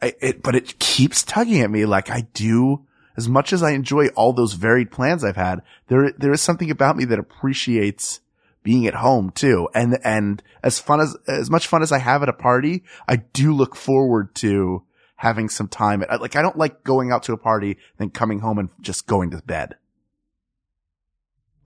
I, 0.00 0.14
it, 0.20 0.42
but 0.42 0.54
it 0.54 0.78
keeps 0.78 1.22
tugging 1.24 1.60
at 1.60 1.70
me 1.70 1.86
like 1.86 2.08
I 2.10 2.22
do. 2.34 2.86
As 3.16 3.28
much 3.28 3.52
as 3.52 3.62
I 3.62 3.72
enjoy 3.72 4.08
all 4.08 4.32
those 4.32 4.54
varied 4.54 4.90
plans 4.90 5.22
I've 5.24 5.36
had, 5.36 5.60
there 5.88 6.12
there 6.18 6.32
is 6.32 6.40
something 6.40 6.70
about 6.70 6.96
me 6.96 7.04
that 7.06 7.18
appreciates 7.18 8.20
being 8.62 8.86
at 8.86 8.94
home 8.94 9.30
too. 9.30 9.68
And 9.74 9.98
and 10.04 10.42
as 10.62 10.78
fun 10.78 11.00
as 11.00 11.16
as 11.26 11.50
much 11.50 11.66
fun 11.66 11.82
as 11.82 11.92
I 11.92 11.98
have 11.98 12.22
at 12.22 12.28
a 12.28 12.32
party, 12.32 12.84
I 13.08 13.16
do 13.16 13.52
look 13.52 13.76
forward 13.76 14.34
to 14.36 14.84
having 15.16 15.48
some 15.48 15.68
time. 15.68 16.02
At, 16.08 16.20
like 16.22 16.36
I 16.36 16.42
don't 16.42 16.56
like 16.56 16.84
going 16.84 17.12
out 17.12 17.24
to 17.24 17.32
a 17.32 17.36
party 17.38 17.76
then 17.98 18.10
coming 18.10 18.40
home 18.40 18.58
and 18.58 18.70
just 18.80 19.06
going 19.06 19.30
to 19.32 19.42
bed 19.42 19.74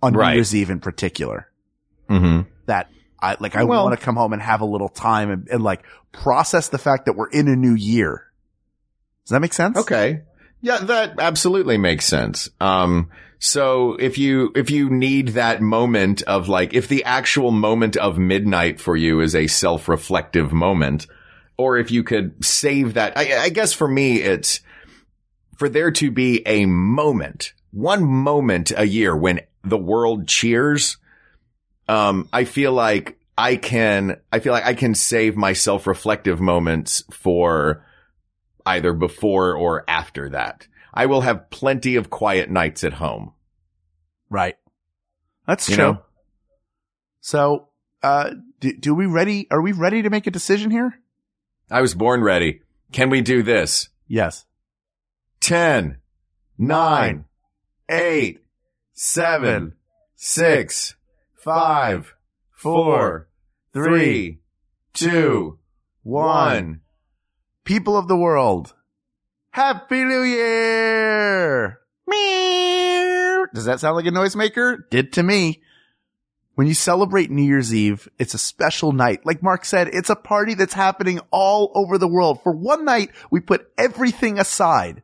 on 0.02 0.14
Right. 0.14 0.30
New 0.30 0.34
Year's 0.36 0.54
Eve 0.54 0.70
in 0.70 0.80
particular. 0.80 1.50
Mm-hmm. 2.08 2.48
That 2.66 2.90
I 3.20 3.36
like 3.40 3.56
I 3.56 3.64
Well- 3.64 3.84
want 3.84 3.98
to 3.98 4.04
come 4.04 4.16
home 4.16 4.32
and 4.32 4.42
have 4.42 4.60
a 4.60 4.66
little 4.66 4.88
time 4.88 5.30
and, 5.30 5.48
and 5.48 5.62
like 5.62 5.84
process 6.12 6.68
the 6.68 6.78
fact 6.78 7.06
that 7.06 7.14
we're 7.14 7.30
in 7.30 7.48
a 7.48 7.56
new 7.56 7.74
year. 7.74 8.24
Does 9.24 9.30
that 9.30 9.40
make 9.40 9.52
sense? 9.52 9.76
Okay. 9.76 10.22
Yeah, 10.66 10.78
that 10.78 11.20
absolutely 11.20 11.78
makes 11.78 12.06
sense. 12.06 12.50
Um, 12.60 13.10
so 13.38 13.94
if 13.94 14.18
you, 14.18 14.50
if 14.56 14.68
you 14.68 14.90
need 14.90 15.28
that 15.28 15.62
moment 15.62 16.22
of 16.22 16.48
like, 16.48 16.74
if 16.74 16.88
the 16.88 17.04
actual 17.04 17.52
moment 17.52 17.96
of 17.96 18.18
midnight 18.18 18.80
for 18.80 18.96
you 18.96 19.20
is 19.20 19.36
a 19.36 19.46
self-reflective 19.46 20.52
moment, 20.52 21.06
or 21.56 21.78
if 21.78 21.92
you 21.92 22.02
could 22.02 22.44
save 22.44 22.94
that, 22.94 23.16
I, 23.16 23.44
I 23.44 23.48
guess 23.50 23.72
for 23.72 23.86
me, 23.86 24.20
it's 24.20 24.58
for 25.56 25.68
there 25.68 25.92
to 25.92 26.10
be 26.10 26.44
a 26.44 26.66
moment, 26.66 27.52
one 27.70 28.04
moment 28.04 28.72
a 28.76 28.88
year 28.88 29.16
when 29.16 29.42
the 29.62 29.78
world 29.78 30.26
cheers. 30.26 30.96
Um, 31.86 32.28
I 32.32 32.42
feel 32.42 32.72
like 32.72 33.20
I 33.38 33.54
can, 33.54 34.16
I 34.32 34.40
feel 34.40 34.52
like 34.52 34.66
I 34.66 34.74
can 34.74 34.96
save 34.96 35.36
my 35.36 35.52
self-reflective 35.52 36.40
moments 36.40 37.04
for 37.12 37.84
either 38.66 38.92
before 38.92 39.54
or 39.54 39.84
after 39.88 40.28
that. 40.30 40.66
I 40.92 41.06
will 41.06 41.20
have 41.22 41.50
plenty 41.50 41.96
of 41.96 42.10
quiet 42.10 42.50
nights 42.50 42.82
at 42.84 42.94
home. 42.94 43.32
Right. 44.28 44.56
That's 45.46 45.68
You 45.68 45.76
true. 45.76 45.84
know? 45.84 46.02
So, 47.20 47.68
uh, 48.02 48.30
do, 48.60 48.72
do 48.76 48.94
we 48.94 49.06
ready? 49.06 49.46
Are 49.50 49.62
we 49.62 49.72
ready 49.72 50.02
to 50.02 50.10
make 50.10 50.26
a 50.26 50.30
decision 50.30 50.70
here? 50.70 50.98
I 51.70 51.80
was 51.80 51.94
born 51.94 52.22
ready. 52.22 52.60
Can 52.92 53.10
we 53.10 53.20
do 53.20 53.42
this? 53.42 53.88
Yes. 54.08 54.44
10, 55.40 55.98
9, 56.58 57.24
8, 57.90 58.40
7, 58.92 59.72
6, 60.14 60.94
5, 61.34 62.14
4, 62.52 63.28
3, 63.72 64.38
2, 64.94 65.58
1. 66.02 66.80
People 67.66 67.96
of 67.96 68.06
the 68.06 68.16
world, 68.16 68.74
Happy 69.50 70.04
New 70.04 70.22
Year! 70.22 71.80
Meow. 72.06 73.46
Does 73.52 73.64
that 73.64 73.80
sound 73.80 73.96
like 73.96 74.06
a 74.06 74.10
noisemaker? 74.10 74.88
Did 74.88 75.12
to 75.14 75.24
me. 75.24 75.64
When 76.54 76.68
you 76.68 76.74
celebrate 76.74 77.28
New 77.28 77.42
Year's 77.42 77.74
Eve, 77.74 78.08
it's 78.20 78.34
a 78.34 78.38
special 78.38 78.92
night. 78.92 79.26
Like 79.26 79.42
Mark 79.42 79.64
said, 79.64 79.88
it's 79.88 80.10
a 80.10 80.14
party 80.14 80.54
that's 80.54 80.74
happening 80.74 81.18
all 81.32 81.72
over 81.74 81.98
the 81.98 82.06
world. 82.06 82.40
For 82.44 82.52
one 82.52 82.84
night, 82.84 83.10
we 83.32 83.40
put 83.40 83.68
everything 83.76 84.38
aside. 84.38 85.02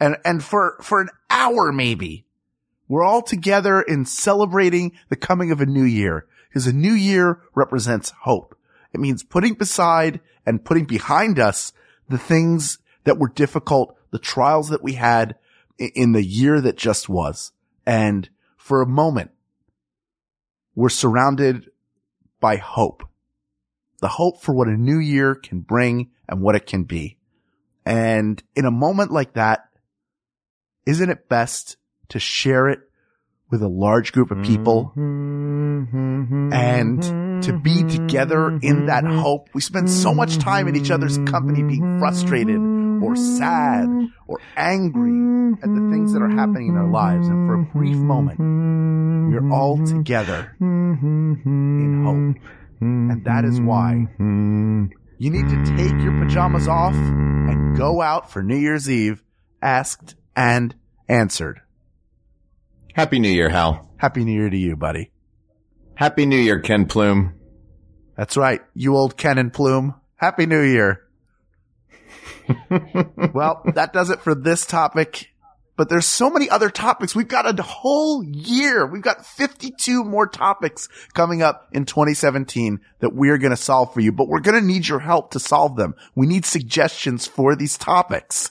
And, 0.00 0.16
and 0.24 0.42
for, 0.42 0.78
for 0.82 1.00
an 1.00 1.10
hour 1.30 1.70
maybe, 1.70 2.26
we're 2.88 3.04
all 3.04 3.22
together 3.22 3.82
in 3.82 4.04
celebrating 4.04 4.98
the 5.10 5.16
coming 5.16 5.52
of 5.52 5.60
a 5.60 5.66
new 5.66 5.84
year. 5.84 6.26
Because 6.48 6.66
a 6.66 6.72
new 6.72 6.92
year 6.92 7.40
represents 7.54 8.12
hope. 8.22 8.58
It 8.92 8.98
means 8.98 9.22
putting 9.22 9.54
beside 9.54 10.18
and 10.48 10.64
putting 10.64 10.86
behind 10.86 11.38
us 11.38 11.74
the 12.08 12.16
things 12.16 12.78
that 13.04 13.18
were 13.18 13.28
difficult, 13.28 13.94
the 14.12 14.18
trials 14.18 14.70
that 14.70 14.82
we 14.82 14.94
had 14.94 15.36
in 15.78 16.12
the 16.12 16.24
year 16.24 16.58
that 16.58 16.78
just 16.78 17.06
was. 17.06 17.52
And 17.84 18.26
for 18.56 18.80
a 18.80 18.88
moment, 18.88 19.30
we're 20.74 20.88
surrounded 20.88 21.70
by 22.40 22.56
hope. 22.56 23.06
The 24.00 24.08
hope 24.08 24.40
for 24.40 24.54
what 24.54 24.68
a 24.68 24.76
new 24.76 24.98
year 24.98 25.34
can 25.34 25.60
bring 25.60 26.12
and 26.26 26.40
what 26.40 26.56
it 26.56 26.64
can 26.64 26.84
be. 26.84 27.18
And 27.84 28.42
in 28.56 28.64
a 28.64 28.70
moment 28.70 29.10
like 29.10 29.34
that, 29.34 29.68
isn't 30.86 31.10
it 31.10 31.28
best 31.28 31.76
to 32.08 32.18
share 32.18 32.70
it 32.70 32.87
with 33.50 33.62
a 33.62 33.68
large 33.68 34.12
group 34.12 34.30
of 34.30 34.42
people 34.42 34.92
mm-hmm. 34.96 36.52
and 36.52 37.02
to 37.42 37.52
be 37.52 37.82
together 37.84 38.58
in 38.62 38.86
that 38.86 39.04
mm-hmm. 39.04 39.18
hope. 39.18 39.48
We 39.54 39.60
spend 39.60 39.88
so 39.88 40.14
much 40.14 40.38
time 40.38 40.68
in 40.68 40.76
each 40.76 40.90
other's 40.90 41.18
company 41.18 41.62
being 41.62 41.98
frustrated 41.98 42.58
or 43.02 43.16
sad 43.16 43.88
or 44.26 44.40
angry 44.56 45.54
at 45.62 45.68
the 45.68 45.90
things 45.90 46.12
that 46.12 46.20
are 46.20 46.28
happening 46.28 46.68
in 46.68 46.76
our 46.76 46.90
lives. 46.90 47.28
And 47.28 47.48
for 47.48 47.54
a 47.54 47.64
brief 47.78 47.96
moment, 47.96 48.38
we're 48.38 49.52
all 49.52 49.84
together 49.86 50.54
in 50.60 52.02
hope. 52.04 52.42
And 52.80 53.24
that 53.24 53.44
is 53.44 53.60
why 53.60 54.06
you 54.18 55.30
need 55.30 55.48
to 55.48 55.76
take 55.76 56.00
your 56.02 56.22
pajamas 56.22 56.68
off 56.68 56.94
and 56.94 57.76
go 57.76 58.00
out 58.00 58.30
for 58.30 58.42
New 58.42 58.56
Year's 58.56 58.90
Eve 58.90 59.22
asked 59.62 60.14
and 60.36 60.74
answered. 61.08 61.60
Happy 62.98 63.20
New 63.20 63.30
Year, 63.30 63.48
Hal. 63.48 63.88
Happy 63.96 64.24
New 64.24 64.32
Year 64.32 64.50
to 64.50 64.58
you, 64.58 64.74
buddy. 64.74 65.12
Happy 65.94 66.26
New 66.26 66.36
Year, 66.36 66.58
Ken 66.58 66.84
Plume. 66.84 67.32
That's 68.16 68.36
right. 68.36 68.60
You 68.74 68.96
old 68.96 69.16
Ken 69.16 69.38
and 69.38 69.52
Plume. 69.52 69.94
Happy 70.16 70.46
New 70.46 70.62
Year. 70.62 71.06
well, 73.32 73.62
that 73.72 73.92
does 73.92 74.10
it 74.10 74.20
for 74.22 74.34
this 74.34 74.66
topic. 74.66 75.28
But 75.76 75.88
there's 75.88 76.06
so 76.06 76.28
many 76.28 76.50
other 76.50 76.70
topics. 76.70 77.14
We've 77.14 77.28
got 77.28 77.46
a 77.46 77.62
whole 77.62 78.24
year. 78.24 78.84
We've 78.84 79.00
got 79.00 79.24
52 79.24 80.02
more 80.02 80.26
topics 80.26 80.88
coming 81.14 81.40
up 81.40 81.68
in 81.70 81.84
2017 81.84 82.80
that 82.98 83.14
we're 83.14 83.38
going 83.38 83.50
to 83.50 83.56
solve 83.56 83.94
for 83.94 84.00
you, 84.00 84.10
but 84.10 84.26
we're 84.26 84.40
going 84.40 84.60
to 84.60 84.66
need 84.66 84.88
your 84.88 84.98
help 84.98 85.30
to 85.30 85.38
solve 85.38 85.76
them. 85.76 85.94
We 86.16 86.26
need 86.26 86.44
suggestions 86.44 87.28
for 87.28 87.54
these 87.54 87.78
topics. 87.78 88.50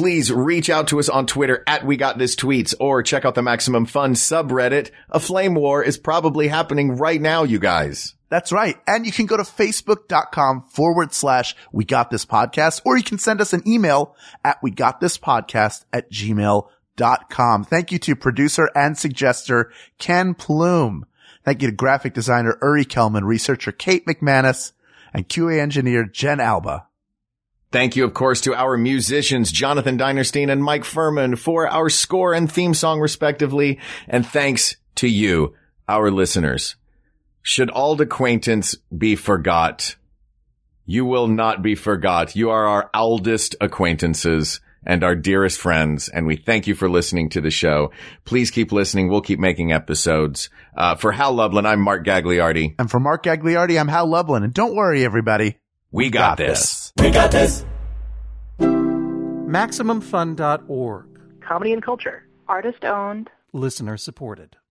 Please 0.00 0.32
reach 0.32 0.70
out 0.70 0.88
to 0.88 0.98
us 0.98 1.10
on 1.10 1.26
Twitter 1.26 1.62
at 1.66 1.84
We 1.84 1.98
Got 1.98 2.16
This 2.16 2.34
Tweets 2.34 2.74
or 2.80 3.02
check 3.02 3.26
out 3.26 3.34
the 3.34 3.42
Maximum 3.42 3.84
Fun 3.84 4.14
subreddit. 4.14 4.92
A 5.10 5.20
flame 5.20 5.54
war 5.54 5.84
is 5.84 5.98
probably 5.98 6.48
happening 6.48 6.96
right 6.96 7.20
now, 7.20 7.42
you 7.42 7.58
guys. 7.58 8.14
That's 8.30 8.50
right. 8.50 8.78
And 8.86 9.04
you 9.04 9.12
can 9.12 9.26
go 9.26 9.36
to 9.36 9.42
facebook.com 9.42 10.68
forward 10.70 11.12
slash 11.12 11.54
we 11.70 11.84
got 11.84 12.08
this 12.08 12.24
podcast, 12.24 12.80
or 12.86 12.96
you 12.96 13.02
can 13.02 13.18
send 13.18 13.42
us 13.42 13.52
an 13.52 13.62
email 13.68 14.16
at 14.42 14.56
we 14.62 14.70
got 14.70 15.02
this 15.02 15.18
podcast 15.18 15.84
at 15.92 16.10
gmail.com. 16.10 17.64
Thank 17.64 17.92
you 17.92 17.98
to 17.98 18.16
producer 18.16 18.70
and 18.74 18.96
suggester 18.96 19.70
Ken 19.98 20.32
Plume. 20.32 21.04
Thank 21.44 21.60
you 21.60 21.68
to 21.68 21.76
graphic 21.76 22.14
designer 22.14 22.56
Uri 22.62 22.86
Kelman, 22.86 23.26
researcher 23.26 23.70
Kate 23.70 24.06
McManus, 24.06 24.72
and 25.12 25.28
QA 25.28 25.60
engineer 25.60 26.04
Jen 26.04 26.40
Alba. 26.40 26.86
Thank 27.72 27.94
you, 27.94 28.04
of 28.04 28.14
course, 28.14 28.40
to 28.42 28.54
our 28.54 28.76
musicians, 28.76 29.52
Jonathan 29.52 29.96
Dinerstein 29.96 30.50
and 30.50 30.62
Mike 30.62 30.84
Furman 30.84 31.36
for 31.36 31.68
our 31.68 31.88
score 31.88 32.34
and 32.34 32.50
theme 32.50 32.74
song, 32.74 32.98
respectively. 32.98 33.78
And 34.08 34.26
thanks 34.26 34.76
to 34.96 35.08
you, 35.08 35.54
our 35.88 36.10
listeners. 36.10 36.74
Should 37.42 37.70
old 37.72 38.00
acquaintance 38.00 38.74
be 38.96 39.14
forgot? 39.14 39.94
You 40.84 41.04
will 41.04 41.28
not 41.28 41.62
be 41.62 41.76
forgot. 41.76 42.34
You 42.34 42.50
are 42.50 42.66
our 42.66 42.90
oldest 42.92 43.54
acquaintances 43.60 44.60
and 44.84 45.04
our 45.04 45.14
dearest 45.14 45.60
friends. 45.60 46.08
And 46.08 46.26
we 46.26 46.34
thank 46.34 46.66
you 46.66 46.74
for 46.74 46.88
listening 46.88 47.28
to 47.30 47.40
the 47.40 47.50
show. 47.50 47.92
Please 48.24 48.50
keep 48.50 48.72
listening. 48.72 49.08
We'll 49.08 49.20
keep 49.20 49.38
making 49.38 49.72
episodes. 49.72 50.50
Uh, 50.76 50.96
for 50.96 51.12
Hal 51.12 51.34
Lublin, 51.34 51.66
I'm 51.66 51.80
Mark 51.80 52.04
Gagliardi. 52.04 52.74
And 52.80 52.90
for 52.90 52.98
Mark 52.98 53.22
Gagliardi, 53.22 53.78
I'm 53.78 53.88
Hal 53.88 54.08
Lublin. 54.08 54.42
And 54.42 54.52
don't 54.52 54.74
worry, 54.74 55.04
everybody. 55.04 55.58
We 55.92 56.08
got, 56.08 56.36
this. 56.36 56.92
We 56.98 57.10
got 57.10 57.32
this. 57.32 57.64
MaximumFun.org. 58.60 61.06
Comedy 61.40 61.72
and 61.72 61.82
culture. 61.82 62.24
Artist 62.46 62.84
owned. 62.84 63.28
Listener 63.52 63.96
supported. 63.96 64.56